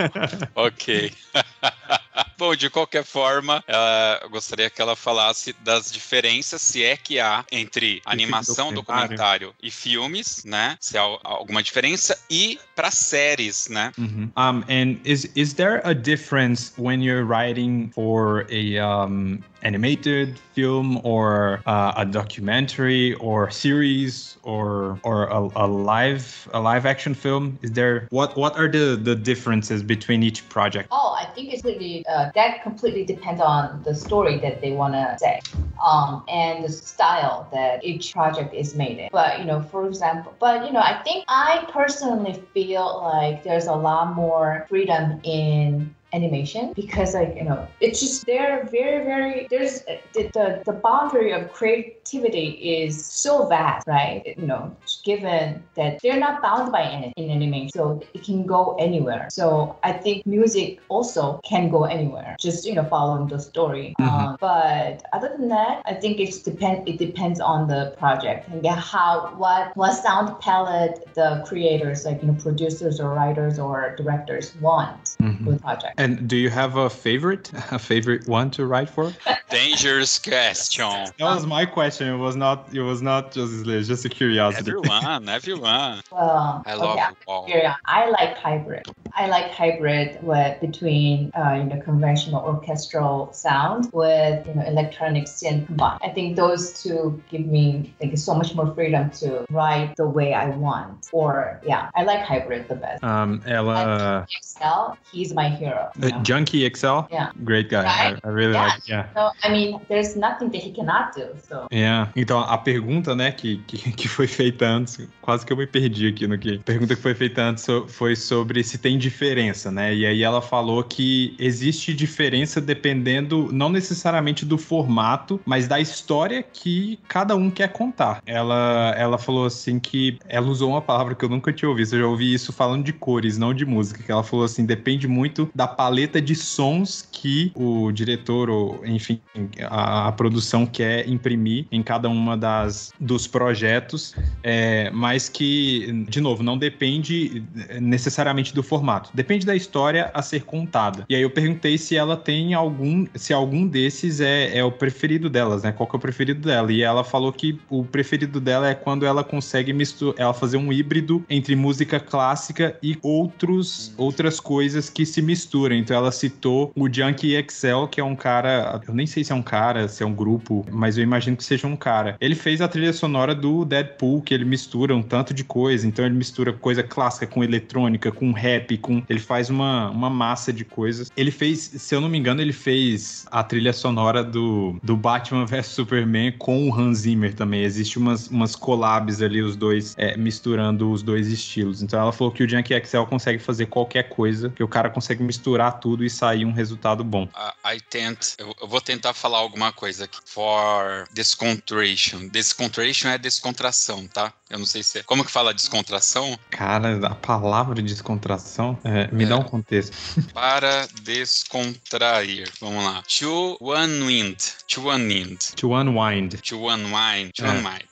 ok. 0.55 1.11
Bom, 2.39 2.55
de 2.55 2.69
qualquer 2.69 3.03
forma, 3.03 3.61
ela- 3.67 4.19
eu 4.23 4.29
gostaria 4.29 4.69
que 4.69 4.81
ela 4.81 4.95
falasse 4.95 5.51
das 5.61 5.91
diferenças, 5.91 6.61
se 6.61 6.81
é 6.81 6.95
que 6.95 7.19
há, 7.19 7.43
entre 7.51 8.01
animação, 8.05 8.71
documentário. 8.73 9.09
documentário 9.09 9.55
e 9.61 9.69
filmes, 9.69 10.45
né? 10.45 10.77
Se 10.79 10.97
há 10.97 11.01
alguma 11.25 11.61
diferença, 11.61 12.17
e 12.29 12.57
para 12.73 12.91
séries, 12.91 13.67
né? 13.69 13.91
Mhm. 13.97 14.31
Um, 14.37 14.63
and 14.69 14.97
is 15.03 15.29
is 15.35 15.53
there 15.55 15.81
a 15.83 15.93
difference 15.93 16.71
when 16.77 17.01
you're 17.03 17.25
writing 17.25 17.91
for 17.93 18.47
a 18.49 18.79
um, 18.79 19.43
animated 19.61 20.39
film 20.55 21.01
or 21.03 21.59
uh, 21.65 21.91
a 21.97 22.05
documentary 22.05 23.15
or 23.19 23.51
series 23.51 24.37
or 24.43 24.97
or 25.03 25.25
a, 25.29 25.39
a 25.65 25.67
live 25.67 26.47
a 26.53 26.59
live 26.59 26.85
action 26.87 27.13
film? 27.13 27.57
Is 27.61 27.71
there 27.71 28.07
what 28.11 28.37
what 28.37 28.55
are 28.57 28.69
the 28.69 28.95
the 28.95 29.15
differences 29.15 29.83
between 29.83 30.23
each 30.23 30.47
project? 30.47 30.87
Oh, 30.91 31.13
I 31.19 31.25
think 31.35 31.51
it's 31.51 31.61
completely 31.61 32.05
uh, 32.07 32.28
that 32.35 32.63
completely 32.63 33.05
depends 33.05 33.41
on 33.41 33.81
the 33.83 33.93
story 33.95 34.37
that 34.39 34.61
they 34.61 34.71
want 34.71 34.93
to 34.93 35.15
say, 35.19 35.39
um, 35.83 36.23
and 36.29 36.63
the 36.63 36.69
style 36.69 37.47
that 37.51 37.83
each 37.83 38.13
project 38.13 38.53
is 38.53 38.75
made 38.75 38.99
in. 38.99 39.09
But 39.11 39.39
you 39.39 39.45
know, 39.45 39.61
for 39.61 39.87
example, 39.87 40.33
but 40.39 40.65
you 40.65 40.71
know, 40.71 40.79
I 40.81 41.01
think 41.03 41.25
I 41.27 41.67
personally 41.71 42.41
feel 42.53 43.01
like 43.03 43.43
there's 43.43 43.67
a 43.67 43.75
lot 43.75 44.15
more 44.15 44.65
freedom 44.69 45.19
in 45.23 45.95
animation 46.13 46.73
because 46.75 47.13
like 47.13 47.35
you 47.35 47.43
know 47.43 47.67
it's 47.81 47.99
just 47.99 48.25
they're 48.25 48.63
very 48.65 49.03
very 49.05 49.47
there's 49.49 49.81
the, 50.13 50.23
the 50.33 50.61
the 50.65 50.73
boundary 50.73 51.31
of 51.31 51.51
creativity 51.53 52.47
is 52.83 53.03
so 53.05 53.47
vast 53.47 53.87
right 53.87 54.23
you 54.37 54.45
know 54.47 54.75
given 55.03 55.61
that 55.75 55.99
they're 56.01 56.19
not 56.19 56.41
bound 56.41 56.71
by 56.71 56.81
any 56.81 57.13
in 57.17 57.29
animation 57.29 57.69
so 57.69 58.01
it 58.13 58.23
can 58.23 58.45
go 58.45 58.75
anywhere 58.79 59.27
so 59.29 59.77
i 59.83 59.91
think 59.91 60.25
music 60.25 60.79
also 60.89 61.39
can 61.43 61.69
go 61.69 61.83
anywhere 61.83 62.35
just 62.39 62.65
you 62.65 62.73
know 62.73 62.83
following 62.85 63.27
the 63.27 63.39
story 63.39 63.93
Mhm. 63.99 64.09
um, 64.09 64.37
but 64.39 65.03
other 65.13 65.29
than 65.37 65.47
that 65.49 65.81
i 65.85 65.93
think 65.93 66.19
it's 66.19 66.39
depend 66.39 66.87
it 66.87 66.97
depends 66.97 67.39
on 67.39 67.67
the 67.67 67.93
project 67.97 68.47
and 68.49 68.63
yeah, 68.63 68.75
how 68.75 69.31
what 69.37 69.75
what 69.75 69.93
sound 69.93 70.39
palette 70.39 71.05
the 71.13 71.43
creators 71.47 72.05
like 72.05 72.21
you 72.21 72.27
know 72.27 72.33
producers 72.41 72.99
or 72.99 73.13
writers 73.13 73.59
or 73.59 73.95
directors 73.95 74.55
want 74.61 75.15
Mhm. 75.21 75.45
with 75.45 75.61
project 75.61 75.98
And 75.99 76.29
do 76.29 76.37
you 76.37 76.49
have 76.49 76.77
a 76.77 76.89
favorite, 76.89 77.51
a 77.71 77.77
favorite 77.77 78.25
one 78.25 78.51
to 78.51 78.65
write 78.65 78.89
for? 78.89 79.11
Dangerous 79.49 80.17
question. 80.17 80.85
That 81.17 81.35
was 81.35 81.45
my 81.45 81.65
question. 81.65 82.07
It 82.07 82.15
was 82.15 82.37
not. 82.37 82.73
It 82.73 82.81
was 82.81 83.01
not 83.01 83.33
just 83.33 83.65
just 83.65 84.05
a 84.05 84.09
curiosity. 84.09 84.71
Everyone, 84.71 85.27
everyone. 85.27 86.01
well 86.11 86.63
I 86.65 86.75
love 86.75 86.97
okay, 86.97 87.15
all. 87.27 87.45
Yeah, 87.49 87.75
I 87.85 88.09
like 88.11 88.37
hybrid. 88.37 88.87
I 89.13 89.27
like 89.27 89.51
hybrid 89.51 90.23
with 90.23 90.61
between 90.61 91.31
uh, 91.35 91.55
you 91.55 91.63
know 91.63 91.81
conventional 91.81 92.41
orchestral 92.45 93.33
sound 93.33 93.89
with 93.91 94.47
you 94.47 94.53
know 94.53 94.63
electronic 94.65 95.25
synth 95.25 95.65
combined. 95.65 95.99
I 96.01 96.09
think 96.09 96.37
those 96.37 96.81
two 96.81 97.21
give 97.29 97.45
me 97.45 97.93
like 98.01 98.17
so 98.17 98.35
much 98.35 98.55
more 98.55 98.73
freedom 98.73 99.09
to 99.21 99.45
write 99.49 99.95
the 99.97 100.07
way 100.07 100.33
I 100.33 100.47
want. 100.49 101.09
Or 101.11 101.59
yeah, 101.65 101.89
I 101.95 102.03
like 102.03 102.21
hybrid 102.21 102.69
the 102.69 102.75
best. 102.75 103.03
Um, 103.03 103.41
ela, 103.45 104.25
Excel, 104.37 104.97
he's 105.11 105.33
my 105.33 105.49
hero. 105.49 105.88
You 105.97 106.07
uh, 106.07 106.09
know? 106.09 106.23
Junkie 106.23 106.65
Excel. 106.65 107.07
Yeah. 107.11 107.31
Great 107.43 107.69
guy. 107.69 107.85
I, 107.85 108.11
Right? 108.11 108.19
I 108.23 108.29
really 108.29 108.53
Yeah. 108.53 108.67
like. 108.67 108.87
Yeah. 108.87 109.05
So 109.13 109.31
I 109.43 109.51
mean, 109.51 109.79
there's 109.87 110.15
nothing 110.15 110.49
that 110.51 110.61
he 110.61 110.71
cannot 110.71 111.13
do. 111.15 111.27
So 111.47 111.67
Yeah. 111.71 112.09
Então, 112.15 112.39
a 112.39 112.57
pergunta, 112.57 113.15
né, 113.15 113.31
que, 113.31 113.57
que, 113.67 113.91
que 113.93 114.07
foi 114.07 114.27
feita 114.27 114.65
antes, 114.65 115.07
quase 115.21 115.45
que 115.45 115.53
eu 115.53 115.57
me 115.57 115.67
perdi 115.67 116.07
aqui 116.07 116.27
no 116.27 116.37
que. 116.37 116.55
A 116.55 116.63
pergunta 116.63 116.95
que 116.95 117.01
foi 117.01 117.13
feita 117.13 117.41
antes 117.41 117.65
foi 117.87 118.15
sobre 118.15 118.63
se 118.63 118.77
tem 118.77 118.97
diferença, 118.97 119.71
né? 119.71 119.93
E 119.93 120.05
aí 120.05 120.23
ela 120.23 120.41
falou 120.41 120.83
que 120.83 121.35
existe 121.39 121.93
diferença 121.93 122.59
dependendo, 122.59 123.49
não 123.51 123.69
necessariamente 123.69 124.45
do 124.45 124.57
formato, 124.57 125.39
mas 125.45 125.67
da 125.67 125.79
história 125.79 126.43
que 126.43 126.99
cada 127.07 127.35
um 127.35 127.49
quer 127.49 127.69
contar. 127.71 128.21
Ela, 128.25 128.93
ela 128.97 129.17
falou 129.17 129.45
assim 129.45 129.79
que. 129.79 130.17
Ela 130.27 130.47
usou 130.47 130.69
uma 130.69 130.81
palavra 130.81 131.15
que 131.15 131.23
eu 131.23 131.29
nunca 131.29 131.51
tinha 131.53 131.69
ouvido. 131.69 131.95
Eu 131.95 131.99
já 132.01 132.07
ouvi 132.07 132.33
isso 132.33 132.51
falando 132.51 132.83
de 132.83 132.93
cores, 132.93 133.37
não 133.37 133.53
de 133.53 133.65
música. 133.65 134.03
Que 134.03 134.11
ela 134.11 134.23
falou 134.23 134.45
assim: 134.45 134.65
depende 134.65 135.07
muito 135.07 135.49
da 135.53 135.67
paleta 135.79 136.21
de 136.21 136.35
sons 136.35 137.07
que 137.09 137.53
o 137.55 137.89
diretor, 137.89 138.49
ou 138.49 138.85
enfim, 138.85 139.21
a, 139.69 140.09
a 140.09 140.11
produção 140.11 140.65
quer 140.65 141.07
imprimir 141.07 141.67
em 141.71 141.81
cada 141.81 142.09
uma 142.09 142.35
das 142.35 142.91
dos 142.99 143.25
projetos, 143.27 144.13
é, 144.43 144.91
mas 144.91 145.29
que, 145.29 146.05
de 146.09 146.19
novo, 146.19 146.43
não 146.43 146.57
depende 146.57 147.41
necessariamente 147.79 148.53
do 148.53 148.61
formato. 148.61 149.09
Depende 149.13 149.45
da 149.45 149.55
história 149.55 150.11
a 150.13 150.21
ser 150.21 150.43
contada. 150.43 151.05
E 151.07 151.15
aí 151.15 151.21
eu 151.21 151.29
perguntei 151.29 151.77
se 151.77 151.95
ela 151.95 152.17
tem 152.17 152.53
algum, 152.53 153.05
se 153.15 153.31
algum 153.31 153.65
desses 153.65 154.19
é, 154.19 154.57
é 154.57 154.61
o 154.61 154.73
preferido 154.73 155.29
delas, 155.29 155.63
né? 155.63 155.71
Qual 155.71 155.87
que 155.87 155.95
é 155.95 155.97
o 155.97 156.01
preferido 156.01 156.41
dela? 156.41 156.73
E 156.73 156.81
ela 156.81 157.05
falou 157.05 157.31
que 157.31 157.57
o 157.69 157.85
preferido 157.85 158.41
dela 158.41 158.67
é 158.67 158.75
quando 158.75 159.05
ela 159.05 159.23
consegue 159.23 159.71
misturar, 159.71 160.15
ela 160.19 160.33
fazer 160.33 160.57
um 160.57 160.73
híbrido 160.73 161.23
entre 161.29 161.55
música 161.55 162.01
clássica 162.01 162.77
e 162.83 162.97
outros, 163.01 163.93
outras 163.95 164.41
coisas 164.41 164.89
que 164.89 165.05
se 165.05 165.21
misturam. 165.21 165.68
Então 165.75 165.95
ela 165.95 166.11
citou 166.11 166.71
o 166.75 166.91
Junkie 166.91 167.35
Excel, 167.35 167.87
que 167.87 167.99
é 167.99 168.03
um 168.03 168.15
cara, 168.15 168.81
eu 168.87 168.93
nem 168.93 169.05
sei 169.05 169.23
se 169.23 169.31
é 169.31 169.35
um 169.35 169.41
cara, 169.41 169.87
se 169.87 170.03
é 170.03 170.05
um 170.05 170.13
grupo, 170.13 170.65
mas 170.71 170.97
eu 170.97 171.03
imagino 171.03 171.37
que 171.37 171.43
seja 171.43 171.67
um 171.67 171.75
cara. 171.75 172.15
Ele 172.19 172.35
fez 172.35 172.61
a 172.61 172.67
trilha 172.67 172.93
sonora 172.93 173.35
do 173.35 173.65
Deadpool, 173.65 174.21
que 174.21 174.33
ele 174.33 174.45
mistura 174.45 174.95
um 174.95 175.01
tanto 175.01 175.33
de 175.33 175.43
coisa. 175.43 175.87
Então 175.87 176.05
ele 176.05 176.15
mistura 176.15 176.53
coisa 176.53 176.83
clássica 176.83 177.27
com 177.27 177.43
eletrônica, 177.43 178.11
com 178.11 178.31
rap, 178.31 178.77
com 178.77 179.03
ele 179.09 179.19
faz 179.19 179.49
uma, 179.49 179.89
uma 179.89 180.09
massa 180.09 180.51
de 180.51 180.65
coisas. 180.65 181.11
Ele 181.15 181.31
fez, 181.31 181.59
se 181.59 181.95
eu 181.95 182.01
não 182.01 182.09
me 182.09 182.17
engano, 182.17 182.41
ele 182.41 182.53
fez 182.53 183.25
a 183.31 183.43
trilha 183.43 183.73
sonora 183.73 184.23
do, 184.23 184.77
do 184.83 184.95
Batman 184.95 185.45
vs 185.45 185.67
Superman 185.67 186.33
com 186.37 186.69
o 186.69 186.73
Hans 186.73 186.99
Zimmer 186.99 187.33
também. 187.33 187.63
Existe 187.63 187.97
umas, 187.97 188.27
umas 188.27 188.55
collabs 188.55 189.21
ali, 189.21 189.41
os 189.41 189.55
dois 189.55 189.95
é, 189.97 190.17
misturando 190.17 190.91
os 190.91 191.01
dois 191.01 191.27
estilos. 191.27 191.81
Então 191.81 191.99
ela 191.99 192.11
falou 192.11 192.31
que 192.31 192.43
o 192.43 192.49
Junkie 192.49 192.73
Excel 192.73 193.05
consegue 193.05 193.39
fazer 193.39 193.67
qualquer 193.67 194.09
coisa, 194.09 194.49
que 194.49 194.63
o 194.63 194.67
cara 194.67 194.89
consegue 194.89 195.23
misturar 195.23 195.58
tudo 195.79 196.03
e 196.05 196.09
sair 196.09 196.45
um 196.45 196.51
resultado 196.51 197.03
bom. 197.03 197.27
I, 197.65 197.75
I 197.75 197.81
tend, 197.81 198.17
eu, 198.37 198.55
eu 198.61 198.67
vou 198.67 198.79
tentar 198.81 199.13
falar 199.13 199.37
alguma 199.39 199.71
coisa 199.71 200.05
aqui. 200.05 200.17
For 200.25 201.07
descontration. 201.13 202.27
Descontration 202.29 203.09
é 203.09 203.17
descontração, 203.17 204.07
tá? 204.07 204.31
Eu 204.49 204.57
não 204.59 204.65
sei 204.65 204.81
se 204.81 204.99
é. 204.99 205.03
Como 205.03 205.23
que 205.23 205.31
fala 205.31 205.53
descontração? 205.53 206.37
Cara, 206.49 207.05
a 207.07 207.15
palavra 207.15 207.81
descontração 207.81 208.77
é, 208.83 209.07
me 209.11 209.23
É. 209.25 209.27
dá 209.27 209.37
um 209.37 209.43
contexto. 209.43 209.95
Para 210.33 210.87
descontrair. 211.03 212.49
Vamos 212.59 212.83
lá. 212.83 213.03
To 213.19 213.57
unwind. 213.61 214.37
To 214.67 214.89
unwind. 214.89 215.37
To 215.55 215.73
unwind. 215.73 216.37
To 216.41 216.65
unwind. 216.67 217.31
To 217.35 217.45
É. 217.45 217.49
unwind. 217.49 217.88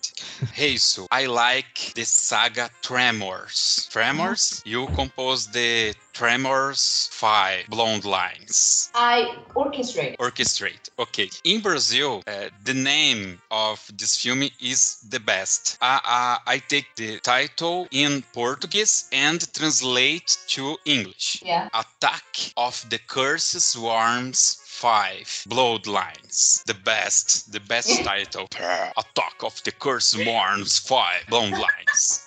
Hey, 0.54 0.78
so 0.78 1.08
I 1.10 1.26
like 1.26 1.94
the 1.96 2.04
saga 2.04 2.70
Tremors. 2.84 3.88
Tremors? 3.92 4.62
You 4.66 4.86
compose 4.88 5.48
the 5.48 5.96
Tremors 6.14 7.10
5 7.12 7.68
Blonde 7.70 8.06
Lines. 8.06 8.92
I 8.94 9.36
orchestrate. 9.56 10.16
Orchestrate. 10.18 10.90
Okay. 11.00 11.30
In 11.44 11.62
Brazil, 11.62 12.22
uh, 12.28 12.50
the 12.64 12.74
name 12.74 13.42
of 13.50 13.84
this 13.98 14.18
film 14.18 14.44
is 14.62 14.98
the 15.10 15.20
best. 15.20 15.78
Uh, 15.82 16.00
uh, 16.04 16.38
I 16.46 16.62
take 16.68 16.96
the 16.96 17.20
title 17.20 17.88
in 17.92 18.24
Portuguese 18.34 19.10
and 19.12 19.42
translate 19.54 20.38
to 20.50 20.78
English. 20.86 21.42
Yeah. 21.44 21.70
Attack 21.74 22.54
of 22.58 22.86
the 22.90 23.00
Cursed 23.00 23.62
Swarms 23.62 24.60
5 24.78 25.46
Bloodlines. 25.50 26.64
The 26.66 26.76
best, 26.76 27.52
the 27.52 27.60
best 27.60 28.04
title. 28.04 28.46
Attack 28.46 29.42
of 29.42 29.64
the 29.64 29.72
Cursed 29.72 30.12
Swarms 30.12 30.78
5 30.78 31.24
Bloodlines. 31.32 32.22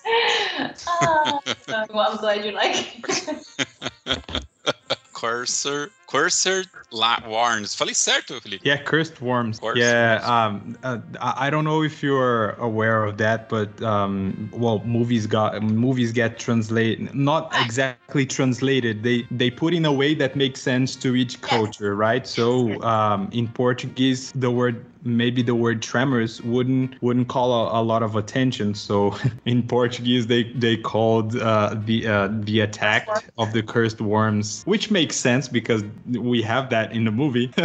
Ah, 0.89 1.41
well, 1.69 2.11
I'm 2.11 2.17
glad 2.17 2.45
you 2.45 2.51
like 2.51 2.99
it. 2.99 4.45
Cursor, 5.15 5.91
Cursed 6.11 6.69
La- 6.93 7.21
Warns. 7.27 7.75
Falei 7.75 7.95
certo, 7.95 8.41
Felipe? 8.41 8.63
Yeah, 8.65 8.77
cursed 8.77 9.21
worms. 9.23 9.61
Cursed 9.61 9.79
yeah, 9.79 10.15
worms. 10.15 10.77
um, 10.77 10.79
uh, 10.83 10.99
I 11.21 11.47
I 11.47 11.51
don't 11.51 11.65
know 11.65 11.83
if 11.83 12.03
you're 12.03 12.51
aware 12.53 13.05
of 13.05 13.17
that, 13.19 13.49
but 13.49 13.81
um, 13.83 14.51
well, 14.53 14.83
movies 14.85 15.27
got 15.27 15.63
movies 15.63 16.13
get 16.13 16.39
translated, 16.39 17.15
not 17.15 17.53
exactly 17.61 18.27
translated. 18.27 19.03
They 19.03 19.27
they 19.31 19.51
put 19.51 19.73
in 19.73 19.85
a 19.85 19.93
way 19.93 20.15
that 20.15 20.35
makes 20.35 20.61
sense 20.61 20.97
to 20.97 21.15
each 21.15 21.41
culture, 21.43 21.95
right? 21.95 22.27
So 22.27 22.83
um, 22.83 23.29
in 23.33 23.47
Portuguese, 23.49 24.33
the 24.33 24.51
word 24.51 24.85
maybe 25.03 25.43
the 25.43 25.55
word 25.55 25.83
tremors 25.83 26.43
wouldn't 26.43 27.01
wouldn't 27.03 27.29
call 27.29 27.53
a, 27.53 27.81
a 27.81 27.83
lot 27.83 28.03
of 28.03 28.17
attention. 28.17 28.75
So 28.75 29.17
in 29.45 29.63
Portuguese, 29.63 30.27
they 30.27 30.45
they 30.55 30.77
called 30.77 31.37
uh, 31.37 31.77
the 31.85 32.07
uh, 32.07 32.29
the 32.31 32.61
attack 32.61 33.09
of 33.39 33.53
the 33.53 33.63
cursed 33.63 34.01
worms, 34.01 34.63
which 34.67 34.91
makes 34.91 35.17
sense 35.17 35.49
because 35.49 35.83
we 36.07 36.43
have 36.43 36.71
that 36.71 36.93
in 36.93 37.05
the 37.05 37.11
movie. 37.11 37.47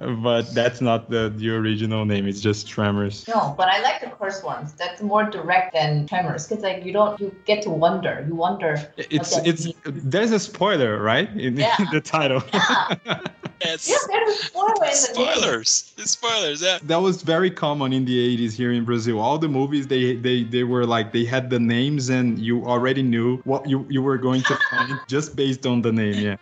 but 0.00 0.42
that's 0.54 0.80
not 0.80 1.10
the 1.10 1.32
the 1.36 1.50
original 1.50 2.04
name. 2.04 2.26
It's 2.26 2.40
just 2.40 2.68
tremors. 2.68 3.26
No, 3.28 3.54
but 3.56 3.68
I 3.68 3.80
like 3.82 4.00
the 4.00 4.08
curse 4.10 4.42
ones. 4.42 4.72
That's 4.74 5.02
more 5.02 5.24
direct 5.24 5.74
than 5.74 6.06
tremors 6.06 6.46
because 6.46 6.62
like 6.62 6.84
you 6.84 6.92
don't 6.92 7.20
you 7.20 7.34
get 7.44 7.62
to 7.62 7.70
wonder. 7.70 8.24
You 8.28 8.34
wonder. 8.34 8.76
It's 8.96 9.36
it's 9.38 9.64
means. 9.66 9.76
there's 9.84 10.32
a 10.32 10.38
spoiler 10.38 11.02
right 11.02 11.28
in 11.36 11.56
Yeah. 11.60 11.76
the 11.92 12.00
title. 12.00 12.42
Yeah, 12.52 13.20
Yes. 13.62 13.88
yeah. 13.90 13.96
There's 14.08 14.38
a 14.38 14.42
spoiler 14.44 14.72
in 14.72 14.80
the 14.80 15.12
name. 15.18 15.34
Spoilers. 15.34 15.92
Spoilers, 15.98 16.62
yeah. 16.62 16.78
that 16.84 16.96
was 17.00 17.20
very 17.22 17.50
common 17.50 17.92
in 17.92 18.06
the 18.06 18.16
80s 18.36 18.54
here 18.54 18.72
in 18.72 18.84
Brazil. 18.86 19.20
All 19.20 19.36
the 19.38 19.48
movies 19.48 19.86
they 19.86 20.16
they 20.16 20.44
they 20.44 20.64
were 20.64 20.86
like 20.86 21.12
they 21.12 21.24
had 21.26 21.50
the 21.50 21.60
names 21.60 22.08
and 22.08 22.38
you 22.38 22.64
already 22.64 23.02
knew 23.02 23.36
what 23.44 23.68
you 23.68 23.86
you 23.90 24.00
were 24.02 24.16
going 24.16 24.42
to 24.44 24.58
find 24.70 24.98
just 25.08 25.36
based 25.36 25.66
on 25.66 25.82
the 25.82 25.92
name. 25.92 26.14
Yeah, 26.14 26.36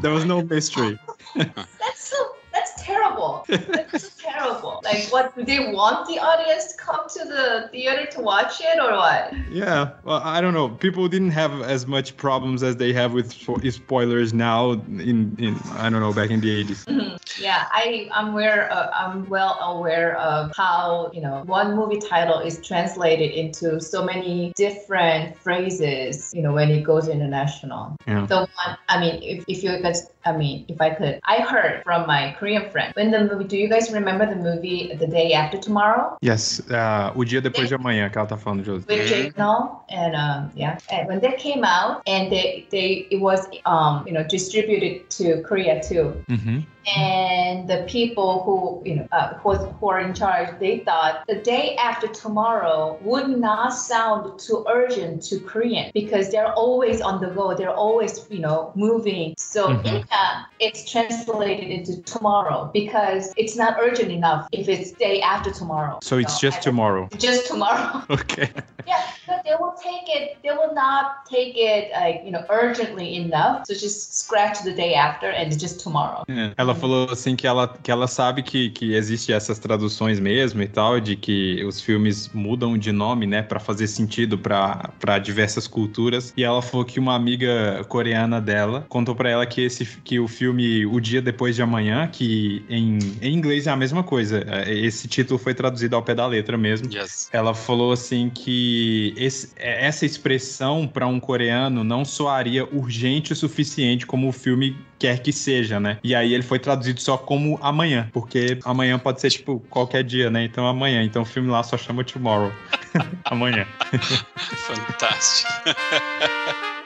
there 0.00 0.12
was 0.12 0.24
no 0.24 0.40
mystery. 0.62 0.98
That's 1.34 2.10
so. 2.10 2.16
That's 2.52 2.84
terrible. 2.84 3.44
That's 3.48 4.04
terrible. 4.42 4.80
Like, 4.84 5.04
what 5.10 5.34
do 5.34 5.44
they 5.44 5.72
want 5.72 6.06
the 6.08 6.18
audience 6.18 6.72
to 6.72 6.76
come 6.76 7.08
to 7.08 7.24
the 7.24 7.68
theater 7.70 8.06
to 8.06 8.20
watch 8.20 8.60
it, 8.60 8.78
or 8.78 8.92
what? 8.96 9.32
Yeah, 9.50 9.92
well, 10.04 10.20
I 10.24 10.40
don't 10.40 10.54
know. 10.54 10.68
People 10.68 11.08
didn't 11.08 11.30
have 11.30 11.62
as 11.62 11.86
much 11.86 12.16
problems 12.16 12.62
as 12.62 12.76
they 12.76 12.92
have 12.92 13.12
with 13.12 13.32
spoilers 13.32 14.32
now. 14.32 14.72
In 14.72 15.36
in 15.38 15.58
I 15.72 15.90
don't 15.90 16.00
know 16.00 16.12
back 16.12 16.30
in 16.30 16.40
the 16.40 16.64
80s. 16.64 17.40
yeah, 17.40 17.66
I 17.72 18.08
I'm 18.12 18.28
aware. 18.28 18.70
Uh, 18.72 18.90
I'm 18.92 19.28
well 19.28 19.58
aware 19.60 20.16
of 20.18 20.52
how 20.56 21.10
you 21.12 21.20
know 21.20 21.42
one 21.46 21.76
movie 21.76 22.00
title 22.00 22.38
is 22.38 22.60
translated 22.66 23.30
into 23.32 23.80
so 23.80 24.04
many 24.04 24.52
different 24.56 25.36
phrases. 25.38 26.32
You 26.34 26.42
know 26.42 26.52
when 26.52 26.70
it 26.70 26.82
goes 26.82 27.08
international. 27.08 27.96
Yeah. 28.06 28.26
The 28.26 28.36
one, 28.40 28.76
I 28.88 29.00
mean, 29.00 29.22
if, 29.22 29.44
if 29.48 29.62
you 29.62 29.80
guys, 29.80 30.10
I 30.24 30.36
mean, 30.36 30.64
if 30.68 30.80
I 30.80 30.90
could, 30.90 31.20
I 31.24 31.36
heard 31.36 31.82
from 31.84 32.06
my 32.06 32.34
Korean 32.38 32.70
friend 32.70 32.92
when 32.94 33.10
the 33.10 33.24
movie. 33.24 33.44
Do 33.44 33.56
you 33.56 33.68
guys 33.68 33.92
remember 33.92 34.26
the 34.32 34.42
movie 34.42 34.94
The 34.98 35.06
Day 35.06 35.32
After 35.32 35.58
Tomorrow? 35.58 36.16
Yes, 36.22 36.60
uh, 36.70 37.12
o 37.14 37.24
dia 37.24 37.40
depois 37.40 37.68
de 37.68 37.74
amanhã 37.74 38.08
que 38.10 38.18
ela 38.18 38.26
tá 38.26 38.36
falando, 38.36 38.62
Josi. 38.64 38.86
with 38.88 39.06
Jake 39.08 39.36
Null 39.36 39.84
and 39.90 40.14
um, 40.14 40.50
yeah, 40.54 40.78
and 40.90 41.06
when 41.08 41.20
that 41.20 41.36
came 41.38 41.64
out 41.64 42.02
and 42.06 42.30
they 42.30 42.66
they 42.70 43.06
it 43.10 43.20
was 43.20 43.46
um 43.66 44.04
you 44.06 44.12
know 44.12 44.24
distributed 44.24 45.08
to 45.10 45.42
Korea 45.42 45.80
too. 45.82 46.14
Uhum. 46.28 46.64
And 46.96 47.68
the 47.68 47.84
people 47.86 48.42
who 48.42 48.82
you 48.84 48.96
know 48.96 49.06
uh, 49.12 49.34
who, 49.34 49.54
who 49.54 49.88
are 49.88 50.00
in 50.00 50.14
charge, 50.14 50.48
they 50.58 50.80
thought 50.80 51.22
the 51.28 51.36
day 51.36 51.76
after 51.76 52.08
tomorrow 52.08 52.98
would 53.02 53.28
not 53.28 53.72
sound 53.72 54.38
too 54.40 54.64
urgent 54.68 55.22
to 55.30 55.38
Korean 55.38 55.92
because 55.94 56.30
they're 56.32 56.52
always 56.52 57.00
on 57.00 57.20
the 57.20 57.28
go. 57.28 57.54
They're 57.54 57.70
always 57.86 58.26
you 58.30 58.40
know 58.40 58.72
moving. 58.74 59.34
So 59.38 59.68
Mhm. 59.68 59.86
in 59.86 60.04
that, 60.10 60.46
it's 60.58 60.82
translated 60.90 61.70
into 61.70 62.02
tomorrow 62.02 62.68
because 62.74 63.32
it's 63.36 63.56
not 63.56 63.76
urgent 63.78 64.10
enough 64.22 64.46
if 64.52 64.68
it's 64.68 64.92
day 64.92 65.20
after 65.20 65.50
tomorrow. 65.52 65.98
So 66.02 66.18
it's 66.18 66.36
I- 66.36 66.40
just 66.40 66.62
tomorrow. 66.62 67.08
Just 67.18 67.46
tomorrow. 67.50 68.02
Ok. 68.08 68.48
Yeah, 68.86 68.98
but 69.26 69.42
they 69.44 69.54
will 69.58 69.74
take 69.82 70.08
it. 70.08 70.38
They 70.42 70.50
will 70.52 70.74
not 70.74 71.24
take 71.30 71.54
it 71.56 71.90
like 71.92 72.22
you 72.24 72.30
know 72.32 72.44
urgently 72.50 73.16
enough. 73.16 73.64
So 73.66 73.74
just 73.74 74.18
scratch 74.18 74.62
the 74.64 74.72
day 74.74 74.94
after 74.94 75.30
and 75.30 75.46
it's 75.52 75.56
just 75.60 75.80
tomorrow. 75.82 76.22
É, 76.28 76.52
Ela 76.56 76.74
falou 76.74 77.08
assim 77.10 77.36
que 77.36 77.46
ela, 77.46 77.68
que 77.82 77.90
ela 77.90 78.06
sabe 78.06 78.42
que, 78.42 78.70
que 78.70 78.94
existe 78.94 79.32
essas 79.32 79.58
traduções 79.58 80.18
mesmo 80.20 80.62
e 80.62 80.68
tal, 80.68 81.00
de 81.00 81.16
que 81.16 81.64
os 81.64 81.80
filmes 81.80 82.28
mudam 82.32 82.76
de 82.78 82.92
nome, 82.92 83.26
né, 83.26 83.42
Pra 83.42 83.58
fazer 83.60 83.86
sentido 83.86 84.38
pra 84.38 85.18
diversas 85.22 85.66
culturas. 85.66 86.32
E 86.36 86.44
ela 86.44 86.60
falou 86.62 86.84
que 86.84 86.98
uma 86.98 87.14
amiga 87.14 87.84
coreana 87.88 88.40
dela 88.40 88.84
contou 88.88 89.14
pra 89.14 89.30
ela 89.30 89.46
que 89.46 89.60
esse 89.60 89.84
que 90.04 90.18
o 90.18 90.26
filme 90.28 90.86
O 90.86 91.00
Dia 91.00 91.20
Depois 91.22 91.54
de 91.56 91.62
Amanhã, 91.62 92.08
que 92.08 92.64
em, 92.68 92.98
em 93.20 93.34
inglês 93.34 93.66
é 93.66 93.70
a 93.70 93.76
mesma 93.76 94.01
coisa. 94.02 94.44
é, 94.48 94.72
Esse 94.72 95.06
título 95.08 95.38
foi 95.38 95.54
traduzido 95.54 95.94
ao 95.96 96.02
pé 96.02 96.14
da 96.14 96.26
letra 96.26 96.56
mesmo. 96.58 96.92
Yes. 96.92 97.28
Ela 97.32 97.54
falou 97.54 97.92
assim 97.92 98.30
que 98.30 99.14
esse- 99.16 99.52
essa 99.56 100.04
expressão 100.06 100.86
para 100.86 101.06
um 101.06 101.18
coreano 101.20 101.82
não 101.84 102.04
soaria 102.04 102.64
urgente 102.72 103.32
o 103.32 103.36
suficiente 103.36 104.06
como 104.06 104.28
o 104.28 104.32
filme 104.32 104.76
quer 104.98 105.18
que 105.20 105.32
seja, 105.32 105.80
né? 105.80 105.98
E 106.04 106.14
aí 106.14 106.32
ele 106.32 106.42
foi 106.44 106.58
traduzido 106.58 107.00
só 107.00 107.16
como 107.16 107.58
amanhã, 107.60 108.08
porque 108.12 108.58
amanhã 108.64 108.98
pode 108.98 109.20
ser 109.20 109.30
tipo 109.30 109.58
qualquer 109.68 110.04
dia, 110.04 110.30
né? 110.30 110.44
Então 110.44 110.66
amanhã. 110.66 111.02
Então 111.02 111.22
o 111.22 111.26
filme 111.26 111.48
lá 111.50 111.62
só 111.62 111.76
chama 111.76 112.04
Tomorrow. 112.04 112.52
amanhã. 113.24 113.66
Fantástico. 114.38 115.50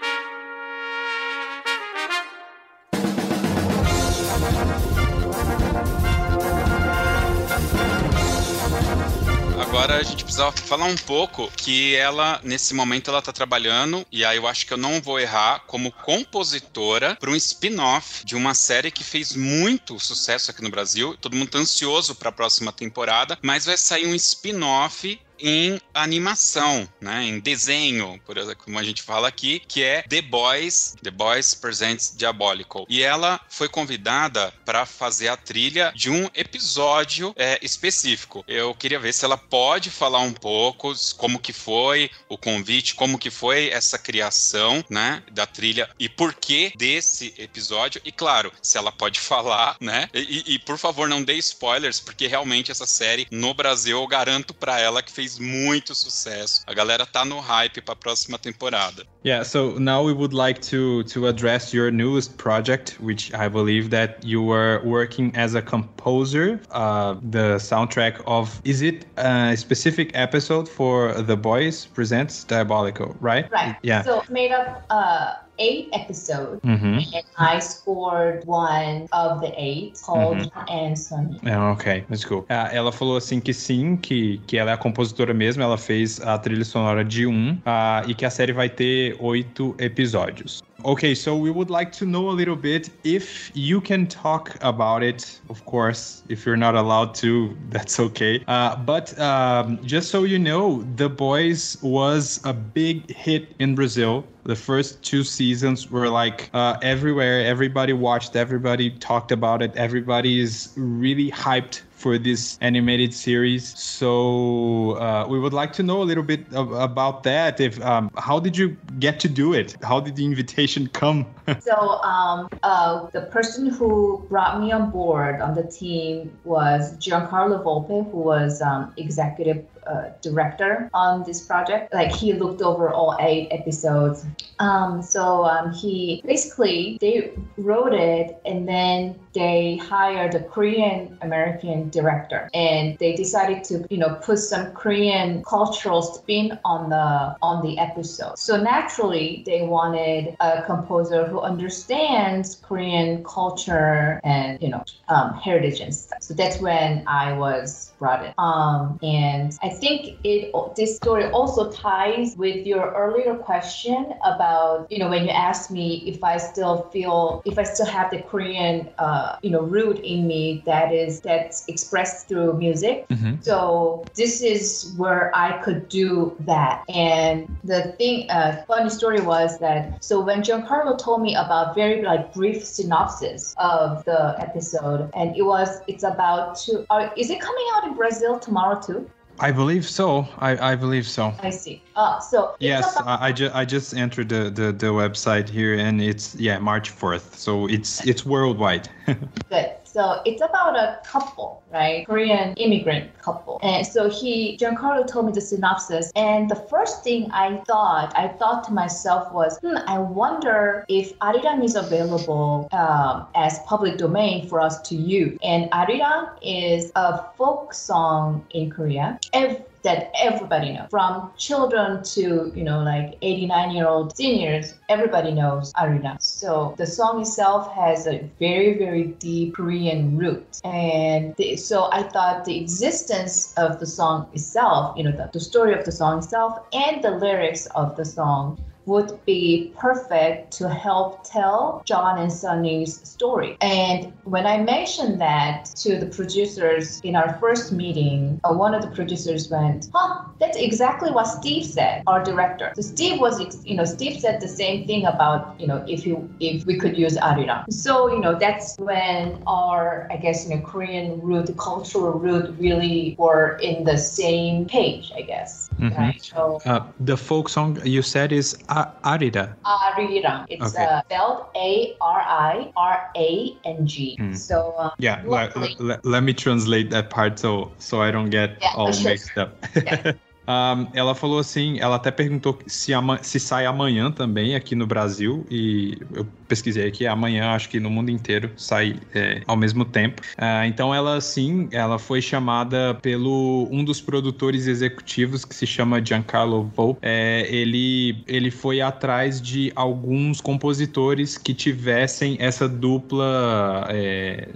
Agora 9.77 9.99
a 9.99 10.03
gente 10.03 10.25
precisa 10.25 10.51
falar 10.51 10.87
um 10.87 10.97
pouco 10.97 11.53
que 11.55 11.95
ela, 11.95 12.41
nesse 12.43 12.73
momento, 12.73 13.11
ela 13.11 13.21
tá 13.21 13.31
trabalhando, 13.31 14.07
e 14.11 14.25
aí 14.25 14.39
eu 14.39 14.47
acho 14.47 14.67
que 14.67 14.73
eu 14.73 14.79
não 14.79 15.03
vou 15.03 15.21
errar, 15.21 15.65
como 15.67 15.93
compositora 15.93 17.15
para 17.15 17.31
um 17.31 17.37
spin-off 17.37 18.25
de 18.25 18.35
uma 18.35 18.55
série 18.55 18.91
que 18.91 19.05
fez 19.05 19.37
muito 19.37 20.01
sucesso 20.01 20.51
aqui 20.51 20.63
no 20.63 20.71
Brasil. 20.71 21.15
Todo 21.21 21.37
mundo 21.37 21.51
tá 21.51 21.59
ansioso 21.59 22.15
para 22.15 22.31
a 22.31 22.33
próxima 22.33 22.73
temporada, 22.73 23.39
mas 23.43 23.67
vai 23.67 23.77
sair 23.77 24.07
um 24.07 24.15
spin-off 24.15 25.21
em 25.39 25.81
animação, 25.95 26.89
né, 27.01 27.25
em 27.25 27.41
desenho, 27.41 28.21
por 28.25 28.37
exemplo, 28.37 28.65
como 28.65 28.79
a 28.79 28.83
gente 28.83 29.03
fala 29.03 29.29
aqui, 29.29 29.61
que 29.67 29.83
é 29.83 30.03
The 30.03 30.23
Boys, 30.23 30.95
The 31.03 31.11
Boys 31.11 31.55
Presents 31.55 32.15
Diabolical. 32.17 32.87
E 32.89 33.03
ela 33.03 33.41
foi 33.49 33.69
convidada 33.69 34.53
para 34.65 34.85
fazer 34.85 35.29
a 35.29 35.37
trilha 35.37 35.93
de 35.95 36.11
um 36.11 36.29
episódio 36.35 37.35
é, 37.37 37.59
específico. 37.63 38.45
Eu 38.47 38.75
queria 38.75 38.99
ver 38.99 39.13
se 39.13 39.25
ela 39.25 39.37
pode 39.37 39.91
falar 39.91 40.21
um 40.21 40.33
pouco 40.33 40.93
como 41.17 41.39
que 41.39 41.53
foi 41.53 42.11
o 42.29 42.37
convite, 42.37 42.95
como 42.95 43.19
que 43.19 43.31
foi 43.31 43.69
essa 43.71 43.99
criação, 43.99 44.85
né, 44.89 45.23
da 45.33 45.47
trilha 45.47 45.89
e 45.99 46.09
por 46.09 46.35
que 46.35 46.73
desse 46.77 47.35
episódio. 47.39 48.01
E 48.05 48.13
claro, 48.13 48.53
se 48.63 48.79
ela 48.79 48.93
pode 48.93 49.21
falar, 49.21 49.77
né, 49.81 50.09
e, 50.15 50.55
e 50.55 50.59
por 50.59 50.79
favor 50.79 51.09
não 51.09 51.23
dê 51.23 51.35
spoilers, 51.35 52.01
porque 52.01 52.27
realmente 52.27 52.71
essa 52.71 52.87
série 52.87 53.27
no 53.31 53.55
Brasil 53.55 53.99
eu 53.99 54.07
garanto 54.07 54.55
para 54.55 54.79
ela 54.81 55.03
que 55.03 55.13
fez 55.13 55.26
muito 55.39 55.95
sucesso. 55.95 56.63
A 56.67 56.75
galera 56.75 57.05
tá 57.05 57.25
no 57.25 57.41
hype 57.41 57.81
para 57.81 57.95
a 57.95 57.97
próxima 57.97 58.39
temporada. 58.39 59.05
Yeah, 59.25 59.43
so 59.43 59.79
now 59.79 60.05
we 60.05 60.13
would 60.13 60.33
like 60.33 60.61
to 60.71 61.03
to 61.05 61.27
address 61.27 61.73
your 61.75 61.91
newest 61.91 62.37
project, 62.37 62.97
which 63.01 63.35
I 63.35 63.49
believe 63.49 63.91
that 63.91 64.23
you 64.23 64.43
were 64.43 64.81
working 64.85 65.33
as 65.35 65.55
a 65.55 65.63
composer, 65.63 66.61
uh, 66.71 67.15
the 67.31 67.59
soundtrack 67.59 68.23
of. 68.27 68.61
Is 68.65 68.83
it 68.83 69.07
a 69.17 69.57
specific 69.57 70.13
episode 70.15 70.69
for 70.69 71.13
The 71.13 71.37
Boys 71.37 71.87
Presents 71.87 72.45
Diabolical, 72.45 73.17
right? 73.21 73.51
Right. 73.51 73.77
Yeah. 73.83 74.03
So 74.03 74.23
made 74.31 74.53
up 74.53 74.85
uh 74.91 75.35
eight 75.59 75.89
episodes. 75.93 76.61
Mm-hmm. 76.63 77.15
And 77.15 77.25
I 77.39 77.61
scored 77.61 78.45
one 78.47 79.07
of 79.13 79.41
the 79.41 79.53
eight 79.57 80.01
called 80.05 80.51
and 80.69 80.97
Sunny. 80.97 81.39
É, 81.45 81.59
ok, 81.59 82.05
let's 82.11 82.25
go. 82.25 82.45
Ah, 82.49 82.69
ela 82.73 82.93
falou 82.93 83.17
assim 83.17 83.41
que 83.41 83.53
sim, 83.53 83.97
que, 83.97 84.41
que 84.47 84.57
ela 84.59 84.71
é 84.71 84.75
a 84.75 84.77
compositora 84.77 85.33
mesmo, 85.33 85.63
ela 85.63 85.79
fez 85.79 86.21
a 86.21 86.39
trilha 86.39 86.65
sonora 86.65 87.05
de 87.05 87.27
um, 87.27 87.59
ah, 87.65 88.03
e 88.07 88.15
que 88.15 88.25
a 88.25 88.31
série 88.31 88.53
vai 88.53 88.69
ter 88.69 89.17
oito 89.21 89.75
episódios. 89.79 90.63
Okay, 90.85 91.15
so 91.15 91.37
we 91.37 91.51
would 91.51 91.71
like 91.71 91.91
to 91.93 92.05
know 92.05 92.29
a 92.29 92.33
little 92.33 92.55
bit 92.55 92.91
if 93.03 93.51
you 93.55 93.81
can 93.81 94.07
talk 94.07 94.57
about 94.61 95.03
it. 95.03 95.41
Of 95.49 95.65
course, 95.65 96.23
if 96.29 96.45
you're 96.45 96.57
not 96.57 96.75
allowed 96.75 97.15
to, 97.17 97.57
that's 97.71 97.99
okay. 97.99 98.45
Uh, 98.47 98.77
but 98.77 99.19
um, 99.19 99.85
just 99.85 100.11
so 100.11 100.25
you 100.25 100.39
know, 100.39 100.83
The 100.97 101.09
Boys 101.09 101.79
was 101.83 102.41
a 102.45 102.53
big 102.53 103.11
hit 103.11 103.55
in 103.59 103.75
Brazil. 103.75 104.25
The 104.45 104.55
first 104.55 105.03
two 105.03 105.25
seasons 105.25 105.91
were 105.91 106.09
like 106.09 106.51
uh, 106.53 106.77
everywhere. 106.83 107.45
Everybody 107.45 107.93
watched. 107.93 108.37
Everybody 108.37 108.91
talked 108.91 109.33
about 109.33 109.63
it. 109.63 109.75
Everybody 109.77 110.41
is 110.41 110.73
really 110.77 111.31
hyped 111.31 111.83
for 111.97 112.19
this 112.19 112.59
animated 112.61 113.13
series. 113.13 113.77
So 113.79 114.93
uh, 114.93 115.27
we 115.29 115.41
would 115.41 115.55
like 115.55 115.73
to 115.75 115.83
know 115.83 116.03
a 116.03 116.05
little 116.05 116.23
bit 116.23 116.53
of, 116.53 116.71
about 116.73 117.23
that. 117.25 117.59
If 117.59 117.81
um, 117.83 118.11
how 118.19 118.39
did 118.39 118.57
you 118.57 118.77
get 118.99 119.19
to 119.21 119.29
do 119.29 119.55
it? 119.55 119.77
How 119.83 119.99
did 120.01 120.15
the 120.17 120.25
invitation 120.25 120.87
come? 120.93 121.27
So 121.61 121.77
um, 122.03 122.49
uh, 122.63 123.09
the 123.13 123.23
person 123.23 123.71
who 123.71 124.25
brought 124.29 124.61
me 124.61 124.73
on 124.73 124.91
board 124.91 125.41
on 125.41 125.55
the 125.55 125.65
team 125.65 126.39
was 126.45 126.97
Giancarlo 126.99 127.65
Volpe, 127.65 128.11
who 128.11 128.19
was 128.19 128.61
um, 128.61 128.93
executive 128.97 129.65
uh, 129.87 130.11
director 130.21 130.91
on 130.95 131.23
this 131.25 131.45
project. 131.45 131.93
Like 131.93 132.13
he 132.13 132.33
looked 132.33 132.63
over 132.63 132.91
all 132.91 133.17
eight 133.21 133.49
episodes. 133.51 134.25
Um, 134.59 135.03
so 135.03 135.45
um, 135.45 135.73
he 135.73 136.23
basically 136.25 136.99
they 137.01 137.33
wrote 137.59 137.93
it 137.93 138.41
and 138.47 138.67
then 138.67 139.19
they 139.35 139.77
hired 139.77 140.35
a 140.35 140.43
Korean 140.43 141.19
American 141.21 141.91
director 141.91 142.49
and 142.55 142.97
they 142.99 143.15
decided 143.15 143.65
to 143.65 143.87
you 143.91 143.99
know 143.99 144.19
put 144.23 144.39
some 144.39 144.73
Korean 144.73 145.43
cultural 145.45 146.03
spin 146.03 146.59
on 146.65 146.89
the 146.91 147.37
on 147.43 147.63
the 147.67 147.79
episode. 147.79 148.39
So 148.39 148.57
naturally 148.57 149.43
they 149.45 149.63
wanted 149.63 150.37
a 150.41 150.63
composer 150.63 151.27
who 151.27 151.41
understands 151.41 152.57
Korean 152.57 153.23
culture 153.25 154.21
and 154.25 154.61
you 154.63 154.71
know 154.71 154.85
um, 155.09 155.35
heritage 155.35 155.81
and 155.81 155.95
stuff. 155.95 156.23
So 156.23 156.35
that's 156.35 156.61
when 156.61 157.05
I 157.07 157.33
was 157.33 157.93
brought 157.99 158.25
in. 158.25 158.33
Um, 158.39 158.99
and 159.03 159.57
I 159.63 159.69
think 159.81 160.19
it 160.25 160.53
this 160.77 160.97
story 160.97 161.25
also 161.31 161.71
ties 161.71 162.35
with 162.37 162.67
your 162.67 162.93
earlier 162.95 163.35
question 163.35 164.15
about 164.25 164.91
you 164.91 164.99
know 164.99 165.09
when 165.09 165.25
you 165.25 165.31
asked 165.31 165.71
me 165.71 166.03
if 166.07 166.23
I 166.23 166.37
still 166.39 166.89
feel 166.93 167.43
if 167.45 167.59
I 167.59 167.65
still 167.65 167.87
have 167.87 168.11
the 168.11 168.21
Korean 168.23 168.89
uh, 168.99 169.37
you 169.43 169.51
know 169.51 169.63
root 169.63 169.99
in 170.01 170.27
me 170.27 170.63
that 170.67 170.93
is 170.93 171.21
that's 171.21 171.65
expressed 171.69 172.29
through 172.29 172.55
music. 172.55 173.07
Mhm. 173.09 173.43
So 173.43 174.05
this 174.15 174.43
is 174.43 174.95
where 174.97 175.31
I 175.35 175.59
could 175.63 175.89
do 175.89 176.37
that. 176.41 176.85
And 176.89 177.49
the 177.65 177.93
thing, 177.99 178.31
uh, 178.31 178.65
funny 178.67 178.91
story 178.91 179.21
was 179.21 179.59
that 179.59 180.03
so 180.05 180.21
when 180.21 180.43
Giancarlo 180.43 180.99
told 180.99 181.23
me 181.23 181.35
about 181.35 181.75
very 181.75 182.03
like 182.03 182.33
brief 182.33 182.65
synopsis 182.65 183.55
of 183.59 184.05
the 184.05 184.37
episode, 184.39 185.11
and 185.15 185.37
it 185.37 185.43
was 185.43 185.81
it's 185.87 186.05
about 186.05 186.57
to. 186.67 186.87
Uh, 186.91 187.09
is 187.17 187.31
it 187.31 187.41
coming 187.41 187.67
out 187.75 187.85
in 187.85 187.95
Brazil 187.95 188.39
tomorrow 188.39 188.81
too? 188.81 189.09
I 189.39 189.53
believe 189.53 189.85
so. 189.87 190.27
I, 190.39 190.73
I 190.73 190.77
believe 190.77 191.07
so. 191.07 191.35
I 191.41 191.51
see. 191.51 191.83
Uh, 191.95 192.19
so 192.21 192.57
Yes, 192.59 192.97
about- 192.97 193.21
I, 193.21 193.29
I, 193.29 193.33
ju- 193.33 193.51
I 193.53 193.65
just 193.65 193.95
entered 193.95 194.29
the, 194.31 194.51
the, 194.51 194.73
the 194.73 194.87
website 194.87 195.49
here 195.49 195.75
and 195.79 196.01
it's 196.01 196.35
yeah 196.37 196.59
March 196.59 196.91
fourth, 196.91 197.37
so 197.39 197.67
it's 197.69 198.07
it's 198.07 198.25
worldwide. 198.25 198.89
Good. 199.51 199.73
So 199.97 200.21
it's 200.27 200.43
about 200.43 200.77
a 200.77 201.01
couple, 201.05 201.63
right? 201.73 202.07
Korean 202.07 202.53
immigrant 202.59 203.19
couple. 203.19 203.59
And 203.63 203.87
so 203.87 204.11
he, 204.11 204.59
Giancarlo 204.59 205.07
told 205.07 205.25
me 205.25 205.33
the 205.33 205.41
synopsis. 205.41 206.13
And 206.15 206.51
the 206.51 206.57
first 206.69 207.03
thing 207.03 207.31
I 207.33 207.57
thought, 207.67 208.13
I 208.15 208.29
thought 208.29 208.63
to 208.65 208.75
myself 208.75 209.33
was, 209.33 209.59
hmm, 209.61 209.79
I 209.87 209.99
wonder 209.99 210.85
if 210.91 211.19
Arirang 211.21 211.65
is 211.65 211.77
available 211.77 212.69
um, 212.73 213.27
as 213.35 213.59
public 213.61 213.97
domain 213.97 214.47
for 214.47 214.61
us 214.61 214.83
to 214.83 214.95
use. 214.95 215.39
And 215.43 215.71
Arirang 215.71 216.29
is 216.43 216.93
a 216.95 217.25
folk 217.39 217.73
song 217.73 218.45
in 218.51 218.69
Korea. 218.69 219.19
Every 219.33 219.65
that 219.87 220.11
everybody 220.21 220.73
knows. 220.73 220.89
From 220.91 221.31
children 221.39 222.03
to 222.15 222.53
you 222.57 222.65
know 222.65 222.81
like 222.83 223.17
89 223.23 223.71
year 223.71 223.87
old 223.87 224.17
seniors 224.17 224.75
everybody 224.89 225.33
knows 225.33 225.73
arena 225.81 226.17
so 226.21 226.75
the 226.77 226.87
song 226.87 227.21
itself 227.21 227.73
has 227.73 228.07
a 228.07 228.19
very 228.41 228.77
very 228.77 229.05
deep 229.27 229.55
korean 229.55 230.19
root. 230.19 230.61
And 230.65 231.37
the, 231.37 231.57
so 231.57 231.89
i 231.93 232.03
thought 232.03 232.45
the 232.45 232.59
existence 232.61 233.55
of 233.57 233.79
the 233.79 233.87
song 233.87 234.29
itself 234.35 234.97
you 234.99 235.05
know 235.05 235.13
the, 235.13 235.31
the 235.33 235.41
story 235.41 235.73
of 235.79 235.85
the 235.85 235.93
song 235.93 236.19
itself 236.19 236.59
and 236.73 237.03
the 237.03 237.13
lyrics 237.13 237.67
of 237.67 237.97
the 237.97 238.05
song 238.05 238.59
would 238.87 239.19
be 239.27 239.73
perfect 239.79 240.53
to 240.59 240.69
help 240.69 241.25
tell 241.25 241.83
John 241.85 242.19
and 242.19 242.33
Sunny's 242.33 243.01
story. 243.09 243.57
And 243.61 244.13
when 244.25 244.47
I 244.47 244.59
mentioned 244.63 245.21
that 245.21 245.67
to 245.77 245.99
the 245.99 246.07
producers 246.07 247.01
in 247.03 247.17
our 247.17 247.37
first 247.41 247.73
meeting, 247.73 248.41
uh, 248.45 248.53
one 248.53 248.75
of 248.75 248.83
the 248.83 248.89
producers 248.99 249.51
went, 249.51 249.89
"Huh, 249.93 250.23
that's 250.39 250.57
exactly 250.57 251.11
what 251.11 251.27
Steve 251.27 251.65
said, 251.65 252.03
our 252.07 252.23
director." 252.23 252.73
So 252.77 252.83
Steve 252.83 253.21
was, 253.21 253.35
you 253.65 253.77
know, 253.77 253.85
Steve 253.85 254.21
said 254.21 254.41
the 254.41 254.49
same 254.49 254.87
thing 254.87 255.05
about, 255.07 255.61
you 255.61 255.67
know, 255.67 255.85
if 255.87 256.07
you 256.07 256.29
if 256.41 256.65
we 256.67 256.77
could 256.79 256.97
use 256.97 257.17
Arira. 257.17 257.65
So 257.71 257.95
you 258.13 258.21
know, 258.21 258.35
that's 258.39 258.79
when 258.79 259.43
our, 259.47 260.07
I 260.11 260.17
guess, 260.17 260.49
you 260.49 260.55
know, 260.55 260.63
Korean 260.63 261.21
root, 261.21 261.49
cultural 261.57 262.13
root, 262.13 262.55
really 262.59 263.17
were 263.19 263.59
in 263.63 263.85
the 263.85 263.99
same 263.99 264.67
page, 264.67 265.13
I 265.17 265.23
guess. 265.23 265.69
Mm-hmm. 265.81 266.01
Right. 266.01 266.23
So 266.23 266.61
Uh, 266.65 266.81
the 267.01 267.17
folk 267.17 267.49
song 267.49 267.79
you 267.85 268.03
said 268.03 268.33
is 268.33 268.57
Arida. 269.05 269.57
Arirang. 269.65 270.45
It's 270.49 270.75
Okay. 270.75 270.85
uh, 270.85 271.01
spelled 271.09 271.47
A 271.57 271.97
R 272.01 272.21
I 272.21 272.73
R 272.77 273.11
A 273.17 273.57
N 273.65 273.87
G. 273.87 274.17
Hmm. 274.17 274.33
So 274.35 274.75
uh, 274.79 274.91
Yeah, 274.99 275.23
Lovely. 275.25 275.77
le- 275.79 276.01
let 276.05 276.23
me 276.23 276.33
translate 276.35 276.91
that 276.91 277.09
part 277.11 277.39
so, 277.39 277.73
so 277.79 278.03
I 278.03 278.11
don't 278.11 278.31
get 278.31 278.59
Yeah, 278.61 278.73
all 278.77 278.93
sure. 278.97 279.11
mixed 279.11 279.37
up. 279.39 279.57
Yeah. 279.77 280.13
Um, 280.47 280.87
ela 280.93 281.15
falou 281.15 281.39
assim, 281.39 281.79
ela 281.81 281.97
até 281.97 282.11
perguntou 282.11 282.59
se, 282.67 282.93
se 283.23 283.41
sai 283.41 283.67
amanhã 283.67 284.11
também 284.11 284.55
aqui 284.55 284.75
no 284.75 284.87
Brasil 284.87 285.45
e 285.51 285.99
eu 286.15 286.27
pesquisei 286.47 286.87
aqui, 286.87 287.07
amanhã 287.07 287.51
acho 287.51 287.69
que 287.69 287.81
no 287.81 287.91
mundo 287.91 288.11
inteiro 288.11 288.51
sai 288.57 289.01
é, 289.15 289.43
ao 289.47 289.57
mesmo 289.57 289.85
tempo. 289.85 290.23
Ah, 290.39 290.67
então 290.67 290.95
ela 290.95 291.21
sim, 291.21 291.69
ela 291.73 291.99
foi 291.99 292.23
chamada 292.23 292.95
pelo 293.03 293.69
um 293.71 293.85
dos 293.85 294.01
produtores 294.01 294.67
executivos 294.67 295.45
que 295.45 295.55
se 295.55 295.67
chama 295.67 296.05
Giancarlo 296.05 296.71
Volpe. 296.75 297.01
É, 297.03 297.47
ele 297.51 298.23
ele 298.27 298.51
foi 298.51 298.81
atrás 298.81 299.41
de 299.41 299.73
alguns 299.75 300.41
compositores 300.41 301.37
que 301.37 301.53
tivessem 301.53 302.37
essa 302.39 302.69
dupla, 302.69 303.87
é, 303.89 304.49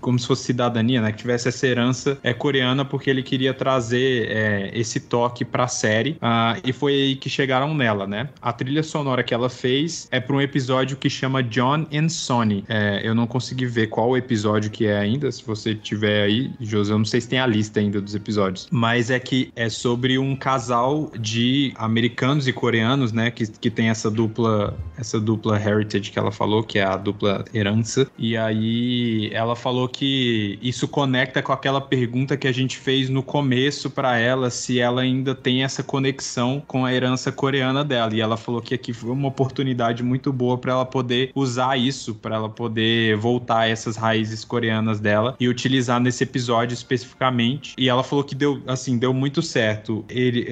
como 0.00 0.18
se 0.18 0.26
fosse 0.26 0.44
cidadania, 0.44 1.00
né? 1.00 1.10
Que 1.10 1.18
tivesse 1.18 1.48
essa 1.48 1.66
herança 1.66 2.18
é, 2.22 2.32
coreana, 2.32 2.84
porque 2.84 3.10
ele 3.10 3.22
queria 3.22 3.52
trazer 3.52 4.28
é, 4.30 4.70
esse 4.72 5.00
toque 5.00 5.23
para 5.44 5.64
a 5.64 5.68
série. 5.68 6.16
ah, 6.20 6.56
e 6.64 6.72
foi 6.72 6.92
aí 6.92 7.16
que 7.16 7.30
chegaram 7.30 7.74
nela, 7.74 8.06
né? 8.06 8.28
A 8.42 8.52
trilha 8.52 8.82
sonora 8.82 9.22
que 9.22 9.32
ela 9.32 9.48
fez 9.48 10.08
é 10.10 10.20
para 10.20 10.36
um 10.36 10.40
episódio 10.40 10.96
que 10.96 11.08
chama 11.08 11.42
John 11.42 11.86
and 11.92 12.08
Sonny. 12.08 12.64
É, 12.68 13.00
eu 13.02 13.14
não 13.14 13.26
consegui 13.26 13.66
ver 13.66 13.86
qual 13.88 14.16
episódio 14.16 14.70
que 14.70 14.86
é 14.86 14.98
ainda. 14.98 15.30
Se 15.30 15.44
você 15.44 15.74
tiver 15.74 16.24
aí, 16.24 16.50
José, 16.60 16.92
eu 16.92 16.98
não 16.98 17.04
sei 17.04 17.20
se 17.20 17.28
tem 17.28 17.38
a 17.38 17.46
lista 17.46 17.80
ainda 17.80 18.00
dos 18.00 18.14
episódios. 18.14 18.68
Mas 18.70 19.10
é 19.10 19.18
que 19.18 19.52
é 19.54 19.68
sobre 19.68 20.18
um 20.18 20.36
casal 20.36 21.10
de 21.18 21.72
americanos 21.76 22.46
e 22.48 22.52
coreanos, 22.52 23.12
né? 23.12 23.30
Que, 23.30 23.46
que 23.46 23.70
tem 23.70 23.88
essa 23.88 24.10
dupla, 24.10 24.76
essa 24.96 25.20
dupla 25.20 25.60
heritage 25.60 26.10
que 26.10 26.18
ela 26.18 26.32
falou, 26.32 26.62
que 26.62 26.78
é 26.78 26.84
a 26.84 26.96
dupla 26.96 27.44
herança. 27.52 28.06
E 28.18 28.36
aí 28.36 29.30
ela 29.32 29.56
falou 29.56 29.88
que 29.88 30.58
isso 30.62 30.88
conecta 30.88 31.42
com 31.42 31.52
aquela 31.52 31.80
pergunta 31.80 32.36
que 32.36 32.48
a 32.48 32.52
gente 32.52 32.76
fez 32.76 33.08
no 33.08 33.22
começo 33.22 33.90
para 33.90 34.18
ela, 34.18 34.50
se 34.50 34.78
ela 34.78 35.06
ainda 35.14 35.34
tem 35.34 35.64
essa 35.64 35.82
conexão 35.82 36.62
com 36.66 36.84
a 36.84 36.92
herança 36.92 37.30
coreana 37.32 37.84
dela. 37.84 38.14
E 38.14 38.20
ela 38.20 38.36
falou 38.36 38.60
que 38.60 38.74
aqui 38.74 38.92
foi 38.92 39.10
uma 39.10 39.28
oportunidade 39.28 40.02
muito 40.02 40.32
boa 40.32 40.58
para 40.58 40.72
ela 40.72 40.86
poder 40.86 41.30
usar 41.34 41.76
isso, 41.76 42.14
para 42.14 42.36
ela 42.36 42.48
poder 42.48 43.16
voltar 43.16 43.68
essas 43.68 43.96
raízes 43.96 44.44
coreanas 44.44 45.00
dela 45.00 45.36
e 45.38 45.48
utilizar 45.48 46.00
nesse 46.00 46.24
episódio 46.24 46.74
especificamente. 46.74 47.74
E 47.78 47.88
ela 47.88 48.02
falou 48.02 48.24
que 48.24 48.34
deu, 48.34 48.60
assim, 48.66 48.98
deu 48.98 49.12
muito 49.12 49.42
certo. 49.42 50.04
Ele, 50.08 50.48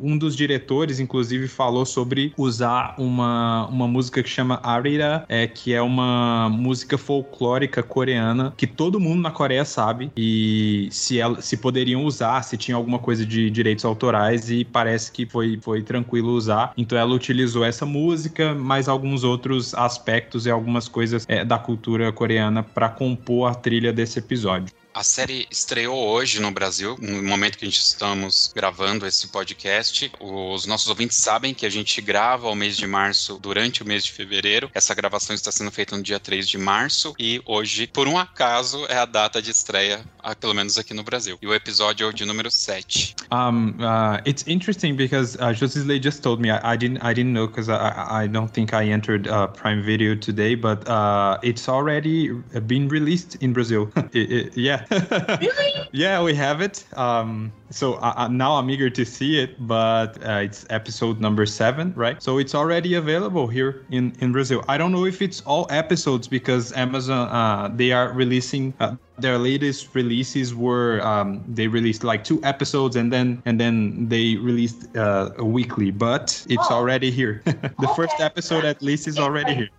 um 0.00 0.16
dos 0.16 0.36
diretores, 0.36 1.00
inclusive, 1.00 1.48
falou 1.48 1.84
sobre 1.84 2.32
usar 2.36 2.94
uma, 2.98 3.66
uma 3.68 3.88
música 3.88 4.22
que 4.22 4.28
chama 4.28 4.60
Arira, 4.62 5.24
é, 5.28 5.46
que 5.46 5.72
é 5.72 5.82
uma 5.82 6.48
música 6.48 6.98
folclórica 6.98 7.82
coreana 7.82 8.52
que 8.56 8.66
todo 8.66 9.00
mundo 9.00 9.22
na 9.22 9.30
Coreia 9.30 9.64
sabe 9.64 10.10
e 10.16 10.88
se, 10.90 11.18
ela, 11.18 11.40
se 11.40 11.56
poderiam 11.56 12.04
usar, 12.04 12.42
se 12.42 12.56
tinha 12.56 12.76
alguma 12.76 12.98
coisa 12.98 13.24
de 13.24 13.50
direitos 13.50 13.84
autorais 13.84 14.01
e 14.50 14.64
parece 14.64 15.12
que 15.12 15.26
foi, 15.26 15.58
foi 15.60 15.82
tranquilo 15.82 16.32
usar. 16.32 16.72
Então 16.76 16.98
ela 16.98 17.14
utilizou 17.14 17.64
essa 17.64 17.86
música, 17.86 18.54
mais 18.54 18.88
alguns 18.88 19.24
outros 19.24 19.74
aspectos 19.74 20.46
e 20.46 20.50
algumas 20.50 20.88
coisas 20.88 21.24
é, 21.28 21.44
da 21.44 21.58
cultura 21.58 22.12
coreana 22.12 22.62
para 22.62 22.88
compor 22.88 23.50
a 23.50 23.54
trilha 23.54 23.92
desse 23.92 24.18
episódio. 24.18 24.81
A 24.94 25.02
série 25.02 25.46
estreou 25.50 25.96
hoje 25.96 26.38
no 26.38 26.50
Brasil, 26.50 26.98
no 27.00 27.22
momento 27.22 27.56
que 27.56 27.64
a 27.64 27.68
gente 27.68 27.80
estamos 27.80 28.52
gravando 28.54 29.06
esse 29.06 29.28
podcast. 29.28 30.12
Os 30.20 30.66
nossos 30.66 30.86
ouvintes 30.88 31.16
sabem 31.16 31.54
que 31.54 31.64
a 31.64 31.70
gente 31.70 31.98
grava 32.02 32.46
o 32.48 32.54
mês 32.54 32.76
de 32.76 32.86
março 32.86 33.38
durante 33.40 33.82
o 33.82 33.86
mês 33.86 34.04
de 34.04 34.12
fevereiro. 34.12 34.70
Essa 34.74 34.94
gravação 34.94 35.34
está 35.34 35.50
sendo 35.50 35.70
feita 35.70 35.96
no 35.96 36.02
dia 36.02 36.20
3 36.20 36.46
de 36.46 36.58
março 36.58 37.14
e 37.18 37.40
hoje, 37.46 37.86
por 37.86 38.06
um 38.06 38.18
acaso, 38.18 38.84
é 38.86 38.96
a 38.98 39.06
data 39.06 39.40
de 39.40 39.50
estreia, 39.50 40.04
pelo 40.38 40.52
menos 40.52 40.76
aqui 40.76 40.92
no 40.92 41.02
Brasil. 41.02 41.38
E 41.40 41.46
o 41.46 41.54
episódio 41.54 42.04
é 42.04 42.10
o 42.10 42.12
de 42.12 42.26
número 42.26 42.50
7. 42.50 43.14
Um, 43.32 43.70
uh, 43.80 44.20
it's 44.26 44.44
interesting 44.46 44.94
because 44.94 45.36
uh, 45.38 45.54
Josisley 45.54 46.02
just 46.02 46.22
told 46.22 46.42
me 46.42 46.50
I, 46.50 46.74
I 46.74 46.76
didn't 46.76 46.98
I 47.02 47.14
didn't 47.14 47.32
know 47.32 47.46
because 47.48 47.70
I, 47.70 48.24
I 48.24 48.28
don't 48.28 48.52
think 48.52 48.74
I 48.74 48.90
entered 48.90 49.26
uh, 49.26 49.46
Prime 49.48 49.82
Video 49.82 50.14
today, 50.16 50.54
but 50.54 50.86
uh, 50.86 51.38
it's 51.42 51.66
already 51.66 52.28
been 52.66 52.88
released 52.88 53.36
in 53.40 53.54
Brazil. 53.54 53.90
It- 54.12 54.30
it- 54.30 54.52
yeah, 54.54 54.81
really, 55.40 55.88
yeah, 55.92 56.22
we 56.22 56.34
have 56.34 56.60
it. 56.60 56.84
Um, 56.96 57.52
so 57.70 57.94
uh, 57.94 58.14
uh, 58.16 58.28
now 58.28 58.56
I'm 58.56 58.70
eager 58.70 58.90
to 58.90 59.04
see 59.04 59.40
it, 59.40 59.66
but 59.66 60.22
uh, 60.24 60.40
it's 60.42 60.66
episode 60.70 61.20
number 61.20 61.46
seven, 61.46 61.92
right? 61.94 62.22
So 62.22 62.38
it's 62.38 62.54
already 62.54 62.94
available 62.94 63.46
here 63.46 63.84
in 63.90 64.14
in 64.20 64.32
Brazil. 64.32 64.64
I 64.68 64.78
don't 64.78 64.92
know 64.92 65.04
if 65.06 65.22
it's 65.22 65.40
all 65.42 65.66
episodes 65.70 66.28
because 66.28 66.72
Amazon 66.72 67.28
uh, 67.28 67.68
they 67.74 67.92
are 67.92 68.12
releasing. 68.12 68.74
Their 69.22 69.38
latest 69.38 69.94
releases 69.94 70.54
were 70.54 71.00
um, 71.06 71.44
they 71.48 71.68
released 71.68 72.02
like 72.04 72.24
two 72.24 72.40
episodes 72.42 72.96
and 72.96 73.12
then 73.12 73.40
and 73.46 73.58
then 73.60 74.08
they 74.08 74.36
released 74.36 74.84
uh, 74.96 75.30
a 75.38 75.44
weekly 75.44 75.90
but 75.90 76.44
it's 76.50 76.68
Oh. 76.70 76.74
already 76.82 77.10
here 77.10 77.42
the 77.78 77.88
first 77.96 78.18
episode 78.20 78.64
at 78.64 78.82
least 78.82 79.06
is 79.06 79.18
already 79.18 79.54
here 79.54 79.70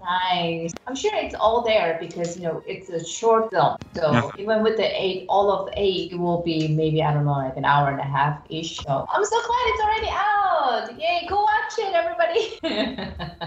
nice. 0.00 0.72
I'm 0.86 0.94
sure 0.96 1.12
it's 1.14 1.34
all 1.34 1.62
there 1.62 1.98
because 2.00 2.36
you 2.36 2.44
know 2.44 2.62
it's 2.66 2.88
a 2.88 3.04
short 3.04 3.50
film. 3.52 3.76
So 3.96 4.12
Yeah. 4.12 4.30
even 4.38 4.62
with 4.62 4.76
the 4.76 4.88
eight, 4.88 5.26
all 5.28 5.50
of 5.52 5.66
the 5.66 5.72
eight, 5.76 6.12
it 6.12 6.18
will 6.18 6.42
be 6.42 6.68
maybe 6.68 7.02
I 7.02 7.12
don't 7.12 7.24
know, 7.24 7.32
like 7.32 7.56
an 7.56 7.64
hour 7.64 7.90
and 7.90 8.00
a 8.00 8.04
half 8.04 8.40
ish. 8.50 8.82
So 8.84 9.06
I'm 9.12 9.24
so 9.24 9.38
glad 9.48 9.64
it's 9.70 9.82
already 9.84 10.10
out. 10.10 11.00
Yay! 11.00 11.26
Go 11.28 11.36
watch 11.42 11.74
it, 11.78 11.92
everybody. 11.94 12.42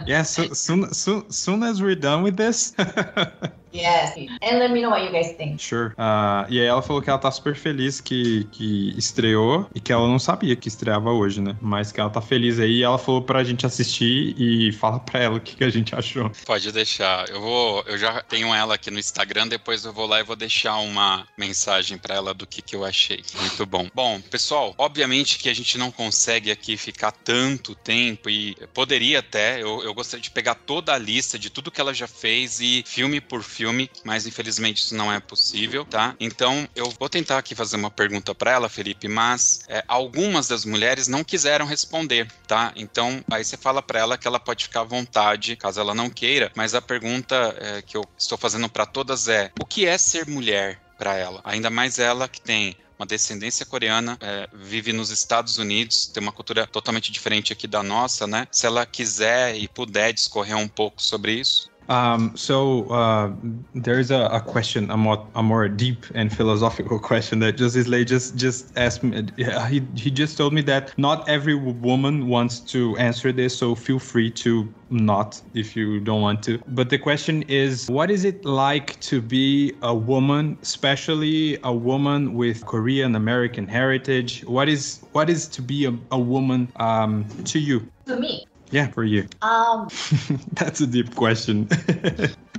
yeah 0.08 0.24
so 0.24 0.48
soon 0.54 0.94
soon 0.94 1.30
soon 1.32 1.64
as 1.64 1.82
we're 1.82 1.96
done 1.96 2.24
with 2.24 2.38
this 2.38 2.74
yes, 3.74 4.16
and 4.42 4.60
let 4.60 4.72
me 4.72 4.82
know 4.82 4.92
what 4.92 5.04
you 5.04 5.12
guys 5.12 5.34
think. 5.34 5.62
Sure. 5.62 5.94
Ah, 5.98 6.46
e 6.50 6.60
aí 6.60 6.66
ela 6.66 6.82
falou 6.82 7.02
que 7.02 7.10
ela 7.10 7.20
tá 7.20 7.32
super 7.32 7.56
feliz 7.56 8.00
que, 8.00 8.46
que 8.52 8.94
estreou 8.98 9.68
e 9.74 9.80
que 9.80 9.92
ela 9.92 10.08
não 10.08 10.20
sabia 10.20 10.56
que 10.56 10.68
estreava 10.68 11.12
hoje, 11.12 11.42
né? 11.42 11.56
Mas 11.60 11.92
que 11.92 12.00
ela 12.00 12.10
tá 12.10 12.22
feliz 12.22 12.60
aí 12.60 12.80
e 12.80 12.84
ela 12.84 12.98
falou 12.98 13.22
pra 13.22 13.44
gente 13.44 13.66
assistir 13.66 14.36
e 14.38 14.72
fala 14.74 15.00
pra 15.00 15.20
ela 15.20 15.38
o 15.38 15.42
que, 15.42 15.56
que 15.56 15.64
a 15.64 15.70
gente 15.70 15.96
achou. 15.96 16.32
Pode 16.46 16.72
deixar. 16.72 17.28
Eu 17.30 17.42
vou, 17.42 17.84
eu 17.88 17.98
já 17.98 18.22
tenho 18.22 18.54
ela 18.54 18.76
aqui 18.76 18.92
no 18.92 19.00
Instagram, 19.00 19.48
depois 19.48 19.84
eu 19.84 19.94
vou 19.94 20.06
lá 20.06 20.20
e 20.20 20.24
vou 20.24 20.36
deixar 20.36 20.78
uma 20.78 21.28
mensagem 21.38 21.98
pra 21.98 22.16
ela 22.16 22.34
do 22.34 22.46
que, 22.46 22.62
que 22.62 22.76
eu 22.76 22.86
achei. 22.86 23.24
Muito 23.40 23.66
bom. 23.66 23.88
Bom, 23.94 24.22
pessoal, 24.22 24.74
obviamente 24.78 25.40
que 25.40 25.50
a 25.50 25.54
gente 25.54 25.78
não 25.78 25.92
consegue 25.92 26.52
aqui 26.52 26.78
ficar 26.78 27.12
tanto 27.12 27.76
tempo 27.76 28.30
e 28.30 28.56
poderia 28.74 29.20
até, 29.20 29.62
eu, 29.62 29.84
eu 29.84 29.94
gostaria 29.94 30.22
de 30.22 30.32
pegar 30.32 30.56
toda 30.56 30.94
a 30.94 30.98
lista 30.98 31.40
de 31.40 31.50
tudo 31.50 31.72
que 31.72 31.82
ela 31.82 31.94
já 31.94 32.08
fez 32.08 32.60
e 32.60 32.84
filme 32.86 33.20
por 33.20 33.42
filme 33.42 33.63
filme, 33.64 33.90
mas 34.04 34.28
infelizmente 34.28 34.84
isso 34.84 34.94
não 34.94 35.12
é 35.12 35.22
possível, 35.22 35.86
tá? 35.86 36.16
Então 36.20 36.68
eu 36.76 36.94
vou 37.00 37.08
tentar 37.08 37.38
aqui 37.38 37.56
fazer 37.56 37.78
uma 37.78 37.90
pergunta 37.90 38.36
para 38.36 38.52
ela, 38.52 38.68
Felipe, 38.68 39.08
mas 39.08 39.62
é, 39.70 39.82
algumas 39.88 40.50
das 40.50 40.66
mulheres 40.66 41.08
não 41.08 41.24
quiseram 41.24 41.66
responder, 41.66 42.30
tá? 42.46 42.74
Então 42.76 43.24
aí 43.32 43.44
você 43.46 43.56
fala 43.56 43.82
para 43.82 44.00
ela 44.00 44.18
que 44.18 44.28
ela 44.28 44.40
pode 44.40 44.66
ficar 44.66 44.82
à 44.82 44.84
vontade, 44.84 45.56
caso 45.56 45.80
ela 45.80 45.96
não 45.96 46.10
queira, 46.10 46.52
mas 46.56 46.76
a 46.76 46.82
pergunta 46.82 47.56
é, 47.58 47.82
que 47.82 47.96
eu 47.96 48.04
estou 48.18 48.38
fazendo 48.38 48.68
para 48.68 48.86
todas 48.86 49.30
é: 49.30 49.50
o 49.58 49.66
que 49.66 49.86
é 49.86 49.98
ser 49.98 50.28
mulher? 50.28 50.82
para 50.96 51.18
ela. 51.18 51.42
Ainda 51.44 51.70
mais 51.70 52.00
ela 52.00 52.30
que 52.30 52.40
tem 52.40 52.78
uma 52.98 53.06
descendência 53.06 53.66
coreana, 53.66 54.18
é, 54.22 54.48
vive 54.54 54.94
nos 54.94 55.10
Estados 55.10 55.58
Unidos, 55.58 56.08
tem 56.08 56.22
uma 56.22 56.32
cultura 56.32 56.66
totalmente 56.66 57.12
diferente 57.12 57.52
aqui 57.52 57.68
da 57.68 57.84
nossa, 57.84 58.26
né? 58.26 58.48
Se 58.52 58.66
ela 58.66 58.86
quiser 58.86 59.56
e 59.56 59.68
puder 59.68 60.14
discorrer 60.14 60.56
um 60.56 60.68
pouco 60.68 61.02
sobre 61.02 61.34
isso. 61.34 61.70
Um, 61.90 62.36
so 62.36 62.86
uh, 62.90 63.32
there's 63.74 64.12
a, 64.12 64.30
a, 64.32 64.42
question, 64.42 64.90
a 64.90 64.98
more, 64.98 65.26
a 65.36 65.44
more 65.44 65.68
deep 65.68 66.06
and 66.16 66.36
philosophical 66.36 67.00
question 67.10 67.40
that 67.40 67.58
Justice 67.58 67.88
Lay 67.88 68.06
just 68.06 68.36
just 68.36 68.76
asked 68.78 69.04
me. 69.04 69.26
He 69.70 69.82
he 69.96 70.12
just 70.12 70.38
told 70.38 70.54
me 70.54 70.62
that 70.64 70.98
not 70.98 71.28
every 71.28 71.56
woman 71.56 72.28
wants 72.28 72.60
to 72.72 72.98
answer 72.98 73.32
this, 73.32 73.58
so 73.58 73.76
feel 73.76 74.00
free 74.00 74.32
to 74.32 74.68
not 74.90 75.42
if 75.54 75.76
you 75.76 76.00
don't 76.00 76.22
want 76.22 76.44
to. 76.44 76.60
But 76.68 76.90
the 76.90 76.98
question 76.98 77.44
is, 77.44 77.90
what 77.90 78.12
is 78.12 78.24
it 78.26 78.46
like 78.46 79.00
to 79.02 79.22
be 79.22 79.74
a 79.82 79.94
woman, 79.94 80.58
especially 80.62 81.58
a 81.64 81.74
woman 81.74 82.34
with 82.34 82.66
Korean 82.66 83.16
American 83.16 83.68
heritage? 83.68 84.44
What 84.46 84.70
is 84.70 85.00
what 85.12 85.30
is 85.30 85.48
to 85.50 85.62
be 85.62 85.86
a, 85.86 85.94
a 86.12 86.20
woman 86.20 86.72
um, 86.78 87.26
to 87.46 87.60
you? 87.60 87.88
To 88.06 88.16
me. 88.20 88.46
Yeah, 88.74 88.88
for 88.88 89.04
you. 89.04 89.28
Um, 89.44 89.88
That's 90.54 90.82
a 90.82 90.88
deep 90.88 91.16
question. 91.16 91.68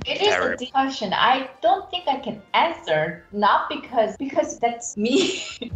it 0.05 0.21
is 0.21 0.33
a 0.33 0.55
deep 0.55 0.71
question. 0.71 1.11
I 1.11 1.49
don't 1.61 1.91
think 1.91 2.07
I 2.07 2.19
can 2.19 2.41
answer, 2.53 3.25
not 3.33 3.67
because 3.69 4.15
because 4.17 4.57
that's 4.59 4.95
me. 4.95 5.43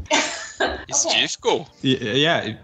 It's 0.89 1.05
okay. 1.05 1.21
difficult. 1.21 1.69
Yeah, 1.81 2.55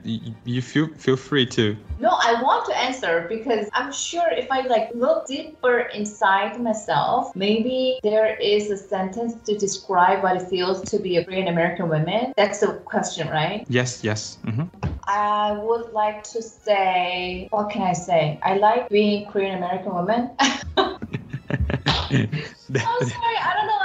you 0.43 0.61
feel 0.61 0.89
feel 0.97 1.15
free 1.15 1.45
to. 1.55 1.77
No, 1.99 2.09
I 2.09 2.41
want 2.41 2.65
to 2.65 2.77
answer 2.77 3.25
because 3.29 3.69
I'm 3.71 3.91
sure 3.93 4.27
if 4.31 4.51
I 4.51 4.61
like 4.67 4.89
look 4.93 5.27
deeper 5.27 5.79
inside 5.95 6.59
myself, 6.59 7.33
maybe 7.35 7.99
there 8.03 8.35
is 8.35 8.69
a 8.69 8.77
sentence 8.77 9.35
to 9.45 9.57
describe 9.57 10.23
what 10.23 10.35
it 10.35 10.49
feels 10.49 10.81
to 10.91 10.99
be 10.99 11.15
a 11.17 11.23
Korean 11.23 11.47
American 11.47 11.87
woman. 11.87 12.33
That's 12.35 12.59
the 12.59 12.73
question, 12.83 13.29
right? 13.29 13.63
Yes, 13.69 14.03
yes. 14.03 14.39
Mm-hmm. 14.43 14.94
I 15.07 15.51
would 15.51 15.93
like 15.93 16.23
to 16.23 16.41
say, 16.41 17.47
what 17.51 17.69
can 17.69 17.83
I 17.83 17.93
say? 17.93 18.39
I 18.43 18.55
like 18.57 18.89
being 18.89 19.25
Korean 19.27 19.57
American 19.57 19.93
woman. 19.93 20.31
I'm 20.39 20.97
sorry, 22.69 23.37
I 23.37 23.53
don't 23.55 23.67
know 23.67 23.77
what 23.77 23.79
to 23.79 23.84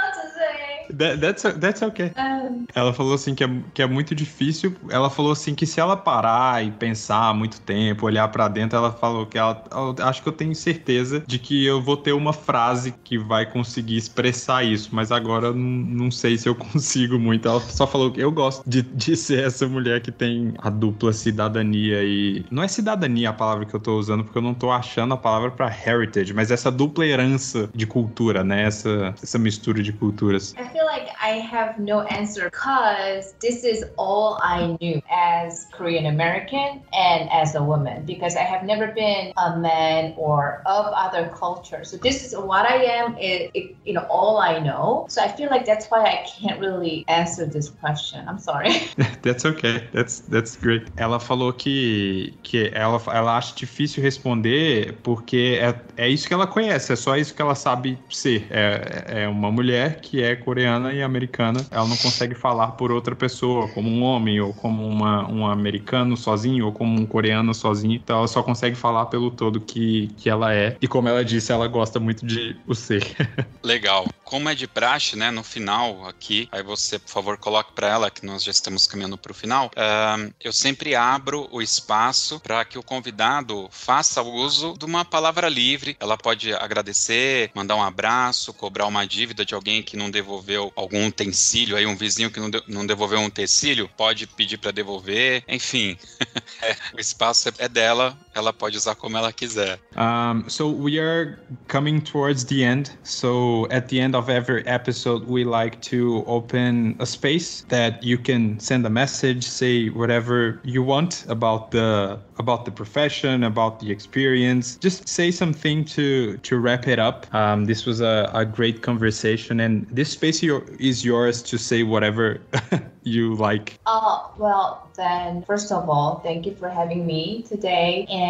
That, 1.01 1.19
that's, 1.19 1.41
that's 1.59 1.81
okay. 1.81 2.11
Um... 2.15 2.65
Ela 2.75 2.93
falou 2.93 3.15
assim 3.15 3.33
que 3.33 3.43
é, 3.43 3.49
que 3.73 3.81
é 3.81 3.87
muito 3.87 4.13
difícil. 4.13 4.75
Ela 4.89 5.09
falou 5.09 5.31
assim 5.31 5.55
que 5.55 5.65
se 5.65 5.79
ela 5.79 5.97
parar 5.97 6.63
e 6.63 6.69
pensar 6.69 7.33
muito 7.33 7.59
tempo, 7.61 8.05
olhar 8.05 8.27
para 8.27 8.47
dentro, 8.47 8.77
ela 8.77 8.91
falou 8.91 9.25
que 9.25 9.37
ela, 9.37 9.63
acho 10.03 10.21
que 10.21 10.29
eu 10.29 10.33
tenho 10.33 10.53
certeza 10.53 11.23
de 11.25 11.39
que 11.39 11.65
eu 11.65 11.81
vou 11.81 11.97
ter 11.97 12.13
uma 12.13 12.33
frase 12.33 12.93
que 13.03 13.17
vai 13.17 13.45
conseguir 13.45 13.97
expressar 13.97 14.63
isso, 14.63 14.89
mas 14.91 15.11
agora 15.11 15.47
eu 15.47 15.55
não, 15.55 16.11
sei 16.11 16.37
se 16.37 16.47
eu 16.47 16.53
consigo 16.55 17.17
muito. 17.17 17.47
Ela 17.47 17.59
só 17.61 17.87
falou 17.87 18.11
que 18.11 18.21
eu 18.21 18.31
gosto 18.31 18.63
de, 18.69 18.83
de 18.83 19.15
ser 19.15 19.45
essa 19.45 19.67
mulher 19.67 20.01
que 20.01 20.11
tem 20.11 20.53
a 20.59 20.69
dupla 20.69 21.11
cidadania 21.11 22.03
e 22.03 22.45
não 22.51 22.61
é 22.61 22.67
cidadania 22.67 23.29
a 23.29 23.33
palavra 23.33 23.65
que 23.65 23.73
eu 23.73 23.79
tô 23.79 23.97
usando 23.97 24.23
porque 24.23 24.37
eu 24.37 24.41
não 24.41 24.53
tô 24.53 24.69
achando 24.69 25.13
a 25.13 25.17
palavra 25.17 25.49
para 25.49 25.67
heritage, 25.67 26.33
mas 26.33 26.51
essa 26.51 26.71
dupla 26.71 27.05
herança 27.05 27.69
de 27.73 27.87
cultura, 27.87 28.43
né? 28.43 28.63
Essa, 28.63 29.15
essa 29.21 29.39
mistura 29.39 29.81
de 29.81 29.91
culturas. 29.91 30.53
Feel 30.53 30.90
like 30.91 31.09
I 31.21 31.39
have 31.53 31.79
no 31.79 32.01
answer 32.01 32.49
because 32.49 33.33
this 33.39 33.63
is 33.63 33.85
all 33.97 34.37
I 34.41 34.77
knew 34.81 35.01
as 35.09 35.67
Korean 35.71 36.05
American 36.07 36.83
and 36.93 37.29
as 37.31 37.55
a 37.55 37.63
woman 37.63 38.05
because 38.05 38.35
I 38.35 38.45
have 38.53 38.63
never 38.63 38.87
been 38.87 39.31
a 39.37 39.57
man 39.57 40.13
or 40.17 40.61
of 40.65 40.85
other 41.05 41.29
culture. 41.29 41.83
So 41.85 41.95
this 41.97 42.17
is 42.25 42.35
what 42.35 42.65
I 42.65 42.77
am, 42.99 43.15
it, 43.17 43.51
it, 43.53 43.75
you 43.85 43.93
know, 43.93 44.05
all 44.09 44.37
I 44.37 44.59
know. 44.59 45.05
So 45.07 45.21
I 45.21 45.29
feel 45.29 45.49
like 45.49 45.65
that's 45.65 45.87
why 45.87 46.03
I 46.03 46.25
can't 46.27 46.59
really 46.59 47.05
answer 47.07 47.45
this 47.45 47.69
question. 47.69 48.27
I'm 48.27 48.39
sorry. 48.39 48.71
that's 49.21 49.45
okay. 49.45 49.87
That's 49.93 50.19
that's 50.33 50.57
great. 50.57 50.83
Ela 50.97 51.19
falou 51.19 51.53
que 51.53 52.33
que 52.43 52.69
ela 52.73 53.01
ela 53.13 53.37
acha 53.37 53.55
difícil 53.55 54.03
responder 54.03 54.97
porque 55.03 55.59
é, 55.61 55.75
é 56.05 56.09
isso 56.09 56.27
que 56.27 56.33
ela 56.33 56.47
conhece, 56.47 56.91
é 56.91 56.95
só 56.95 57.15
isso 57.15 57.33
que 57.33 57.41
ela 57.41 57.55
sabe 57.55 57.97
ser. 58.09 58.47
É, 58.49 59.23
é 59.23 59.27
uma 59.27 59.51
mulher 59.51 60.01
que 60.01 60.21
é 60.21 60.35
coreana 60.35 60.80
coreana 60.81 60.93
e 60.93 61.03
americana, 61.03 61.65
ela 61.69 61.87
não 61.87 61.97
consegue 61.97 62.33
falar 62.33 62.71
por 62.71 62.91
outra 62.91 63.15
pessoa, 63.15 63.67
como 63.67 63.89
um 63.89 64.01
homem, 64.01 64.39
ou 64.41 64.53
como 64.53 64.85
uma, 64.85 65.29
um 65.29 65.45
americano 65.45 66.17
sozinho, 66.17 66.65
ou 66.65 66.71
como 66.71 66.99
um 66.99 67.05
coreano 67.05 67.53
sozinho. 67.53 67.95
Então 67.95 68.17
ela 68.17 68.27
só 68.27 68.41
consegue 68.41 68.75
falar 68.75 69.05
pelo 69.05 69.29
todo 69.29 69.61
que, 69.61 70.07
que 70.17 70.29
ela 70.29 70.53
é. 70.53 70.75
E 70.81 70.87
como 70.87 71.07
ela 71.07 71.23
disse, 71.23 71.51
ela 71.51 71.67
gosta 71.67 71.99
muito 71.99 72.25
de 72.25 72.55
o 72.65 72.73
ser. 72.73 73.05
Legal. 73.63 74.05
Como 74.31 74.47
é 74.47 74.55
de 74.55 74.65
praxe, 74.65 75.17
né, 75.17 75.29
no 75.29 75.43
final 75.43 76.07
aqui, 76.07 76.47
aí 76.53 76.63
você, 76.63 76.97
por 76.97 77.09
favor, 77.09 77.37
coloque 77.37 77.73
para 77.73 77.89
ela 77.89 78.09
que 78.09 78.25
nós 78.25 78.41
já 78.41 78.49
estamos 78.49 78.87
caminhando 78.87 79.17
para 79.17 79.33
o 79.33 79.35
final. 79.35 79.67
Uh, 79.67 80.33
eu 80.39 80.53
sempre 80.53 80.95
abro 80.95 81.49
o 81.51 81.61
espaço 81.61 82.39
para 82.39 82.63
que 82.63 82.79
o 82.79 82.81
convidado 82.81 83.67
faça 83.69 84.21
uso 84.21 84.73
de 84.77 84.85
uma 84.85 85.03
palavra 85.03 85.49
livre. 85.49 85.97
Ela 85.99 86.17
pode 86.17 86.53
agradecer, 86.53 87.51
mandar 87.53 87.75
um 87.75 87.83
abraço, 87.83 88.53
cobrar 88.53 88.87
uma 88.87 89.05
dívida 89.05 89.43
de 89.43 89.53
alguém 89.53 89.83
que 89.83 89.97
não 89.97 90.09
devolveu 90.09 90.71
algum 90.77 91.07
utensílio, 91.07 91.75
aí 91.75 91.85
um 91.85 91.97
vizinho 91.97 92.31
que 92.31 92.39
não, 92.39 92.49
de, 92.49 92.63
não 92.69 92.85
devolveu 92.85 93.19
um 93.19 93.25
utensílio, 93.25 93.89
pode 93.97 94.27
pedir 94.27 94.59
para 94.59 94.71
devolver, 94.71 95.43
enfim. 95.45 95.97
é, 96.63 96.77
o 96.95 97.01
espaço 97.01 97.49
é 97.57 97.67
dela, 97.67 98.17
ela 98.33 98.53
pode 98.53 98.77
usar 98.77 98.95
como 98.95 99.17
ela 99.17 99.31
quiser. 99.31 99.79
Um, 99.95 100.45
so 100.47 100.69
we 100.69 100.99
are 100.99 101.39
coming 101.67 102.01
towards 102.01 102.45
the 102.45 102.63
end. 102.63 102.91
So 103.03 103.67
at 103.69 103.87
the 103.89 103.99
end 103.99 104.15
of 104.15 104.29
every 104.29 104.65
episode, 104.65 105.27
we 105.27 105.43
like 105.43 105.81
to 105.83 106.23
open 106.27 106.95
a 106.99 107.05
space 107.05 107.65
that 107.69 108.03
you 108.03 108.17
can 108.17 108.59
send 108.59 108.85
a 108.85 108.89
message, 108.89 109.43
say 109.43 109.89
whatever 109.89 110.59
you 110.63 110.83
want 110.83 111.25
about 111.27 111.71
the 111.71 112.19
about 112.37 112.65
the 112.65 112.71
profession, 112.71 113.43
about 113.43 113.79
the 113.79 113.91
experience. 113.91 114.77
Just 114.77 115.07
say 115.07 115.31
something 115.31 115.85
to 115.85 116.37
to 116.37 116.59
wrap 116.59 116.87
it 116.87 116.99
up. 116.99 117.33
Um, 117.33 117.65
this 117.65 117.85
was 117.85 118.01
a, 118.01 118.29
a 118.33 118.45
great 118.45 118.81
conversation, 118.81 119.59
and 119.59 119.87
this 119.91 120.11
space 120.11 120.43
is 120.79 121.05
yours 121.05 121.41
to 121.43 121.57
say 121.57 121.83
whatever 121.83 122.39
you 123.03 123.35
like. 123.35 123.79
Oh 123.85 124.31
well, 124.37 124.89
then 124.95 125.43
first 125.43 125.71
of 125.71 125.89
all, 125.89 126.19
thank 126.23 126.45
you 126.45 126.55
for 126.55 126.69
having 126.69 127.05
me 127.05 127.43
today, 127.43 128.05
and 128.09 128.20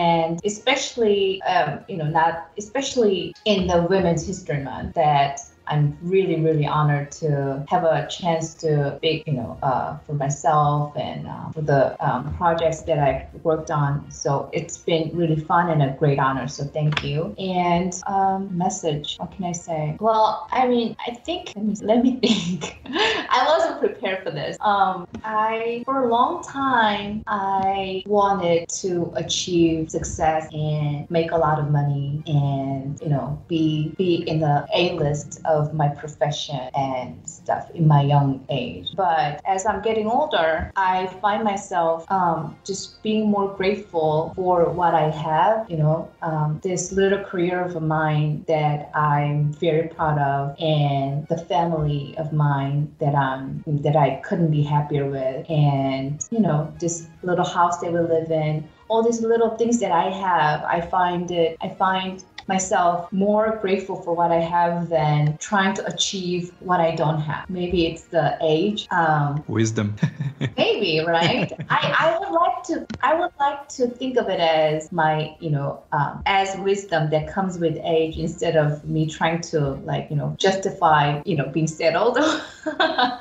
especially 0.44 1.42
um, 1.44 1.80
you 1.88 1.98
know 1.98 2.08
not 2.08 2.50
especially 2.58 3.34
in 3.46 3.68
the 3.68 3.84
Women's 3.84 4.26
History 4.26 4.62
Month 4.64 4.96
that 4.96 5.40
I'm 5.72 5.98
really, 6.02 6.42
really 6.42 6.66
honored 6.66 7.12
to 7.24 7.66
have 7.70 7.86
a 7.86 8.06
chance 8.08 8.54
to 8.56 8.98
speak, 8.98 9.26
you 9.26 9.34
know, 9.34 9.58
uh, 9.64 9.98
for 10.00 10.14
myself 10.14 10.96
and 10.98 11.26
uh, 11.26 11.50
for 11.52 11.62
the 11.62 11.82
um, 12.06 12.36
projects 12.36 12.82
that 12.82 13.00
I've 13.00 13.44
worked 13.46 13.72
on. 13.72 14.12
So 14.12 14.50
it's 14.52 14.78
been 14.80 15.12
really 15.14 15.38
fun 15.38 15.70
and 15.70 15.82
a 15.82 15.96
great 15.98 16.20
honor. 16.20 16.50
So 16.50 16.66
thank 16.66 17.04
you. 17.06 17.34
And 17.40 17.94
um, 18.06 18.56
message, 18.56 19.16
what 19.18 19.32
can 19.32 19.46
I 19.46 19.54
say? 19.54 19.96
Well, 20.02 20.48
I 20.52 20.68
mean, 20.68 20.98
I 21.08 21.12
think, 21.12 21.54
let 21.56 21.64
me, 21.66 21.76
let 21.82 22.04
me 22.04 22.20
think. 22.22 22.82
I 22.86 23.46
wasn't 23.48 23.80
prepared 23.80 24.24
for 24.26 24.32
this. 24.32 24.58
Um, 24.60 25.08
I, 25.24 25.84
for 25.86 26.04
a 26.04 26.10
long 26.10 26.44
time, 26.44 27.24
I 27.28 28.04
wanted 28.06 28.68
to 28.82 29.14
achieve 29.16 29.90
success 29.90 30.50
and 30.52 31.10
make 31.10 31.32
a 31.32 31.38
lot 31.38 31.60
of 31.60 31.72
money 31.72 32.24
and, 32.28 33.00
you 33.02 33.08
know, 33.08 33.42
be, 33.48 33.94
be 33.98 34.16
in 34.28 34.42
the 34.42 34.68
A 34.76 34.94
list 34.94 35.40
of 35.46 35.61
of 35.62 35.74
my 35.74 35.90
profession 35.90 36.70
and 36.76 37.18
stuff 37.28 37.70
in 37.72 37.88
my 37.88 38.02
young 38.02 38.46
age. 38.50 38.88
But 38.96 39.42
as 39.46 39.66
I'm 39.66 39.82
getting 39.82 40.08
older, 40.08 40.72
I 40.76 41.08
find 41.22 41.44
myself 41.44 42.06
um, 42.12 42.58
just 42.66 43.02
being 43.04 43.30
more 43.30 43.56
grateful 43.56 44.34
for 44.36 44.70
what 44.70 44.94
I 44.94 45.10
have, 45.10 45.70
you 45.70 45.78
know, 45.78 46.10
um, 46.22 46.60
this 46.64 46.92
little 46.92 47.24
career 47.24 47.62
of 47.62 47.82
mine 47.82 48.44
that 48.48 48.92
I'm 48.96 49.54
very 49.54 49.88
proud 49.88 50.18
of 50.20 50.56
and 50.60 51.28
the 51.28 51.38
family 51.38 52.16
of 52.18 52.34
mine 52.34 52.94
that 53.00 53.16
I'm 53.16 53.64
that 53.68 53.96
I 53.96 54.16
couldn't 54.26 54.52
be 54.52 54.62
happier 54.62 55.06
with 55.10 55.50
and 55.50 56.26
you 56.32 56.40
know 56.40 56.74
this 56.80 57.08
little 57.24 57.46
house 57.46 57.80
that 57.80 57.92
we 57.92 58.00
live 58.00 58.32
in 58.32 58.68
all 58.88 59.04
these 59.04 59.22
little 59.22 59.52
things 59.58 59.80
that 59.80 59.92
I 59.92 60.10
have 60.10 60.64
I 60.64 60.82
find 60.82 61.32
it 61.32 61.58
I 61.62 61.70
find 61.70 62.24
myself 62.54 63.12
more 63.12 63.58
grateful 63.62 63.98
for 64.04 64.14
what 64.14 64.32
I 64.32 64.42
have 64.58 64.90
than 64.90 65.38
trying 65.38 65.74
to 65.76 65.84
achieve 65.94 66.52
what 66.60 66.80
I 66.80 66.92
don't 67.02 67.22
have. 67.22 67.50
Maybe 67.50 67.80
it's 67.88 68.04
the 68.18 68.38
age. 68.42 68.88
Um, 68.92 69.44
Wisdom. 69.48 69.96
maybe 70.58 71.04
right. 71.06 71.52
I, 71.70 71.82
I 72.06 72.08
would 72.20 72.34
like 72.42 72.58
to 72.70 72.76
I 73.02 73.12
would 73.20 73.32
like 73.40 73.68
to 73.78 73.88
think 73.88 74.18
of 74.18 74.30
it 74.30 74.40
as 74.40 74.92
my 74.92 75.36
you 75.40 75.50
know 75.50 75.84
um, 75.92 76.22
as 76.26 76.58
wisdom 76.60 77.10
that 77.12 77.28
comes 77.36 77.58
with 77.58 77.78
age 77.84 78.18
instead 78.18 78.56
of 78.58 78.84
me 78.86 79.08
trying 79.08 79.42
to 79.52 79.60
like 79.92 80.08
you 80.10 80.18
know 80.18 80.36
justify 80.38 81.22
you 81.26 81.36
know 81.38 81.48
being 81.48 81.68
settled. 81.68 82.18
uh, 82.18 83.18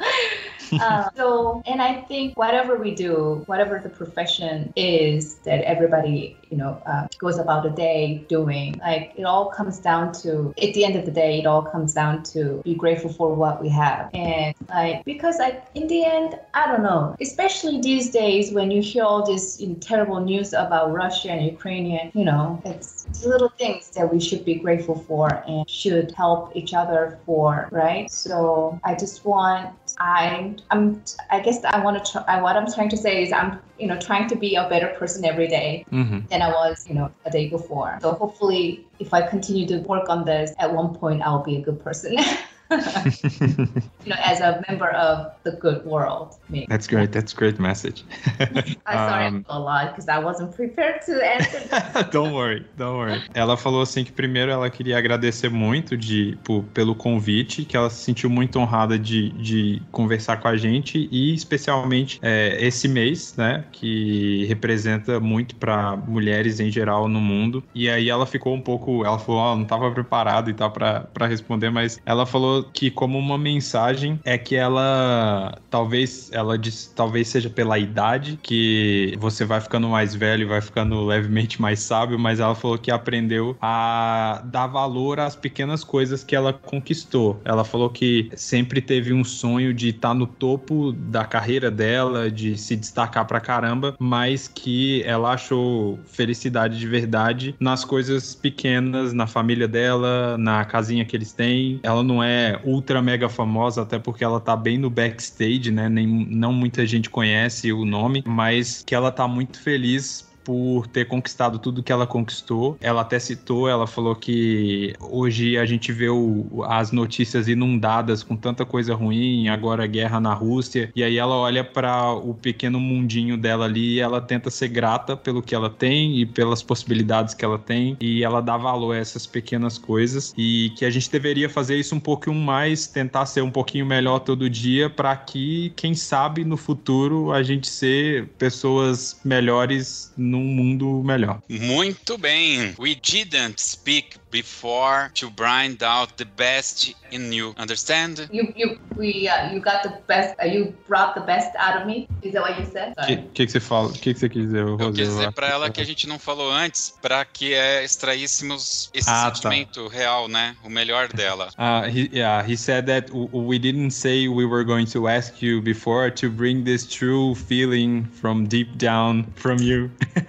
so, 1.16 1.62
and 1.66 1.82
I 1.82 2.02
think 2.02 2.36
whatever 2.36 2.76
we 2.76 2.94
do, 2.94 3.42
whatever 3.46 3.80
the 3.82 3.88
profession 3.88 4.72
is 4.76 5.36
that 5.46 5.62
everybody, 5.62 6.36
you 6.50 6.56
know, 6.56 6.80
uh, 6.86 7.06
goes 7.18 7.38
about 7.38 7.64
a 7.66 7.70
day 7.70 8.24
doing, 8.28 8.78
like 8.80 9.12
it 9.16 9.24
all 9.24 9.46
comes 9.50 9.78
down 9.78 10.12
to, 10.12 10.52
at 10.62 10.74
the 10.74 10.84
end 10.84 10.96
of 10.96 11.04
the 11.04 11.10
day, 11.10 11.38
it 11.38 11.46
all 11.46 11.62
comes 11.62 11.94
down 11.94 12.22
to 12.24 12.60
be 12.64 12.74
grateful 12.74 13.12
for 13.12 13.34
what 13.34 13.62
we 13.62 13.68
have. 13.68 14.10
And 14.14 14.54
like, 14.68 15.04
because 15.04 15.38
like 15.38 15.64
in 15.74 15.86
the 15.86 16.04
end, 16.04 16.38
I 16.54 16.66
don't 16.66 16.82
know, 16.82 17.16
especially 17.20 17.80
these 17.80 18.10
days 18.10 18.52
when 18.52 18.70
you 18.70 18.82
hear 18.82 19.04
all 19.04 19.24
this 19.24 19.60
you 19.60 19.68
know, 19.68 19.74
terrible 19.76 20.20
news 20.20 20.52
about 20.52 20.92
Russia 20.92 21.30
and 21.30 21.44
Ukrainian, 21.46 22.10
you 22.14 22.24
know, 22.24 22.60
it's 22.64 23.06
little 23.24 23.50
things 23.50 23.90
that 23.90 24.12
we 24.12 24.20
should 24.20 24.44
be 24.44 24.56
grateful 24.56 24.96
for 24.96 25.28
and 25.46 25.68
should 25.68 26.12
help 26.12 26.54
each 26.56 26.74
other 26.74 27.18
for, 27.26 27.68
right? 27.70 28.10
So 28.10 28.78
I 28.84 28.94
just 28.94 29.24
want, 29.24 29.70
I 29.98 30.54
I'm 30.70 31.02
I 31.30 31.40
guess 31.40 31.62
I 31.64 31.80
want 31.84 32.04
to 32.04 32.12
try, 32.12 32.40
what 32.40 32.56
I'm 32.56 32.70
trying 32.72 32.88
to 32.90 32.96
say 32.96 33.22
is 33.22 33.32
I'm 33.32 33.60
you 33.80 33.86
know 33.86 33.98
trying 33.98 34.28
to 34.28 34.36
be 34.36 34.54
a 34.54 34.68
better 34.68 34.88
person 34.98 35.24
every 35.24 35.48
day 35.48 35.84
Mhm. 35.90 36.28
than 36.28 36.42
I 36.42 36.50
was 36.50 36.86
you 36.88 36.94
know 36.94 37.10
a 37.24 37.30
day 37.30 37.48
before. 37.48 37.98
So 38.02 38.12
hopefully 38.12 38.84
if 38.98 39.14
I 39.14 39.22
continue 39.22 39.66
to 39.68 39.78
work 39.80 40.08
on 40.08 40.24
this 40.24 40.52
at 40.58 40.74
one 40.74 40.94
point 40.94 41.22
I'll 41.22 41.42
be 41.42 41.56
a 41.56 41.60
good 41.60 41.82
person. 41.82 42.16
you 43.30 44.10
know, 44.10 44.16
as 44.24 44.40
a 44.40 44.62
member 44.68 44.90
of 44.90 45.32
the 45.44 45.52
good 45.52 45.84
world. 45.84 46.34
Maybe. 46.48 46.66
That's 46.68 46.86
great. 46.86 47.12
That's 47.12 47.32
great 47.32 47.58
message. 47.58 48.04
I'm 48.86 49.08
sorry 49.08 49.26
Um, 49.26 49.44
a 49.48 49.58
lot 49.58 49.88
because 49.90 50.08
I 50.08 50.18
wasn't 50.18 50.54
prepared 50.54 51.02
to 51.06 51.12
answer. 51.24 51.60
don't 52.10 52.32
worry, 52.32 52.64
don't 52.76 52.96
worry. 52.96 53.22
Ela 53.34 53.56
falou 53.56 53.82
assim 53.82 54.04
que 54.04 54.12
primeiro 54.12 54.50
ela 54.50 54.70
queria 54.70 54.98
agradecer 54.98 55.48
muito 55.50 55.96
de, 55.96 56.38
por- 56.44 56.64
pelo 56.74 56.94
convite, 56.94 57.64
que 57.64 57.76
ela 57.76 57.90
se 57.90 58.02
sentiu 58.04 58.30
muito 58.30 58.58
honrada 58.58 58.98
de, 58.98 59.30
de 59.30 59.82
conversar 59.90 60.38
com 60.38 60.48
a 60.48 60.56
gente 60.56 61.08
e 61.10 61.34
especialmente 61.34 62.18
é, 62.22 62.56
esse 62.64 62.88
mês, 62.88 63.34
né, 63.36 63.64
que 63.72 64.44
representa 64.46 65.18
muito 65.20 65.54
para 65.56 65.96
mulheres 65.96 66.60
em 66.60 66.70
geral 66.70 67.08
no 67.08 67.20
mundo. 67.20 67.62
E 67.74 67.88
aí 67.90 68.08
ela 68.08 68.26
ficou 68.26 68.54
um 68.54 68.60
pouco, 68.60 69.04
ela 69.04 69.18
falou, 69.18 69.40
ó, 69.40 69.54
não 69.56 69.62
estava 69.64 69.90
preparado 69.90 70.50
e 70.50 70.54
tal 70.54 70.70
para 70.70 71.26
responder, 71.26 71.70
mas 71.70 71.98
ela 72.06 72.24
falou 72.26 72.59
que 72.62 72.90
como 72.90 73.18
uma 73.18 73.38
mensagem 73.38 74.18
é 74.24 74.36
que 74.38 74.56
ela 74.56 75.58
talvez 75.70 76.30
ela 76.32 76.58
disse, 76.58 76.94
talvez 76.94 77.28
seja 77.28 77.48
pela 77.48 77.78
idade 77.78 78.38
que 78.42 79.16
você 79.18 79.44
vai 79.44 79.60
ficando 79.60 79.88
mais 79.88 80.14
velho, 80.14 80.48
vai 80.48 80.60
ficando 80.60 81.04
levemente 81.04 81.60
mais 81.60 81.80
sábio, 81.80 82.18
mas 82.18 82.40
ela 82.40 82.54
falou 82.54 82.78
que 82.78 82.90
aprendeu 82.90 83.56
a 83.60 84.42
dar 84.44 84.66
valor 84.66 85.20
às 85.20 85.36
pequenas 85.36 85.84
coisas 85.84 86.24
que 86.24 86.34
ela 86.34 86.52
conquistou. 86.52 87.40
Ela 87.44 87.64
falou 87.64 87.90
que 87.90 88.30
sempre 88.34 88.80
teve 88.80 89.12
um 89.12 89.24
sonho 89.24 89.72
de 89.72 89.88
estar 89.88 90.14
no 90.14 90.26
topo 90.26 90.92
da 90.92 91.24
carreira 91.24 91.70
dela, 91.70 92.30
de 92.30 92.56
se 92.56 92.76
destacar 92.76 93.26
pra 93.26 93.40
caramba, 93.40 93.94
mas 93.98 94.48
que 94.48 95.02
ela 95.04 95.32
achou 95.32 95.98
felicidade 96.06 96.78
de 96.78 96.86
verdade 96.86 97.54
nas 97.60 97.84
coisas 97.84 98.34
pequenas, 98.34 99.12
na 99.12 99.26
família 99.26 99.68
dela, 99.68 100.36
na 100.38 100.64
casinha 100.64 101.04
que 101.04 101.16
eles 101.16 101.32
têm. 101.32 101.80
Ela 101.82 102.02
não 102.02 102.22
é 102.22 102.49
ultra 102.64 103.02
mega 103.02 103.28
famosa, 103.28 103.82
até 103.82 103.98
porque 103.98 104.24
ela 104.24 104.40
tá 104.40 104.56
bem 104.56 104.78
no 104.78 104.88
backstage, 104.88 105.70
né? 105.70 105.88
Nem, 105.88 106.06
não 106.06 106.52
muita 106.52 106.86
gente 106.86 107.10
conhece 107.10 107.72
o 107.72 107.84
nome, 107.84 108.22
mas 108.26 108.82
que 108.84 108.94
ela 108.94 109.10
tá 109.10 109.26
muito 109.28 109.60
feliz 109.60 110.29
por 110.50 110.88
ter 110.88 111.04
conquistado 111.04 111.60
tudo 111.60 111.80
que 111.80 111.92
ela 111.92 112.08
conquistou. 112.08 112.76
Ela 112.80 113.02
até 113.02 113.20
citou, 113.20 113.68
ela 113.68 113.86
falou 113.86 114.16
que 114.16 114.94
hoje 114.98 115.56
a 115.56 115.64
gente 115.64 115.92
vê 115.92 116.08
o- 116.08 116.64
as 116.66 116.90
notícias 116.90 117.46
inundadas 117.46 118.24
com 118.24 118.34
tanta 118.34 118.64
coisa 118.64 118.92
ruim, 118.96 119.46
agora 119.46 119.86
guerra 119.86 120.18
na 120.18 120.34
Rússia, 120.34 120.90
e 120.96 121.04
aí 121.04 121.18
ela 121.18 121.36
olha 121.36 121.62
para 121.62 122.10
o 122.12 122.34
pequeno 122.34 122.80
mundinho 122.80 123.36
dela 123.36 123.66
ali 123.66 123.94
e 123.94 124.00
ela 124.00 124.20
tenta 124.20 124.50
ser 124.50 124.66
grata 124.66 125.16
pelo 125.16 125.40
que 125.40 125.54
ela 125.54 125.70
tem 125.70 126.18
e 126.18 126.26
pelas 126.26 126.64
possibilidades 126.64 127.32
que 127.32 127.44
ela 127.44 127.58
tem, 127.58 127.96
e 128.00 128.24
ela 128.24 128.40
dá 128.40 128.56
valor 128.56 128.96
a 128.96 128.98
essas 128.98 129.28
pequenas 129.28 129.78
coisas. 129.78 130.34
E 130.36 130.72
que 130.76 130.84
a 130.84 130.90
gente 130.90 131.08
deveria 131.08 131.48
fazer 131.48 131.76
isso 131.76 131.94
um 131.94 132.00
pouquinho 132.00 132.34
mais, 132.34 132.88
tentar 132.88 133.24
ser 133.26 133.42
um 133.42 133.52
pouquinho 133.52 133.86
melhor 133.86 134.18
todo 134.18 134.50
dia 134.50 134.90
para 134.90 135.14
que, 135.14 135.72
quem 135.76 135.94
sabe, 135.94 136.44
no 136.44 136.56
futuro 136.56 137.30
a 137.30 137.40
gente 137.40 137.68
ser 137.68 138.30
pessoas 138.36 139.20
melhores 139.24 140.12
num 140.40 140.54
mundo 140.54 141.02
melhor. 141.04 141.42
Muito 141.48 142.16
bem. 142.16 142.74
We 142.78 142.94
didn't 142.94 143.60
speak 143.60 144.19
before 144.30 145.10
to 145.14 145.30
bring 145.30 145.76
out 145.82 146.16
the 146.16 146.24
best 146.36 146.94
in 147.10 147.32
you. 147.32 147.54
Understand? 147.58 148.28
You 148.32 148.52
you 148.56 148.78
we 148.96 149.28
uh, 149.28 149.52
you 149.52 149.60
got 149.60 149.82
the 149.82 149.92
best. 150.06 150.34
Uh, 150.40 150.46
you 150.46 150.74
brought 150.88 151.14
the 151.14 151.20
best 151.22 151.50
out 151.58 151.80
of 151.80 151.86
me. 151.86 152.08
Is 152.22 152.32
that 152.34 152.42
what 152.42 152.58
you 152.58 152.66
said? 152.66 152.92
O 152.98 153.06
que, 153.06 153.14
Sorry. 153.14 153.28
que, 153.34 153.46
que 153.46 153.52
você 153.52 153.60
fala? 153.60 153.88
O 153.88 153.92
que, 153.92 154.14
que 154.14 154.20
você 154.20 154.28
quis 154.28 154.42
dizer, 154.42 154.60
Eu 154.60 154.76
Rosê? 154.76 154.92
quis 155.02 155.08
dizer 155.08 155.32
pra 155.32 155.48
ela 155.48 155.70
que 155.70 155.80
a 155.80 155.84
gente 155.84 156.06
não 156.06 156.18
falou 156.18 156.50
antes, 156.50 156.94
pra 157.02 157.24
que 157.24 157.54
é, 157.54 157.82
extraíssemos 157.84 158.90
esse 158.94 159.08
Ah, 159.10 159.30
tá. 159.30 159.34
sentimento 159.34 159.88
real, 159.88 160.28
né? 160.28 160.54
O 160.64 160.68
melhor 160.70 161.08
dela. 161.08 161.48
Uh, 161.58 161.88
he, 161.90 162.08
yeah, 162.12 162.42
he 162.46 162.56
said 162.56 162.86
that 162.86 163.10
we 163.12 163.58
didn't 163.58 163.90
say 163.92 164.28
we 164.28 164.44
were 164.44 164.64
going 164.64 164.86
to 164.86 165.08
ask 165.08 165.42
you 165.42 165.60
before 165.60 166.10
to 166.10 166.30
bring 166.30 166.64
this 166.64 166.86
true 166.86 167.34
feeling 167.34 168.04
from 168.20 168.46
deep 168.46 168.76
down 168.78 169.24
from 169.36 169.58
you. 169.60 169.90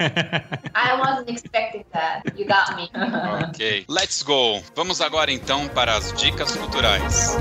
I 0.76 0.98
wasn't 1.00 1.30
expecting 1.30 1.84
that. 1.94 2.24
You 2.38 2.46
got 2.46 2.76
me. 2.76 2.90
Ok. 3.50 3.86
Let's 3.92 4.24
go. 4.24 4.64
Vamos 4.74 5.02
agora 5.02 5.34
então 5.34 5.68
para 5.68 5.98
as 5.98 6.14
dicas 6.14 6.56
culturais. 6.56 7.36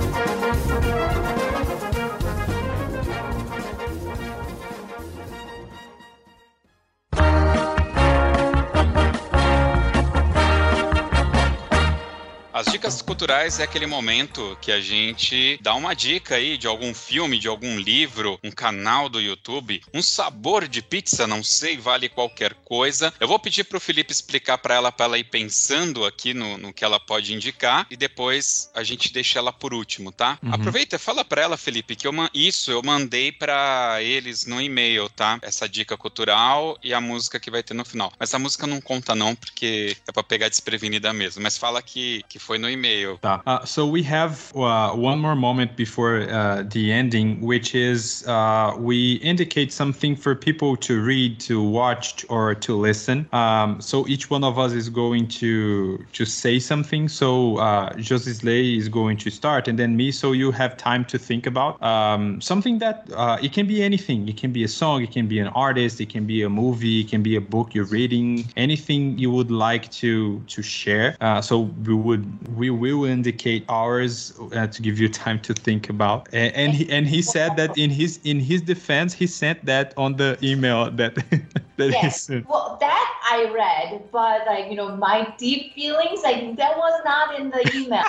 As 12.61 12.67
dicas 12.67 13.01
culturais 13.01 13.59
é 13.59 13.63
aquele 13.63 13.87
momento 13.87 14.55
que 14.61 14.71
a 14.71 14.83
gente 14.83 15.59
dá 15.63 15.75
uma 15.75 15.95
dica 15.95 16.35
aí 16.35 16.59
de 16.59 16.67
algum 16.67 16.93
filme, 16.93 17.39
de 17.39 17.49
algum 17.49 17.79
livro, 17.79 18.39
um 18.45 18.51
canal 18.51 19.09
do 19.09 19.19
YouTube, 19.19 19.81
um 19.95 20.03
sabor 20.03 20.69
de 20.69 20.83
pizza, 20.83 21.27
não 21.27 21.43
sei, 21.43 21.79
vale 21.79 22.11
qualquer 22.11 22.53
coisa. 22.53 23.15
Eu 23.19 23.27
vou 23.27 23.39
pedir 23.39 23.65
pro 23.65 23.81
Felipe 23.81 24.13
explicar 24.13 24.59
para 24.59 24.75
ela, 24.75 24.93
para 24.93 25.07
ela 25.07 25.19
ir 25.19 25.25
pensando 25.25 26.05
aqui 26.05 26.35
no, 26.35 26.59
no 26.59 26.71
que 26.71 26.85
ela 26.85 27.01
pode 27.01 27.33
indicar 27.33 27.87
e 27.91 27.97
depois 27.97 28.71
a 28.75 28.83
gente 28.83 29.11
deixa 29.11 29.39
ela 29.39 29.55
por 29.55 29.73
último, 29.73 30.13
tá? 30.13 30.39
Uhum. 30.43 30.53
Aproveita, 30.53 30.99
fala 30.99 31.25
para 31.25 31.41
ela, 31.41 31.57
Felipe, 31.57 31.97
que 31.97 32.07
eu 32.07 32.13
isso 32.35 32.71
eu 32.71 32.83
mandei 32.85 33.33
para 33.33 34.03
eles 34.03 34.45
no 34.45 34.61
e-mail, 34.61 35.09
tá? 35.09 35.39
Essa 35.41 35.67
dica 35.67 35.97
cultural 35.97 36.77
e 36.83 36.93
a 36.93 37.01
música 37.01 37.41
que 37.41 37.51
vai 37.51 37.63
ter 37.63 37.73
no 37.73 37.87
final. 37.87 38.13
Mas 38.21 38.35
a 38.35 38.39
música 38.39 38.67
não 38.67 38.83
conta 38.83 39.15
não, 39.15 39.35
porque 39.35 39.97
é 40.07 40.13
para 40.13 40.23
pegar 40.23 40.51
desprevenida 40.51 41.11
mesmo. 41.15 41.43
Mas 41.43 41.57
fala 41.57 41.81
que, 41.81 42.23
que 42.29 42.39
foi 42.50 42.50
no 42.59 42.69
e-mail. 42.69 43.19
Tá. 43.19 43.43
Uh, 43.47 43.65
so 43.65 43.87
we 43.87 44.03
have 44.03 44.53
uh, 44.57 44.91
one 44.93 45.19
more 45.19 45.37
moment 45.37 45.77
before 45.77 46.23
uh, 46.23 46.63
the 46.63 46.93
ending, 46.93 47.41
which 47.41 47.75
is 47.75 48.25
uh, 48.27 48.75
we 48.79 49.15
indicate 49.17 49.73
something 49.73 50.17
for 50.17 50.35
people 50.35 50.77
to 50.77 51.01
read, 51.01 51.41
to 51.41 51.63
watch, 51.63 52.25
or 52.29 52.55
to 52.55 52.77
listen. 52.77 53.29
Um, 53.33 53.81
so 53.81 54.07
each 54.09 54.31
one 54.31 54.45
of 54.45 54.59
us 54.59 54.73
is 54.73 54.89
going 54.89 55.29
to 55.41 56.05
to 56.13 56.25
say 56.25 56.59
something. 56.59 57.09
So 57.09 57.59
uh, 57.59 57.93
Josisley 57.95 58.77
is 58.77 58.89
going 58.89 59.17
to 59.19 59.31
start, 59.31 59.69
and 59.69 59.79
then 59.79 59.97
me. 59.97 60.11
So 60.11 60.33
you 60.33 60.51
have 60.53 60.77
time 60.77 61.05
to 61.07 61.19
think 61.19 61.47
about 61.47 61.81
um, 61.83 62.41
something 62.41 62.79
that 62.79 63.09
uh, 63.15 63.39
it 63.43 63.53
can 63.53 63.67
be 63.67 63.83
anything. 63.83 64.29
It 64.29 64.37
can 64.37 64.53
be 64.53 64.65
a 64.65 64.69
song, 64.69 65.03
it 65.03 65.13
can 65.13 65.27
be 65.29 65.39
an 65.39 65.49
artist, 65.49 66.01
it 66.01 66.09
can 66.09 66.27
be 66.27 66.43
a 66.43 66.49
movie, 66.49 67.01
it 67.01 67.09
can 67.09 67.23
be 67.23 67.37
a 67.37 67.41
book 67.41 67.75
you're 67.75 67.85
reading. 67.85 68.47
Anything 68.57 69.19
you 69.19 69.31
would 69.31 69.51
like 69.51 69.91
to 70.03 70.41
to 70.49 70.63
share. 70.63 71.17
Uh, 71.21 71.41
so 71.41 71.71
we 71.87 71.95
would 71.95 72.25
we 72.57 72.71
will 72.71 73.05
indicate 73.05 73.65
ours 73.69 74.33
uh, 74.53 74.67
to 74.67 74.83
give 74.83 74.99
you 74.99 75.09
time 75.09 75.41
to 75.41 75.55
think 75.55 75.89
about. 75.89 76.29
And, 76.33 76.55
and 76.55 76.73
he 76.73 76.91
and 76.91 77.07
he 77.07 77.23
said 77.23 77.57
that 77.57 77.77
in 77.77 77.91
his 77.91 78.21
in 78.25 78.41
his 78.41 78.63
defense, 78.63 79.13
he 79.13 79.27
sent 79.27 79.65
that 79.67 79.95
on 79.97 80.17
the 80.17 80.39
email 80.43 80.91
that 80.93 81.15
that 81.77 81.95
he 81.95 82.11
sent. 82.11 82.49
Well, 82.49 82.77
that 82.81 83.11
I 83.31 83.51
read, 83.51 84.11
but 84.11 84.47
like 84.47 84.71
you 84.71 84.77
know, 84.77 84.97
my 84.97 85.33
deep 85.39 85.75
feelings, 85.75 86.23
like 86.23 86.57
that 86.57 86.77
was 86.77 87.03
not 87.05 87.39
in 87.39 87.51
the 87.51 87.71
email. 87.75 88.05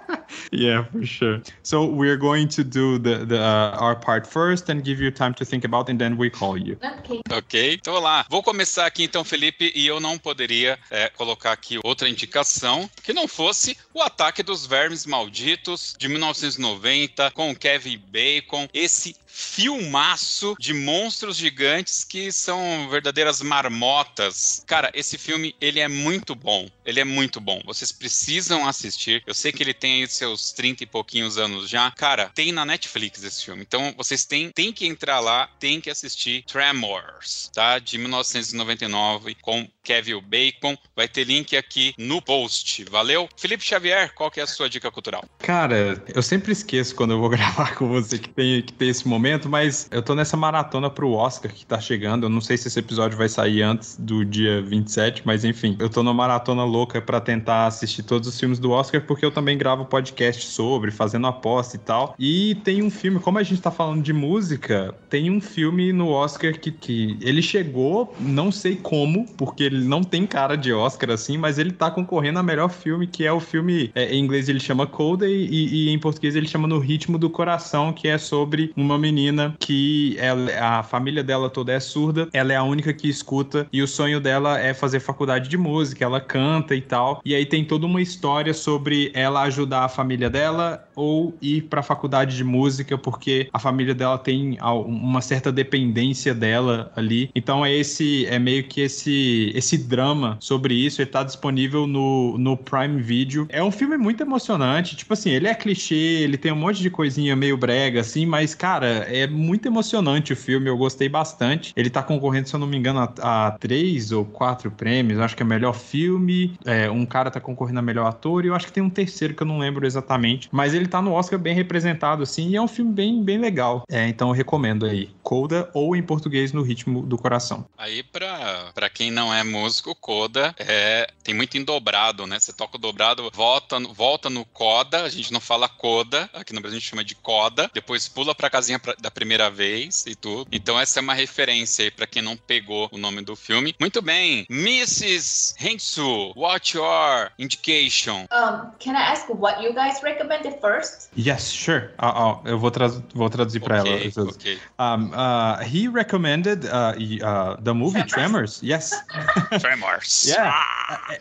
yeah, 0.52 0.84
for 0.84 1.04
sure. 1.04 1.42
So 1.62 1.86
we're 1.86 2.16
going 2.16 2.48
to 2.48 2.64
do 2.64 2.98
the, 2.98 3.24
the 3.24 3.40
uh, 3.40 3.76
our 3.80 3.96
part 3.96 4.26
first 4.26 4.68
and 4.68 4.84
give 4.84 5.00
you 5.00 5.10
time 5.10 5.34
to 5.34 5.44
think 5.44 5.64
about, 5.64 5.88
and 5.88 6.00
then 6.00 6.16
we 6.16 6.30
call 6.30 6.56
you. 6.56 6.76
Okay. 7.00 7.20
Ok, 7.32 7.74
então 7.74 7.98
lá. 8.00 8.24
Vou 8.28 8.42
começar 8.42 8.86
aqui 8.86 9.04
então, 9.04 9.24
Felipe, 9.24 9.72
e 9.74 9.86
eu 9.86 10.00
não 10.00 10.18
poderia 10.18 10.78
é, 10.90 11.08
colocar 11.08 11.52
aqui 11.52 11.78
outra 11.82 12.08
indicação 12.08 12.88
que 13.02 13.12
não 13.12 13.26
fosse 13.26 13.69
o 13.92 14.02
Ataque 14.02 14.42
dos 14.42 14.66
Vermes 14.66 15.06
Malditos 15.06 15.94
de 15.98 16.08
1990 16.08 17.30
com 17.32 17.54
Kevin 17.54 17.98
Bacon. 17.98 18.68
Esse 18.72 19.16
filmaço 19.32 20.54
de 20.58 20.74
monstros 20.74 21.36
gigantes 21.36 22.04
que 22.04 22.32
são 22.32 22.88
verdadeiras 22.90 23.40
marmotas. 23.40 24.62
Cara, 24.66 24.90
esse 24.94 25.16
filme, 25.16 25.54
ele 25.60 25.80
é 25.80 25.88
muito 25.88 26.34
bom. 26.34 26.68
Ele 26.84 27.00
é 27.00 27.04
muito 27.04 27.40
bom. 27.40 27.62
Vocês 27.64 27.92
precisam 27.92 28.66
assistir. 28.66 29.22
Eu 29.26 29.34
sei 29.34 29.52
que 29.52 29.62
ele 29.62 29.74
tem 29.74 30.02
aí 30.02 30.08
seus 30.08 30.52
30 30.52 30.84
e 30.84 30.86
pouquinhos 30.86 31.38
anos 31.38 31.68
já. 31.68 31.90
Cara, 31.92 32.30
tem 32.34 32.52
na 32.52 32.64
Netflix 32.64 33.22
esse 33.22 33.44
filme. 33.44 33.62
Então, 33.62 33.94
vocês 33.96 34.24
têm, 34.24 34.50
têm 34.50 34.72
que 34.72 34.86
entrar 34.86 35.20
lá, 35.20 35.48
têm 35.58 35.80
que 35.80 35.90
assistir 35.90 36.44
Tremors, 36.44 37.50
tá? 37.54 37.78
De 37.78 37.96
1999 37.98 39.36
com 39.40 39.68
Kevin 39.82 40.20
Bacon. 40.20 40.76
Vai 40.94 41.08
ter 41.08 41.24
link 41.24 41.56
aqui 41.56 41.94
no 41.96 42.20
post. 42.20 42.84
Valeu? 42.90 43.28
Felipe 43.36 43.64
Xavier, 43.64 44.12
qual 44.14 44.30
que 44.30 44.40
é 44.40 44.42
a 44.42 44.46
sua 44.46 44.68
dica 44.68 44.90
cultural? 44.90 45.24
Cara, 45.38 46.02
eu 46.14 46.22
sempre 46.22 46.52
esqueço 46.52 46.94
quando 46.94 47.12
eu 47.12 47.20
vou 47.20 47.28
gravar 47.30 47.74
com 47.74 47.88
você 47.88 48.18
que 48.18 48.28
tem, 48.28 48.62
que 48.62 48.72
tem 48.72 48.88
esse 48.88 49.06
momento, 49.06 49.19
mas 49.48 49.88
eu 49.90 50.02
tô 50.02 50.14
nessa 50.14 50.36
maratona 50.36 50.88
pro 50.88 51.12
Oscar 51.12 51.52
que 51.52 51.66
tá 51.66 51.80
chegando. 51.80 52.24
Eu 52.24 52.30
não 52.30 52.40
sei 52.40 52.56
se 52.56 52.68
esse 52.68 52.78
episódio 52.78 53.16
vai 53.18 53.28
sair 53.28 53.62
antes 53.62 53.96
do 53.98 54.24
dia 54.24 54.62
27, 54.62 55.22
mas 55.24 55.44
enfim, 55.44 55.76
eu 55.78 55.88
tô 55.88 56.02
numa 56.02 56.14
maratona 56.14 56.64
louca 56.64 57.00
para 57.00 57.20
tentar 57.20 57.66
assistir 57.66 58.02
todos 58.02 58.28
os 58.28 58.38
filmes 58.38 58.58
do 58.58 58.70
Oscar, 58.70 59.00
porque 59.02 59.24
eu 59.24 59.30
também 59.30 59.58
gravo 59.58 59.84
podcast 59.84 60.46
sobre, 60.46 60.90
fazendo 60.90 61.26
aposta 61.26 61.76
e 61.76 61.78
tal. 61.78 62.14
E 62.18 62.54
tem 62.64 62.82
um 62.82 62.90
filme, 62.90 63.20
como 63.20 63.38
a 63.38 63.42
gente 63.42 63.60
tá 63.60 63.70
falando 63.70 64.02
de 64.02 64.12
música, 64.12 64.94
tem 65.08 65.30
um 65.30 65.40
filme 65.40 65.92
no 65.92 66.08
Oscar 66.08 66.58
que, 66.58 66.70
que 66.70 67.18
ele 67.20 67.42
chegou, 67.42 68.14
não 68.18 68.50
sei 68.50 68.76
como, 68.76 69.26
porque 69.36 69.64
ele 69.64 69.84
não 69.84 70.02
tem 70.02 70.26
cara 70.26 70.56
de 70.56 70.72
Oscar 70.72 71.10
assim, 71.10 71.36
mas 71.36 71.58
ele 71.58 71.72
tá 71.72 71.90
concorrendo 71.90 72.38
a 72.38 72.42
melhor 72.42 72.70
filme, 72.70 73.06
que 73.06 73.24
é 73.24 73.32
o 73.32 73.40
filme, 73.40 73.90
é, 73.94 74.14
em 74.14 74.22
inglês 74.22 74.48
ele 74.48 74.60
chama 74.60 74.88
e, 75.22 75.26
e, 75.26 75.88
e 75.88 75.90
em 75.90 75.98
português 75.98 76.36
ele 76.36 76.46
chama 76.46 76.68
No 76.68 76.78
Ritmo 76.78 77.18
do 77.18 77.30
Coração, 77.30 77.92
que 77.92 78.08
é 78.08 78.18
sobre 78.18 78.72
uma 78.76 78.98
menina 78.98 79.09
que 79.58 80.16
ela, 80.18 80.50
a 80.78 80.82
família 80.82 81.22
dela 81.22 81.50
toda 81.50 81.72
é 81.72 81.80
surda, 81.80 82.28
ela 82.32 82.52
é 82.52 82.56
a 82.56 82.62
única 82.62 82.92
que 82.92 83.08
escuta 83.08 83.66
e 83.72 83.82
o 83.82 83.88
sonho 83.88 84.20
dela 84.20 84.58
é 84.58 84.72
fazer 84.72 85.00
faculdade 85.00 85.48
de 85.48 85.56
música, 85.56 86.04
ela 86.04 86.20
canta 86.20 86.74
e 86.74 86.80
tal. 86.80 87.20
E 87.24 87.34
aí 87.34 87.44
tem 87.44 87.64
toda 87.64 87.86
uma 87.86 88.00
história 88.00 88.54
sobre 88.54 89.10
ela 89.14 89.42
ajudar 89.42 89.84
a 89.84 89.88
família 89.88 90.30
dela 90.30 90.86
ou 90.94 91.34
ir 91.40 91.62
para 91.62 91.82
faculdade 91.82 92.36
de 92.36 92.44
música 92.44 92.96
porque 92.96 93.48
a 93.52 93.58
família 93.58 93.94
dela 93.94 94.18
tem 94.18 94.58
uma 94.60 95.20
certa 95.20 95.50
dependência 95.50 96.34
dela 96.34 96.92
ali. 96.96 97.30
Então 97.34 97.64
é 97.64 97.72
esse 97.72 98.26
é 98.26 98.38
meio 98.38 98.64
que 98.64 98.80
esse 98.80 99.52
esse 99.54 99.76
drama 99.78 100.36
sobre 100.40 100.74
isso, 100.74 101.00
ele 101.00 101.10
tá 101.10 101.22
disponível 101.22 101.86
no, 101.86 102.36
no 102.38 102.56
Prime 102.56 103.00
Video. 103.00 103.46
É 103.48 103.62
um 103.62 103.70
filme 103.70 103.96
muito 103.96 104.22
emocionante, 104.22 104.96
tipo 104.96 105.12
assim, 105.12 105.30
ele 105.30 105.48
é 105.48 105.54
clichê, 105.54 105.94
ele 105.94 106.36
tem 106.36 106.52
um 106.52 106.56
monte 106.56 106.80
de 106.80 106.90
coisinha 106.90 107.34
meio 107.34 107.56
brega 107.56 108.00
assim, 108.00 108.26
mas 108.26 108.54
cara, 108.54 108.99
é 109.08 109.26
muito 109.26 109.66
emocionante 109.66 110.32
o 110.32 110.36
filme, 110.36 110.68
eu 110.68 110.76
gostei 110.76 111.08
bastante. 111.08 111.72
Ele 111.76 111.90
tá 111.90 112.02
concorrendo, 112.02 112.48
se 112.48 112.54
eu 112.54 112.60
não 112.60 112.66
me 112.66 112.76
engano, 112.76 113.00
a, 113.00 113.46
a 113.46 113.50
três 113.52 114.12
ou 114.12 114.24
quatro 114.24 114.70
prêmios, 114.70 115.20
acho 115.20 115.36
que 115.36 115.42
é 115.42 115.46
melhor 115.46 115.74
filme, 115.74 116.58
é, 116.64 116.90
um 116.90 117.06
cara 117.06 117.30
tá 117.30 117.40
concorrendo 117.40 117.78
a 117.78 117.82
melhor 117.82 118.06
ator 118.06 118.44
e 118.44 118.48
eu 118.48 118.54
acho 118.54 118.66
que 118.66 118.72
tem 118.72 118.82
um 118.82 118.90
terceiro 118.90 119.34
que 119.34 119.42
eu 119.42 119.46
não 119.46 119.58
lembro 119.58 119.86
exatamente, 119.86 120.48
mas 120.52 120.74
ele 120.74 120.86
tá 120.86 121.00
no 121.00 121.12
Oscar 121.12 121.38
bem 121.38 121.54
representado 121.54 122.22
assim, 122.22 122.50
e 122.50 122.56
é 122.56 122.62
um 122.62 122.68
filme 122.68 122.92
bem, 122.92 123.22
bem 123.22 123.38
legal. 123.38 123.84
É, 123.88 124.08
então 124.08 124.28
eu 124.28 124.34
recomendo 124.34 124.86
aí. 124.86 125.10
Coda 125.22 125.70
ou 125.74 125.94
em 125.94 126.02
português 126.02 126.52
no 126.52 126.62
ritmo 126.62 127.02
do 127.02 127.16
coração. 127.16 127.66
Aí 127.78 128.02
pra, 128.02 128.70
pra 128.74 128.90
quem 128.90 129.10
não 129.10 129.32
é 129.32 129.44
músico, 129.44 129.94
Coda 129.94 130.54
é, 130.58 131.08
tem 131.22 131.34
muito 131.34 131.56
em 131.56 131.64
dobrado, 131.64 132.26
né? 132.26 132.38
Você 132.38 132.52
toca 132.52 132.76
o 132.76 132.80
dobrado, 132.80 133.30
volta, 133.32 133.78
volta 133.94 134.28
no 134.28 134.44
Coda, 134.44 135.02
a 135.02 135.08
gente 135.08 135.32
não 135.32 135.40
fala 135.40 135.68
Coda, 135.68 136.28
aqui 136.32 136.52
no 136.52 136.60
Brasil 136.60 136.76
a 136.76 136.80
gente 136.80 136.90
chama 136.90 137.04
de 137.04 137.14
Coda, 137.14 137.70
depois 137.72 138.08
pula 138.08 138.34
pra 138.34 138.50
casinha 138.50 138.78
pra, 138.78 138.89
da 139.00 139.10
primeira 139.10 139.50
vez 139.50 140.04
e 140.06 140.14
tudo. 140.14 140.48
Então 140.52 140.78
essa 140.78 141.00
é 141.00 141.02
uma 141.02 141.14
referência 141.14 141.84
aí 141.84 141.90
pra 141.90 142.06
quem 142.06 142.22
não 142.22 142.36
pegou 142.36 142.88
o 142.92 142.98
nome 142.98 143.22
do 143.22 143.36
filme. 143.36 143.74
Muito 143.78 144.02
bem, 144.02 144.46
Mrs. 144.50 145.54
Hensu, 145.58 146.32
what's 146.36 146.72
your 146.72 147.30
indication? 147.38 148.26
Um, 148.32 148.70
can 148.78 148.92
I 148.92 149.12
ask 149.12 149.28
what 149.28 149.62
you 149.62 149.72
guys 149.72 150.02
recommended 150.02 150.60
first? 150.60 151.10
Yes, 151.16 151.50
sure. 151.52 151.90
Uh, 151.98 152.06
uh, 152.06 152.48
eu 152.48 152.58
vou, 152.58 152.70
tra 152.70 152.88
vou 153.14 153.28
traduzir 153.28 153.60
para 153.60 153.80
okay, 153.82 154.12
ela. 154.16 154.30
Okay. 154.30 154.58
Um, 154.78 155.12
uh, 155.12 155.62
he 155.62 155.88
recommended 155.88 156.64
uh, 156.66 156.94
uh, 157.22 157.56
the 157.62 157.74
movie 157.74 158.02
Tremors. 158.04 158.60
Yes. 158.62 158.92
Tremors. 159.60 160.26
yeah. 160.28 160.52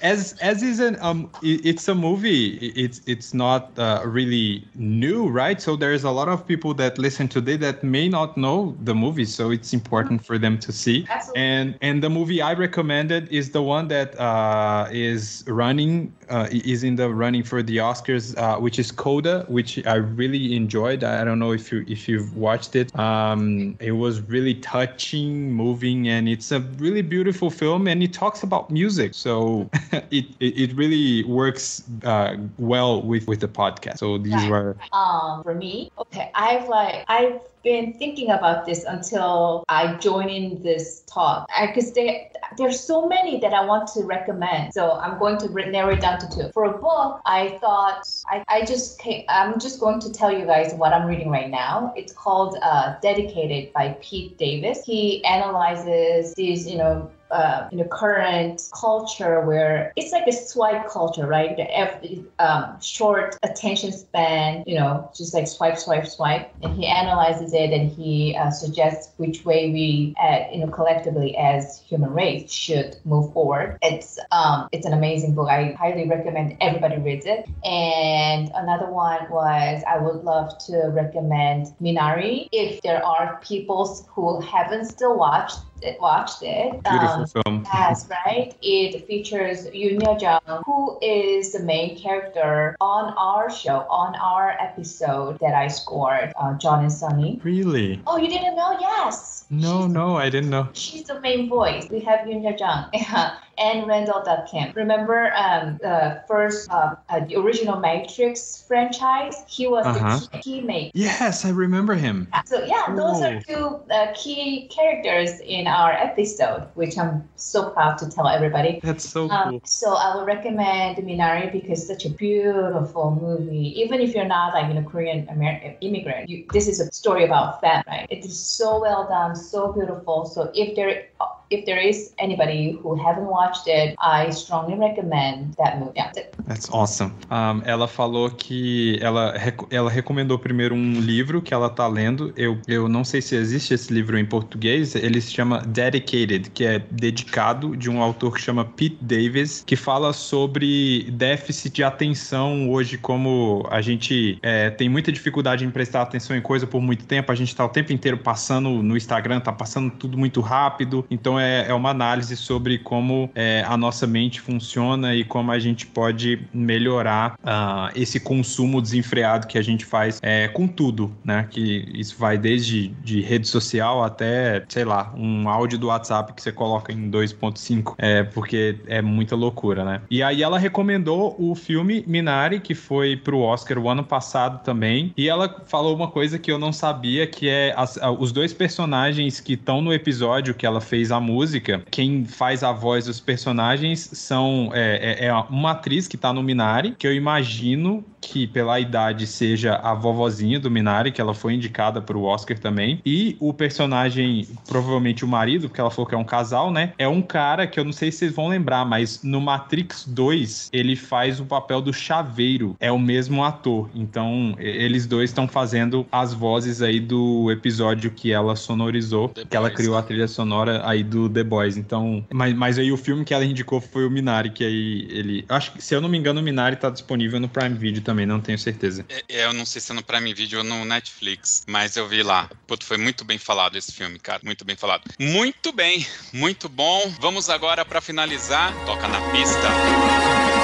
As 0.02 0.36
as 0.42 0.64
is 0.64 0.80
an 0.80 0.98
um, 1.02 1.30
it's 1.42 1.88
a 1.88 1.96
movie. 1.96 2.58
It's 2.76 3.02
it's 3.06 3.34
not 3.34 3.78
uh, 3.78 4.02
really 4.06 4.68
new, 4.76 5.28
right? 5.28 5.62
So 5.62 5.76
there's 5.76 6.04
a 6.04 6.12
lot 6.12 6.28
of 6.28 6.46
people 6.48 6.74
that 6.76 6.98
listen 6.98 7.28
today 7.28 7.56
that 7.60 7.84
may 7.84 8.10
not 8.10 8.38
know 8.38 8.76
the 8.84 8.96
movie, 8.96 9.26
so 9.26 9.52
it's 9.52 9.74
important 9.74 10.26
for 10.26 10.38
them 10.38 10.58
to 10.60 10.72
see. 10.72 11.06
Absolutely. 11.10 11.42
And 11.44 11.78
and 11.82 12.04
the 12.04 12.10
movie 12.10 12.42
I 12.42 12.54
recommended 12.54 13.30
is 13.32 13.52
the 13.52 13.62
one 13.64 13.88
that 13.90 14.20
uh, 14.20 14.88
is 14.92 15.44
running 15.48 16.14
uh, 16.30 16.48
is 16.52 16.84
in 16.84 16.96
the 16.96 17.10
running 17.14 17.44
for 17.44 17.62
the 17.64 17.78
Oscars, 17.78 18.38
uh, 18.38 18.58
which 18.60 18.80
is 18.80 18.92
Coda, 18.92 19.46
which 19.48 19.86
I 19.86 19.96
really 19.96 20.56
enjoyed. 20.56 21.04
I 21.04 21.24
don't 21.24 21.40
know 21.40 21.52
if 21.52 21.72
you 21.72 21.86
if 21.88 22.08
you've 22.08 22.36
watched 22.36 22.76
it. 22.76 22.98
Um, 22.98 23.76
it 23.80 23.94
was 23.94 24.22
really 24.22 24.56
touching, 24.56 25.54
moving, 25.54 26.08
and 26.10 26.28
it's 26.30 26.52
a 26.52 26.60
really 26.80 27.02
beautiful 27.02 27.50
film. 27.50 27.88
And 27.88 28.02
it 28.04 28.14
talks 28.14 28.44
about 28.44 28.70
music, 28.72 29.14
so 29.14 29.70
it, 30.12 30.26
it, 30.40 30.60
it 30.70 30.76
really 30.76 31.24
works 31.26 31.84
uh, 32.04 32.36
well 32.58 33.02
with 33.02 33.28
with 33.28 33.40
the 33.42 33.48
podcast. 33.48 33.98
So 34.00 34.18
these 34.18 34.48
Right. 34.48 34.50
were 34.50 34.78
Um, 34.94 35.44
for 35.44 35.54
me, 35.56 35.92
okay, 35.98 36.32
I've 36.36 36.68
like 36.70 37.06
I've 37.08 37.42
been 37.64 37.94
thinking 37.94 38.32
about 38.32 38.66
this 38.66 38.84
until 38.84 39.64
I 39.70 39.96
joined 39.96 40.30
in 40.30 40.62
this 40.62 41.04
talk. 41.08 41.48
Because 41.62 41.94
there 41.94 42.30
there's 42.58 42.80
so 42.80 43.08
many 43.08 43.40
that 43.40 43.54
I 43.54 43.66
want 43.66 43.88
to 43.90 44.04
recommend. 44.04 44.74
So 44.74 44.94
I'm 44.94 45.20
going 45.20 45.38
to 45.40 45.50
narrow 45.70 45.94
it 45.94 46.02
down 46.02 46.20
to 46.20 46.30
two. 46.30 46.50
For 46.54 46.66
a 46.66 46.78
book, 46.78 47.22
I 47.26 47.58
thought 47.62 48.04
I, 48.28 48.44
I 48.48 48.66
just 48.66 49.00
came, 49.00 49.26
I'm 49.30 49.60
just 49.60 49.80
going 49.80 50.00
to 50.02 50.12
tell 50.12 50.32
you 50.32 50.46
guys 50.46 50.74
what 50.74 50.94
I'm 50.94 51.08
reading 51.08 51.30
right 51.30 51.50
now. 51.50 51.94
It's 51.96 52.14
called 52.14 52.58
uh, 52.62 52.96
Dedicated 53.02 53.74
by 53.74 53.98
Pete 54.02 54.38
Davis. 54.38 54.84
He 54.84 55.24
analyzes 55.26 56.34
these, 56.36 56.68
you 56.68 56.78
know, 56.78 57.10
uh, 57.32 57.68
in 57.72 57.78
the 57.78 57.86
current 57.86 58.62
culture 58.74 59.42
where 59.42 59.94
it's 59.96 60.12
like 60.12 60.28
a 60.28 60.32
swipe 60.32 60.88
culture, 60.90 61.28
right? 61.28 61.56
The 61.56 61.78
ev- 61.78 62.26
um, 62.40 62.80
short 62.82 63.38
attention 63.44 63.92
span, 63.92 64.64
you 64.66 64.76
know, 64.76 65.10
just 65.16 65.34
like 65.34 65.48
swipe, 65.48 65.78
swipe, 65.78 66.08
swipe. 66.08 66.52
And 66.64 66.76
he 66.76 66.86
analyzes 66.88 67.54
it 67.54 67.72
and 67.72 67.92
he 67.92 68.36
uh, 68.36 68.52
suggests 68.52 69.14
which 69.18 69.46
way 69.46 69.72
we, 69.72 70.16
uh, 70.22 70.46
you 70.52 70.60
know, 70.60 70.72
collectively 70.72 71.36
as 71.38 71.82
human 71.82 72.12
race 72.14 72.52
should 72.52 72.98
move 73.06 73.32
forward. 73.34 73.78
It's 73.82 74.20
um, 74.32 74.70
it's 74.72 74.86
an 74.86 74.94
amazing 74.94 75.36
book. 75.36 75.50
I 75.50 75.74
highly 75.78 76.08
recommend 76.08 76.58
everybody 76.62 76.98
reads 76.98 77.26
it. 77.26 77.48
And 77.64 78.52
another 78.56 78.90
one 78.92 79.30
was 79.30 79.84
I 79.88 79.98
would 79.98 80.24
love 80.24 80.58
to 80.68 80.90
recommend 80.90 81.68
Minari 81.82 82.50
if 82.52 82.82
there 82.82 83.06
are 83.06 83.40
people 83.44 84.06
who 84.10 84.42
haven't 84.42 84.86
still 84.86 85.18
watched 85.18 85.60
watched 86.00 86.42
it. 86.44 86.72
beautiful 86.84 87.22
Um, 87.24 87.28
film. 87.28 87.66
Yes, 87.74 88.08
right. 88.26 88.54
It 88.62 89.06
features 89.08 89.68
Yo 89.74 90.18
Jung, 90.18 90.40
who 90.66 90.98
is 91.02 91.52
the 91.54 91.60
main 91.64 91.98
character 91.98 92.76
on 92.82 93.14
our 93.18 93.50
show, 93.50 93.86
on 93.90 94.16
our 94.16 94.52
episode 94.60 95.40
that 95.40 95.54
I 95.54 95.68
scored, 95.68 96.34
uh, 96.40 96.54
John 96.58 96.82
and 96.82 96.92
Sunny. 96.92 97.40
Really? 97.44 98.02
Oh, 98.08 98.18
you 98.18 98.28
didn't 98.28 98.56
know? 98.56 98.78
Yes. 98.80 99.46
No, 99.50 99.80
She's- 99.80 99.92
no, 99.92 100.16
I 100.18 100.30
didn't 100.30 100.50
know. 100.52 100.68
She's 100.74 101.04
the 101.04 101.20
main 101.22 101.50
voice. 101.50 101.90
We 101.90 102.00
have 102.02 102.28
Yo 102.28 102.38
Jung 102.40 102.86
and 103.60 103.88
Randall 103.88 104.24
Kim. 104.50 104.72
Remember 104.76 105.32
um, 105.36 105.78
the 105.82 106.24
first, 106.28 106.72
uh, 106.72 106.96
uh, 107.10 107.20
the 107.26 107.36
original 107.36 107.80
Matrix 107.80 108.64
franchise? 108.68 109.44
He 109.48 109.68
was 109.68 109.86
Uh-huh. 109.86 110.20
the 110.32 110.38
key, 110.38 110.62
key 110.62 110.62
mate. 110.62 110.92
Yes, 110.94 111.46
I 111.46 111.50
remember 111.50 111.96
him. 111.96 112.28
So 112.46 112.64
yeah, 112.66 112.96
those 112.96 113.22
are 113.22 113.42
two 113.42 113.80
uh, 113.92 114.08
key 114.16 114.68
characters 114.70 115.40
in 115.42 115.68
our 115.68 115.92
episode, 115.92 116.68
which 116.76 116.98
I'm 116.98 117.28
so 117.36 117.70
proud 117.70 117.98
to 118.00 118.10
tell 118.10 118.28
everybody. 118.28 118.80
That's 118.84 119.08
so 119.08 119.30
Um, 119.30 119.50
cool. 119.52 119.62
so 119.66 119.94
I 119.96 120.16
will 120.16 120.26
recommend 120.26 120.98
Minari 120.98 121.52
because 121.52 121.80
it's 121.80 121.88
such 121.88 122.06
a 122.06 122.10
beautiful 122.16 123.18
movie. 123.22 123.80
Even 123.82 124.00
if 124.00 124.16
you're 124.16 124.26
not 124.26 124.54
like 124.54 124.68
you 124.68 124.74
know 124.80 124.88
Korean 124.88 125.28
American 125.30 125.76
immigrant, 125.82 126.30
you, 126.30 126.46
this 126.54 126.68
is 126.68 126.80
a 126.80 126.92
story 126.92 127.26
about 127.26 127.60
family. 127.62 128.06
It 128.10 128.26
is 128.26 128.38
so 128.40 128.80
well 128.80 129.08
done, 129.08 129.36
so 129.36 129.74
beautiful. 129.74 130.26
So 130.26 130.52
if 130.56 130.76
there 130.76 131.06
if 131.50 131.66
there 131.66 131.82
is 131.82 132.14
anybody 132.20 132.80
who 132.84 132.96
haven't 132.96 133.26
watched 133.26 133.68
it, 133.68 133.96
I 134.00 134.30
strongly 134.30 134.78
recommend 134.78 135.56
that 135.56 135.80
movie. 135.80 135.94
Yeah, 135.96 136.12
That's 136.48 136.70
awesome. 136.72 137.14
Um, 137.32 137.62
ela 137.66 137.88
falou 137.88 138.30
que 138.30 139.00
ela, 139.02 139.34
ela 139.70 139.90
recomendou 139.90 140.38
primeiro 140.38 140.76
um 140.76 141.00
livro 141.00 141.42
que 141.42 141.54
ela 141.54 141.70
tá 141.70 141.88
lendo. 141.88 142.32
Eu, 142.36 142.60
eu 142.68 142.88
não 142.88 143.04
sei 143.04 143.22
se 143.22 143.36
existe 143.36 143.74
esse 143.74 143.92
livro 143.92 144.18
em 144.18 144.26
português. 144.26 144.96
Ele 144.96 145.20
se 145.20 145.32
chama 145.32 145.62
Dedicated, 145.62 146.52
que 146.52 146.66
é 146.66 146.80
dedicado 146.92 147.76
de 147.76 147.90
um 147.90 148.02
autor 148.02 148.34
que 148.34 148.42
chama 148.42 148.66
Pete 148.66 148.98
Davis, 149.02 149.64
que 149.66 149.76
fala 149.76 150.14
sobre 150.14 151.10
déficit 151.12 151.74
de 151.76 151.84
atenção 151.84 152.70
hoje, 152.70 152.98
como 152.98 153.66
a 153.70 153.82
gente 153.82 154.38
é, 154.42 154.70
tem 154.70 154.88
muita 154.88 155.12
dificuldade 155.12 155.66
em 155.66 155.72
prestar 155.72 156.04
atenção 156.04 156.36
em 156.36 156.42
coisa 156.42 156.68
por 156.68 156.82
muito 156.82 157.06
tempo. 157.06 157.32
A 157.32 157.36
gente 157.36 157.56
tá 157.56 157.66
o 157.66 157.70
tempo 157.70 157.92
inteiro 157.92 158.18
passando 158.18 158.70
no 158.84 158.96
Instagram, 158.96 159.40
tá 159.40 159.52
passando 159.52 159.92
tudo 159.92 160.18
muito 160.18 160.42
rápido. 160.42 161.06
Então 161.10 161.39
é, 161.40 161.68
é 161.68 161.74
uma 161.74 161.90
análise 161.90 162.36
sobre 162.36 162.78
como 162.78 163.30
é, 163.36 163.64
a 163.68 163.78
nossa 163.78 164.06
mente 164.06 164.42
funciona 164.42 165.16
e 165.16 165.24
como 165.24 165.52
a 165.52 165.60
gente 165.60 165.86
pode 165.86 166.48
melhorar 166.54 167.36
uh, 167.40 167.92
esse 167.96 168.20
consumo 168.20 168.82
desenfreado 168.82 169.48
que 169.48 169.58
a 169.58 169.62
gente 169.62 169.86
faz 169.86 170.20
é, 170.22 170.48
com 170.48 170.68
tudo, 170.68 171.12
né? 171.24 171.48
Que 171.50 171.90
isso 171.94 172.18
vai 172.18 172.38
desde 172.38 172.90
de 173.04 173.22
rede 173.22 173.48
social 173.48 174.04
até, 174.04 174.64
sei 174.68 174.86
lá, 174.86 175.14
um 175.16 175.50
áudio 175.50 175.78
do 175.78 175.88
WhatsApp 175.88 176.34
que 176.34 176.42
você 176.42 176.52
coloca 176.52 176.92
em 176.92 177.10
2.5, 177.10 177.96
é, 177.98 178.24
porque 178.24 178.78
é 178.88 179.02
muita 179.02 179.36
loucura, 179.36 179.84
né? 179.84 180.02
E 180.10 180.22
aí 180.24 180.44
ela 180.44 180.60
recomendou 180.60 181.36
o 181.40 181.56
filme 181.56 182.04
Minari, 182.08 182.60
que 182.60 182.76
foi 182.76 183.16
pro 183.16 183.40
Oscar 183.40 183.78
o 183.78 183.90
ano 183.90 184.04
passado 184.04 184.64
também, 184.64 185.14
e 185.16 185.30
ela 185.30 185.64
falou 185.66 185.96
uma 185.96 186.08
coisa 186.08 186.38
que 186.38 186.52
eu 186.52 186.60
não 186.60 186.72
sabia, 186.72 187.28
que 187.28 187.48
é 187.48 187.74
as, 187.76 188.00
os 188.20 188.32
dois 188.32 188.54
personagens 188.54 189.40
que 189.40 189.54
estão 189.54 189.82
no 189.82 189.94
episódio 189.94 190.54
que 190.54 190.66
ela 190.66 190.82
fez 190.82 191.12
a 191.12 191.20
música, 191.30 191.84
quem 191.92 192.26
faz 192.26 192.64
a 192.64 192.72
voz 192.72 193.06
dos 193.06 193.20
personagens 193.20 194.10
são 194.14 194.72
é, 194.74 195.20
é, 195.22 195.26
é 195.28 195.34
uma 195.34 195.72
atriz 195.72 196.08
que 196.08 196.18
tá 196.18 196.34
no 196.34 196.42
Minari, 196.42 196.96
que 196.98 197.08
eu 197.08 197.14
imagino 197.14 198.04
que 198.22 198.48
pela 198.48 198.80
idade 198.80 199.26
seja 199.26 199.76
a 199.76 199.94
vovozinha 199.94 200.60
do 200.60 200.70
Minari, 200.70 201.12
que 201.12 201.22
ela 201.22 201.34
foi 201.34 201.54
indicada 201.54 202.02
para 202.02 202.18
o 202.18 202.24
Oscar 202.24 202.58
também. 202.58 203.02
E 203.06 203.36
o 203.40 203.54
personagem, 203.54 204.48
provavelmente 204.68 205.24
o 205.26 205.28
marido, 205.28 205.68
porque 205.68 205.82
ela 205.82 205.92
falou 205.92 206.08
que 206.08 206.16
é 206.16 206.18
um 206.18 206.24
casal, 206.24 206.72
né? 206.72 206.94
É 206.98 207.08
um 207.08 207.22
cara 207.22 207.68
que 207.68 207.80
eu 207.80 207.84
não 207.84 207.92
sei 207.92 208.12
se 208.12 208.20
vocês 208.20 208.36
vão 208.36 208.48
lembrar, 208.48 208.86
mas 208.86 209.22
no 209.24 209.40
Matrix 209.42 210.06
2 210.08 210.70
ele 210.72 210.96
faz 210.96 211.40
o 211.40 211.46
papel 211.46 211.82
do 211.82 211.94
chaveiro. 211.94 212.76
É 212.80 212.92
o 212.92 213.00
mesmo 213.00 213.44
ator. 213.44 213.90
Então, 213.94 214.56
eles 214.60 215.06
dois 215.06 215.30
estão 215.30 215.48
fazendo 215.48 216.06
as 216.12 216.34
vozes 216.34 216.82
aí 216.82 217.00
do 217.00 217.50
episódio 217.52 218.12
que 218.12 218.32
ela 218.32 218.56
sonorizou, 218.56 219.30
The 219.30 219.42
que 219.42 219.48
Boys. 219.48 219.54
ela 219.56 219.70
criou 219.70 219.98
a 219.98 220.02
trilha 220.04 220.28
sonora 220.28 220.82
aí 220.86 221.04
do 221.04 221.30
The 221.30 221.44
Boys. 221.44 221.78
Então, 221.78 222.26
mas, 222.32 222.54
mas 222.54 222.78
aí 222.78 222.92
o 222.92 222.98
filme 222.98 223.24
que 223.24 223.34
ela 223.34 223.46
indicou 223.46 223.82
foi 223.82 224.06
o 224.06 224.12
Minari, 224.12 224.50
que 224.50 224.64
aí 224.64 225.08
ele. 225.10 225.46
Acho 225.50 225.74
que, 225.74 225.84
se 225.84 225.96
eu 225.96 226.02
não 226.02 226.10
me 226.10 226.18
engano, 226.18 226.40
o 226.40 226.44
Minari 226.44 226.76
tá 226.76 226.90
disponível 226.90 227.40
no 227.40 227.48
Prime 227.48 227.76
Video 227.76 228.02
também, 228.02 228.09
não 228.14 228.40
tenho 228.42 228.58
certeza. 228.58 229.06
É, 229.10 229.24
é, 229.28 229.46
eu 229.46 229.54
não 229.54 229.66
sei 229.66 229.82
se 229.82 229.92
é 229.92 229.96
no 229.96 230.04
Prime 230.04 230.34
Video 230.34 230.60
ou 230.60 230.64
no 230.64 230.86
Netflix, 230.86 231.64
mas 231.68 231.96
eu 231.96 232.08
vi 232.08 232.24
lá. 232.24 232.50
Puto, 232.68 232.86
foi 232.86 232.98
muito 232.98 233.24
bem 233.24 233.38
falado 233.38 233.78
esse 233.78 233.92
filme, 233.92 234.20
cara. 234.20 234.42
Muito 234.44 234.66
bem 234.66 234.76
falado. 234.76 235.04
Muito 235.20 235.72
bem, 235.72 236.06
muito 236.34 236.68
bom. 236.70 237.14
Vamos 237.20 237.50
agora 237.50 237.86
para 237.86 238.02
finalizar. 238.02 238.74
Toca 238.86 239.08
na 239.08 239.22
pista. 239.32 240.59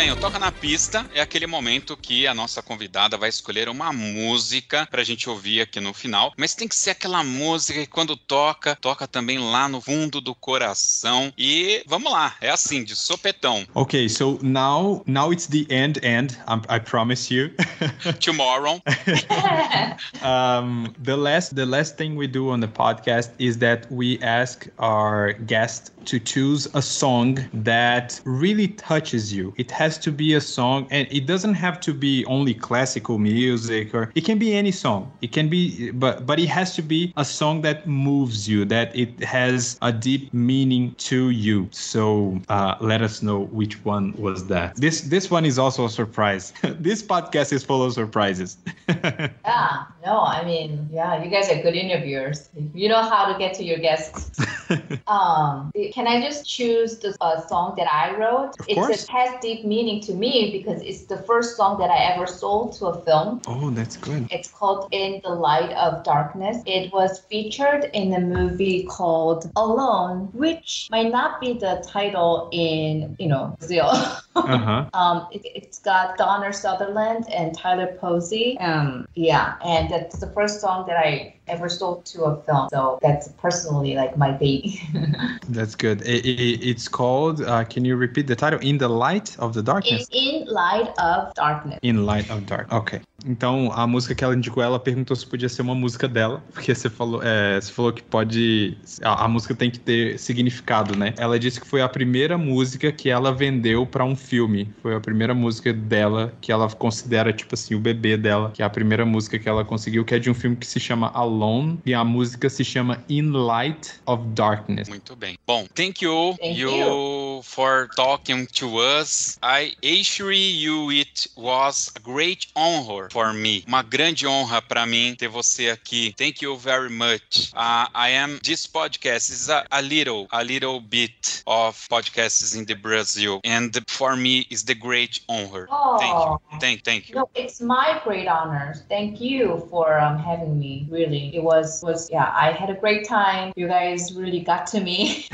Bem, 0.00 0.10
o 0.10 0.16
Toca 0.16 0.38
na 0.38 0.50
Pista 0.50 1.04
é 1.14 1.20
aquele 1.20 1.46
momento 1.46 1.94
que 1.94 2.26
a 2.26 2.32
nossa 2.32 2.62
convidada 2.62 3.18
vai 3.18 3.28
escolher 3.28 3.68
uma 3.68 3.92
música 3.92 4.88
pra 4.90 5.04
gente 5.04 5.28
ouvir 5.28 5.60
aqui 5.60 5.78
no 5.78 5.92
final, 5.92 6.32
mas 6.38 6.54
tem 6.54 6.66
que 6.66 6.74
ser 6.74 6.92
aquela 6.92 7.22
música 7.22 7.80
que 7.80 7.86
quando 7.86 8.16
toca, 8.16 8.74
toca 8.76 9.06
também 9.06 9.38
lá 9.38 9.68
no 9.68 9.82
fundo 9.82 10.18
do 10.18 10.34
coração. 10.34 11.30
E 11.36 11.84
vamos 11.86 12.10
lá, 12.10 12.34
é 12.40 12.48
assim, 12.48 12.82
de 12.82 12.96
sopetão. 12.96 13.66
Ok, 13.74 14.08
so 14.08 14.38
now 14.40 15.02
now 15.06 15.30
it's 15.34 15.46
the 15.46 15.66
end 15.68 16.00
end, 16.02 16.38
I, 16.48 16.80
promise 16.80 17.30
you. 17.30 17.50
Tomorrow. 18.24 18.80
um, 20.24 20.94
the 20.98 21.14
last 21.14 21.54
the 21.54 21.66
last 21.66 21.98
thing 21.98 22.16
we 22.16 22.26
do 22.26 22.48
on 22.48 22.60
the 22.60 22.68
podcast 22.68 23.32
is 23.38 23.58
that 23.58 23.86
we 23.90 24.18
ask 24.22 24.66
our 24.78 25.34
guest 25.46 25.92
to 26.06 26.18
choose 26.18 26.66
a 26.72 26.80
song 26.80 27.38
that 27.52 28.18
really 28.24 28.68
touches 28.68 29.30
you. 29.30 29.52
It 29.58 29.70
has 29.72 29.89
to 29.98 30.12
be 30.12 30.34
a 30.34 30.40
song, 30.40 30.86
and 30.90 31.06
it 31.10 31.26
doesn't 31.26 31.54
have 31.54 31.80
to 31.80 31.94
be 31.94 32.24
only 32.26 32.54
classical 32.54 33.18
music, 33.18 33.94
or 33.94 34.10
it 34.14 34.24
can 34.24 34.38
be 34.38 34.54
any 34.54 34.70
song. 34.70 35.12
It 35.22 35.32
can 35.32 35.48
be, 35.48 35.90
but 35.90 36.26
but 36.26 36.38
it 36.38 36.48
has 36.48 36.74
to 36.76 36.82
be 36.82 37.12
a 37.16 37.24
song 37.24 37.62
that 37.62 37.86
moves 37.86 38.48
you, 38.48 38.64
that 38.66 38.94
it 38.96 39.22
has 39.22 39.78
a 39.82 39.92
deep 39.92 40.32
meaning 40.32 40.94
to 40.98 41.30
you. 41.30 41.68
So 41.70 42.40
uh, 42.48 42.76
let 42.80 43.02
us 43.02 43.22
know 43.22 43.46
which 43.46 43.84
one 43.84 44.12
was 44.16 44.46
that. 44.46 44.76
This 44.76 45.02
this 45.02 45.30
one 45.30 45.44
is 45.44 45.58
also 45.58 45.86
a 45.86 45.90
surprise. 45.90 46.52
this 46.62 47.02
podcast 47.02 47.52
is 47.52 47.64
full 47.64 47.82
of 47.82 47.92
surprises. 47.92 48.58
yeah, 48.88 49.84
no, 50.04 50.20
I 50.20 50.44
mean, 50.44 50.88
yeah, 50.92 51.22
you 51.22 51.30
guys 51.30 51.50
are 51.50 51.62
good 51.62 51.74
interviewers. 51.74 52.48
You 52.74 52.88
know 52.88 53.02
how 53.02 53.32
to 53.32 53.38
get 53.38 53.54
to 53.54 53.64
your 53.64 53.78
guests. 53.78 54.40
um, 55.06 55.72
can 55.92 56.06
I 56.06 56.20
just 56.20 56.48
choose 56.48 56.98
the 56.98 57.16
uh, 57.20 57.46
song 57.46 57.74
that 57.76 57.92
I 57.92 58.16
wrote? 58.16 58.58
Of 58.60 58.66
it's 58.68 58.74
course. 58.74 59.08
a 59.08 59.12
has 59.12 59.40
deep 59.40 59.64
meaning 59.64 60.00
to 60.02 60.14
me 60.14 60.50
because 60.52 60.82
it's 60.82 61.04
the 61.04 61.18
first 61.18 61.56
song 61.56 61.78
that 61.80 61.90
I 61.90 61.98
ever 62.12 62.26
sold 62.26 62.74
to 62.78 62.86
a 62.86 63.02
film. 63.02 63.40
Oh, 63.46 63.70
that's 63.70 63.96
good. 63.96 64.28
It's 64.30 64.50
called 64.50 64.88
In 64.92 65.20
the 65.24 65.30
Light 65.30 65.72
of 65.72 66.04
Darkness. 66.04 66.62
It 66.66 66.92
was 66.92 67.20
featured 67.30 67.90
in 67.92 68.12
a 68.12 68.20
movie 68.20 68.84
called 68.84 69.50
Alone, 69.56 70.30
which 70.32 70.88
might 70.90 71.10
not 71.10 71.40
be 71.40 71.54
the 71.54 71.84
title 71.86 72.48
in, 72.52 73.16
you 73.18 73.28
know, 73.28 73.56
Brazil. 73.58 73.90
Uh-huh. 74.36 74.88
um, 74.94 75.26
it, 75.32 75.66
has 75.66 75.78
got 75.78 76.16
Donner 76.16 76.52
Sutherland 76.52 77.26
and 77.30 77.56
Tyler 77.56 77.96
Posey. 78.00 78.58
Um, 78.58 79.06
yeah, 79.14 79.54
and 79.64 79.90
that's 79.90 80.18
the 80.18 80.28
first 80.28 80.60
song 80.60 80.86
that 80.86 80.96
I 80.96 81.34
ever 81.48 81.68
sold 81.68 82.04
to 82.06 82.24
a 82.24 82.36
film. 82.42 82.68
So 82.70 82.98
that's 83.02 83.28
personally 83.28 83.94
like 83.94 84.16
my 84.16 84.30
baby. 84.30 84.80
that's 85.48 85.74
good. 85.74 86.02
It, 86.02 86.24
it, 86.24 86.64
it's 86.64 86.88
called. 86.88 87.42
Uh, 87.42 87.64
can 87.64 87.84
you 87.84 87.96
repeat 87.96 88.26
the 88.26 88.36
title? 88.36 88.60
In 88.60 88.78
the 88.78 88.88
light 88.88 89.36
of 89.38 89.52
the 89.52 89.62
darkness. 89.62 90.08
In, 90.12 90.42
in 90.42 90.46
light 90.46 90.92
of 90.98 91.34
darkness. 91.34 91.78
In 91.82 92.06
light 92.06 92.30
of 92.30 92.46
dark. 92.46 92.72
Ok. 92.72 93.00
Então 93.26 93.70
a 93.74 93.86
música 93.86 94.14
que 94.14 94.24
ela 94.24 94.34
indicou, 94.34 94.62
ela 94.62 94.78
perguntou 94.78 95.14
se 95.14 95.26
podia 95.26 95.48
ser 95.48 95.62
uma 95.62 95.74
música 95.74 96.08
dela, 96.08 96.42
porque 96.52 96.74
você 96.74 96.88
falou, 96.88 97.22
é, 97.22 97.60
você 97.60 97.72
falou 97.72 97.92
que 97.92 98.02
pode. 98.02 98.78
A, 99.02 99.24
a, 99.24 99.28
música 99.28 99.54
tem 99.54 99.70
que 99.70 99.78
ter 99.78 100.18
significado, 100.18 100.96
né? 100.96 101.12
Ela 101.18 101.38
disse 101.38 101.60
que 101.60 101.66
foi 101.66 101.82
a 101.82 101.88
primeira 101.88 102.38
música 102.38 102.90
que 102.90 103.10
ela 103.10 103.32
vendeu 103.32 103.84
para 103.84 104.04
um 104.04 104.16
filme. 104.20 104.68
Foi 104.82 104.94
a 104.94 105.00
primeira 105.00 105.34
música 105.34 105.72
dela 105.72 106.32
que 106.40 106.52
ela 106.52 106.68
considera 106.68 107.32
tipo 107.32 107.54
assim 107.54 107.74
o 107.74 107.80
bebê 107.80 108.16
dela, 108.16 108.50
que 108.52 108.62
é 108.62 108.64
a 108.64 108.70
primeira 108.70 109.04
música 109.04 109.38
que 109.38 109.48
ela 109.48 109.64
conseguiu, 109.64 110.04
que 110.04 110.14
é 110.14 110.18
de 110.18 110.30
um 110.30 110.34
filme 110.34 110.56
que 110.56 110.66
se 110.66 110.78
chama 110.78 111.10
Alone 111.14 111.78
e 111.84 111.94
a 111.94 112.04
música 112.04 112.48
se 112.48 112.64
chama 112.64 113.02
In 113.08 113.30
Light 113.32 113.94
of 114.06 114.22
Darkness. 114.34 114.88
Muito 114.88 115.16
bem. 115.16 115.36
Bom, 115.46 115.66
thank 115.74 116.04
you, 116.04 116.36
thank 116.40 116.58
you, 116.58 116.70
you 116.70 117.42
for 117.42 117.88
talking 117.96 118.46
to 118.46 118.78
us. 118.78 119.38
I 119.42 119.74
assure 119.82 120.32
you 120.32 120.92
it 120.92 121.28
was 121.36 121.92
a 121.96 122.00
great 122.00 122.48
honor 122.54 123.08
for 123.10 123.32
me. 123.32 123.64
Uma 123.66 123.82
grande 123.82 124.26
honra 124.26 124.60
para 124.60 124.86
mim 124.86 125.14
ter 125.16 125.28
você 125.28 125.70
aqui. 125.70 126.14
Thank 126.16 126.44
you 126.44 126.56
very 126.56 126.90
much. 126.90 127.52
Uh, 127.54 127.88
I 127.94 128.10
am 128.10 128.38
this 128.42 128.66
podcast 128.66 129.30
is 129.30 129.48
a, 129.48 129.64
a 129.70 129.80
little 129.80 130.26
a 130.30 130.42
little 130.42 130.80
bit 130.80 131.42
of 131.46 131.76
podcasts 131.88 132.56
in 132.56 132.64
the 132.64 132.74
Brazil 132.74 133.40
and 133.44 133.70
for 133.88 134.09
me 134.16 134.46
is 134.50 134.64
the 134.64 134.74
great 134.74 135.20
honor. 135.28 135.68
Oh, 135.70 135.98
thank 135.98 136.14
you. 136.14 136.58
Thank 136.60 136.84
thank 136.84 137.08
you. 137.08 137.14
No, 137.16 137.28
it's 137.34 137.60
my 137.60 138.00
great 138.04 138.28
honor. 138.28 138.74
Thank 138.88 139.20
you 139.20 139.66
for 139.70 139.98
um, 139.98 140.18
having 140.18 140.58
me. 140.58 140.86
Really, 140.90 141.34
it 141.34 141.42
was 141.42 141.82
was 141.82 142.10
yeah. 142.10 142.32
I 142.34 142.52
had 142.52 142.70
a 142.70 142.74
great 142.74 143.06
time. 143.06 143.52
You 143.56 143.68
guys 143.68 144.14
really 144.14 144.40
got 144.40 144.66
to 144.68 144.80
me, 144.80 145.28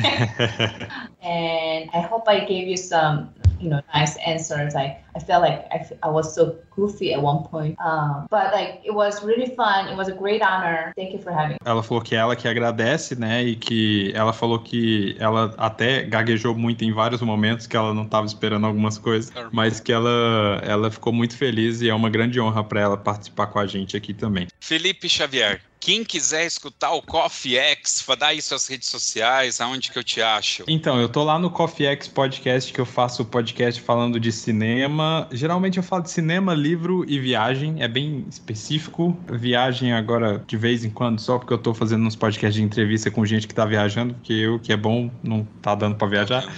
and 1.23 1.91
I 1.93 2.01
hope 2.01 2.29
I 2.29 2.45
gave 2.45 2.69
you 2.69 2.77
some 2.77 3.33
you 3.61 3.69
know 3.69 3.81
nice 3.95 4.17
answers. 4.17 4.75
I 4.75 4.99
I 5.15 5.19
felt 5.19 5.43
like 5.43 5.67
I, 5.73 5.87
I 6.03 6.11
was 6.11 6.35
so 6.35 6.57
goofy 6.71 7.15
at 7.15 7.23
one 7.23 7.45
point, 7.45 7.77
um, 7.81 8.27
but 8.31 8.53
like 8.53 8.81
it 8.85 8.93
was 8.93 9.25
really 9.25 9.55
fun. 9.55 9.89
It 9.89 9.97
was 9.97 10.09
a 10.09 10.13
great 10.13 10.43
honor. 10.43 10.93
Thank 10.97 11.13
you 11.13 11.19
for 11.19 11.33
having. 11.33 11.57
Ela 11.65 11.83
falou 11.83 12.03
que 12.03 12.15
ela 12.15 12.37
que 12.37 12.47
agradece, 12.47 13.17
né, 13.17 13.43
e 13.43 13.57
que 13.57 14.13
ela 14.15 14.33
falou 14.33 14.59
que 14.59 15.17
ela 15.19 15.55
até 15.57 16.05
gaguejou 16.05 16.55
muito 16.55 16.85
em 16.85 16.93
vários 16.93 17.21
momentos, 17.23 17.67
que 17.67 17.77
ela 17.77 17.95
não 17.95 18.05
estava 18.05 18.27
esperando 18.27 18.67
algumas 18.67 18.99
coisas, 18.99 19.33
mas 19.53 19.81
que 19.81 19.93
ela 19.93 20.61
ela 20.63 20.91
ficou 20.91 21.13
muito 21.13 21.37
feliz 21.37 21.81
e 21.81 21.89
é 21.89 21.95
uma 21.95 22.11
grande 22.11 22.41
honra 22.41 22.63
para 22.63 22.81
ela 22.81 22.97
participar 22.97 23.47
com 23.47 23.59
a 23.59 23.67
gente 23.67 23.97
aqui 23.97 24.13
também. 24.13 24.47
Felipe 24.61 25.09
Xavier, 25.09 25.61
quem 25.87 26.03
quiser 26.03 26.45
escutar 26.45 26.91
o 26.91 27.01
Coffee 27.01 27.57
X, 27.57 28.05
dá 28.19 28.27
aí 28.27 28.43
suas 28.43 28.67
redes 28.67 28.89
sociais, 28.89 29.61
aonde 29.61 29.93
que 29.93 29.97
eu 29.97 30.03
te 30.03 30.21
acho? 30.21 30.65
Então, 30.67 31.01
eu 31.01 31.09
tô 31.09 31.23
lá 31.23 31.39
no 31.39 31.49
Coffee 31.49 31.87
X 31.87 32.09
Podcast, 32.09 32.73
que 32.73 32.81
eu 32.81 32.85
faço 32.85 33.23
o 33.23 33.25
podcast 33.25 33.81
falando 33.81 34.19
de 34.19 34.33
cinema. 34.33 35.29
Geralmente 35.31 35.77
eu 35.77 35.85
falo 35.85 36.03
de 36.03 36.11
cinema, 36.11 36.55
livro 36.55 37.05
e 37.07 37.21
viagem, 37.21 37.81
é 37.81 37.87
bem 37.87 38.27
específico. 38.29 39.17
Viagem 39.31 39.93
agora 39.93 40.43
de 40.45 40.57
vez 40.57 40.85
em 40.85 40.91
quando, 40.91 41.21
só 41.21 41.39
porque 41.39 41.53
eu 41.53 41.59
tô 41.59 41.73
fazendo 41.73 42.05
uns 42.05 42.17
podcasts 42.17 42.57
de 42.57 42.65
entrevista 42.65 43.09
com 43.09 43.25
gente 43.25 43.47
que 43.47 43.55
tá 43.55 43.65
viajando, 43.65 44.15
porque 44.15 44.33
eu, 44.33 44.59
que 44.59 44.73
é 44.73 44.77
bom, 44.77 45.09
não 45.23 45.45
tá 45.63 45.77
dando 45.77 45.95
para 45.95 46.09
viajar. 46.09 46.53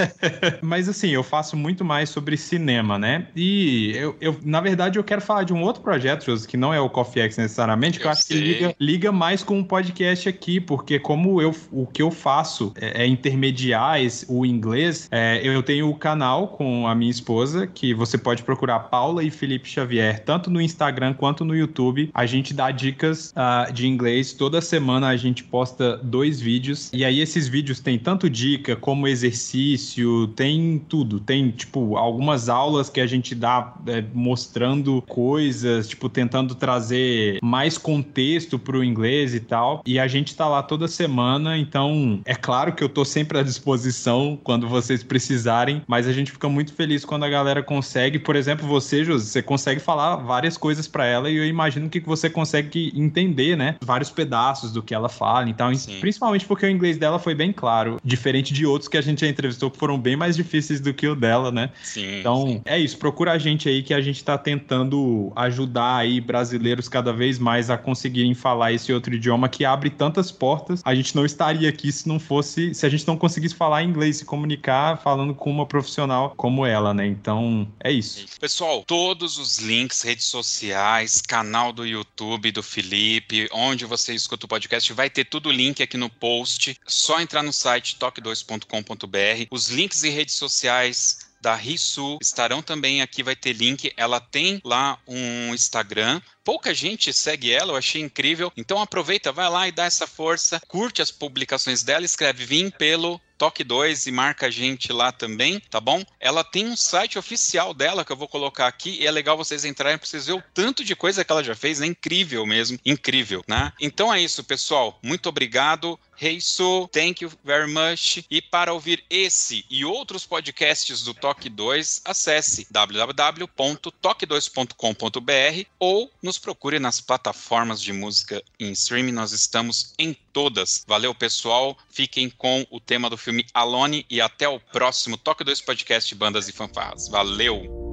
Mas 0.62 0.88
assim, 0.88 1.10
eu 1.10 1.22
faço 1.22 1.54
muito 1.54 1.84
mais 1.84 2.08
sobre 2.08 2.34
cinema, 2.38 2.98
né? 2.98 3.28
E 3.36 3.92
eu, 3.94 4.16
eu, 4.22 4.40
na 4.42 4.62
verdade, 4.62 4.98
eu 4.98 5.04
quero 5.04 5.20
falar 5.20 5.42
de 5.42 5.52
um 5.52 5.60
outro 5.62 5.82
projeto, 5.82 6.24
José, 6.24 6.48
que 6.48 6.56
não 6.56 6.72
é 6.72 6.80
o 6.80 6.88
Coffee 6.88 7.22
X 7.24 7.36
necessariamente, 7.36 7.98
que 7.98 8.06
eu, 8.06 8.08
eu 8.08 8.12
acho 8.12 8.22
sei. 8.22 8.38
que 8.38 8.42
liga, 8.42 8.69
liga 8.78 9.10
mais 9.10 9.42
com 9.42 9.54
o 9.54 9.58
um 9.58 9.64
podcast 9.64 10.28
aqui, 10.28 10.60
porque 10.60 10.98
como 10.98 11.40
eu, 11.40 11.54
o 11.72 11.86
que 11.86 12.02
eu 12.02 12.10
faço 12.10 12.72
é, 12.76 13.04
é 13.04 13.06
intermediar 13.06 13.98
o 14.28 14.46
inglês, 14.46 15.08
é, 15.10 15.40
eu 15.42 15.62
tenho 15.62 15.88
o 15.88 15.94
canal 15.94 16.48
com 16.48 16.86
a 16.86 16.94
minha 16.94 17.10
esposa, 17.10 17.66
que 17.66 17.92
você 17.94 18.16
pode 18.16 18.42
procurar 18.42 18.78
Paula 18.80 19.24
e 19.24 19.30
Felipe 19.30 19.68
Xavier, 19.68 20.22
tanto 20.24 20.50
no 20.50 20.60
Instagram 20.60 21.14
quanto 21.14 21.44
no 21.44 21.56
YouTube. 21.56 22.10
A 22.14 22.26
gente 22.26 22.54
dá 22.54 22.70
dicas 22.70 23.32
uh, 23.32 23.72
de 23.72 23.86
inglês. 23.86 24.32
Toda 24.32 24.60
semana 24.60 25.08
a 25.08 25.16
gente 25.16 25.42
posta 25.42 25.96
dois 25.98 26.40
vídeos. 26.40 26.90
E 26.92 27.04
aí 27.04 27.20
esses 27.20 27.48
vídeos 27.48 27.80
têm 27.80 27.98
tanto 27.98 28.30
dica 28.30 28.76
como 28.76 29.08
exercício, 29.08 30.28
tem 30.28 30.80
tudo. 30.88 31.18
Tem, 31.18 31.50
tipo, 31.50 31.96
algumas 31.96 32.48
aulas 32.48 32.88
que 32.88 33.00
a 33.00 33.06
gente 33.06 33.34
dá 33.34 33.74
é, 33.86 34.04
mostrando 34.14 35.02
coisas, 35.02 35.88
tipo, 35.88 36.08
tentando 36.08 36.54
trazer 36.54 37.38
mais 37.42 37.76
contexto 37.76 38.58
pro 38.60 38.84
inglês 38.84 39.34
e 39.34 39.40
tal. 39.40 39.82
E 39.86 39.98
a 39.98 40.06
gente 40.06 40.34
tá 40.34 40.48
lá 40.48 40.62
toda 40.62 40.86
semana, 40.86 41.56
então 41.58 42.20
é 42.24 42.34
claro 42.34 42.72
que 42.72 42.82
eu 42.82 42.88
tô 42.88 43.04
sempre 43.04 43.38
à 43.38 43.42
disposição 43.42 44.38
quando 44.42 44.68
vocês 44.68 45.02
precisarem, 45.02 45.82
mas 45.86 46.06
a 46.06 46.12
gente 46.12 46.32
fica 46.32 46.48
muito 46.48 46.72
feliz 46.72 47.04
quando 47.04 47.24
a 47.24 47.28
galera 47.28 47.62
consegue. 47.62 48.18
Por 48.18 48.36
exemplo, 48.36 48.66
você, 48.66 49.04
José, 49.04 49.30
você 49.30 49.42
consegue 49.42 49.80
falar 49.80 50.16
várias 50.16 50.56
coisas 50.56 50.86
para 50.86 51.06
ela 51.06 51.30
e 51.30 51.36
eu 51.36 51.46
imagino 51.46 51.88
que 51.88 52.00
você 52.00 52.28
consegue 52.28 52.92
entender, 52.94 53.56
né? 53.56 53.76
Vários 53.82 54.10
pedaços 54.10 54.72
do 54.72 54.82
que 54.82 54.94
ela 54.94 55.08
fala. 55.08 55.48
Então, 55.48 55.74
Sim. 55.74 55.98
principalmente 56.00 56.46
porque 56.46 56.66
o 56.66 56.70
inglês 56.70 56.98
dela 56.98 57.18
foi 57.18 57.34
bem 57.34 57.52
claro, 57.52 57.98
diferente 58.04 58.52
de 58.52 58.66
outros 58.66 58.88
que 58.88 58.96
a 58.96 59.00
gente 59.00 59.20
já 59.20 59.28
entrevistou 59.28 59.70
que 59.70 59.78
foram 59.78 59.98
bem 59.98 60.16
mais 60.16 60.36
difíceis 60.36 60.80
do 60.80 60.92
que 60.92 61.06
o 61.06 61.14
dela, 61.14 61.50
né? 61.50 61.70
Sim. 61.82 62.20
Então, 62.20 62.46
sim. 62.46 62.62
é 62.64 62.78
isso. 62.78 62.98
Procura 62.98 63.32
a 63.32 63.38
gente 63.38 63.68
aí 63.68 63.82
que 63.82 63.94
a 63.94 64.00
gente 64.00 64.22
tá 64.22 64.36
tentando 64.36 65.32
ajudar 65.36 65.96
aí 65.96 66.20
brasileiros 66.20 66.88
cada 66.88 67.12
vez 67.12 67.38
mais 67.38 67.70
a 67.70 67.78
conseguirem 67.78 68.34
falar 68.34 68.49
esse 68.72 68.92
outro 68.92 69.14
idioma 69.14 69.48
que 69.48 69.64
abre 69.64 69.90
tantas 69.90 70.30
portas. 70.30 70.80
A 70.84 70.94
gente 70.94 71.14
não 71.14 71.24
estaria 71.24 71.68
aqui 71.68 71.92
se 71.92 72.08
não 72.08 72.18
fosse, 72.18 72.74
se 72.74 72.86
a 72.86 72.88
gente 72.88 73.06
não 73.06 73.16
conseguisse 73.16 73.54
falar 73.54 73.82
inglês, 73.82 74.18
se 74.18 74.24
comunicar 74.24 74.98
falando 74.98 75.34
com 75.34 75.50
uma 75.50 75.66
profissional 75.66 76.34
como 76.36 76.66
ela, 76.66 76.92
né? 76.92 77.06
Então, 77.06 77.68
é 77.82 77.90
isso. 77.90 78.26
Pessoal, 78.38 78.84
todos 78.86 79.38
os 79.38 79.58
links, 79.58 80.02
redes 80.02 80.26
sociais, 80.26 81.20
canal 81.20 81.72
do 81.72 81.86
YouTube 81.86 82.52
do 82.52 82.62
Felipe, 82.62 83.48
onde 83.52 83.84
você 83.84 84.14
escuta 84.14 84.46
o 84.46 84.48
podcast, 84.48 84.92
vai 84.92 85.10
ter 85.10 85.24
tudo 85.24 85.48
o 85.48 85.52
link 85.52 85.82
aqui 85.82 85.96
no 85.96 86.10
post. 86.10 86.76
Só 86.86 87.20
entrar 87.20 87.42
no 87.42 87.52
site 87.52 87.96
toque2.com.br. 87.98 89.46
Os 89.50 89.68
links 89.68 90.02
e 90.02 90.10
redes 90.10 90.34
sociais 90.34 91.19
da 91.40 91.54
Risu 91.54 92.18
estarão 92.20 92.62
também 92.62 93.02
aqui, 93.02 93.22
vai 93.22 93.36
ter 93.36 93.52
link. 93.52 93.92
Ela 93.96 94.20
tem 94.20 94.60
lá 94.64 94.98
um 95.06 95.54
Instagram. 95.54 96.20
Pouca 96.44 96.74
gente 96.74 97.12
segue 97.12 97.52
ela, 97.52 97.72
eu 97.72 97.76
achei 97.76 98.00
incrível. 98.00 98.52
Então 98.56 98.80
aproveita, 98.80 99.32
vai 99.32 99.48
lá 99.48 99.68
e 99.68 99.72
dá 99.72 99.84
essa 99.84 100.06
força, 100.06 100.60
curte 100.68 101.02
as 101.02 101.10
publicações 101.10 101.82
dela, 101.82 102.04
escreve 102.04 102.44
Vim 102.44 102.70
pelo 102.70 103.20
Toque 103.40 103.64
2 103.64 104.06
e 104.06 104.12
marca 104.12 104.48
a 104.48 104.50
gente 104.50 104.92
lá 104.92 105.10
também, 105.10 105.60
tá 105.70 105.80
bom? 105.80 106.02
Ela 106.20 106.44
tem 106.44 106.66
um 106.66 106.76
site 106.76 107.18
oficial 107.18 107.72
dela 107.72 108.04
que 108.04 108.12
eu 108.12 108.16
vou 108.16 108.28
colocar 108.28 108.66
aqui 108.66 108.98
e 109.00 109.06
é 109.06 109.10
legal 109.10 109.34
vocês 109.34 109.64
entrarem 109.64 109.96
para 109.96 110.06
vocês 110.06 110.26
verem 110.26 110.42
o 110.42 110.44
tanto 110.52 110.84
de 110.84 110.94
coisa 110.94 111.24
que 111.24 111.32
ela 111.32 111.42
já 111.42 111.54
fez, 111.54 111.80
é 111.80 111.86
incrível 111.86 112.44
mesmo, 112.44 112.78
incrível, 112.84 113.42
né? 113.48 113.72
Então 113.80 114.12
é 114.12 114.20
isso, 114.20 114.44
pessoal. 114.44 114.98
Muito 115.02 115.30
obrigado. 115.30 115.98
Heiso, 116.20 116.86
thank 116.88 117.24
you 117.24 117.32
very 117.42 117.72
much. 117.72 118.22
E 118.30 118.42
para 118.42 118.72
ouvir 118.72 119.02
esse 119.08 119.64
e 119.70 119.84
outros 119.84 120.26
podcasts 120.26 121.02
do 121.02 121.14
Toque 121.14 121.48
2, 121.48 122.02
acesse 122.04 122.66
www.toque2.com.br 122.70 125.68
ou 125.78 126.10
nos 126.22 126.38
procure 126.38 126.78
nas 126.78 127.00
plataformas 127.00 127.80
de 127.80 127.92
música 127.92 128.42
em 128.58 128.72
streaming. 128.72 129.12
Nós 129.12 129.32
estamos 129.32 129.94
em 129.98 130.14
todas. 130.32 130.84
Valeu, 130.86 131.14
pessoal. 131.14 131.76
Fiquem 131.88 132.28
com 132.28 132.66
o 132.70 132.78
tema 132.78 133.08
do 133.08 133.16
filme 133.16 133.46
Alone 133.54 134.04
e 134.10 134.20
até 134.20 134.48
o 134.48 134.60
próximo 134.60 135.16
Toque 135.16 135.42
2 135.42 135.62
Podcast 135.62 136.14
Bandas 136.14 136.48
e 136.48 136.52
Fanfarras. 136.52 137.08
Valeu! 137.08 137.89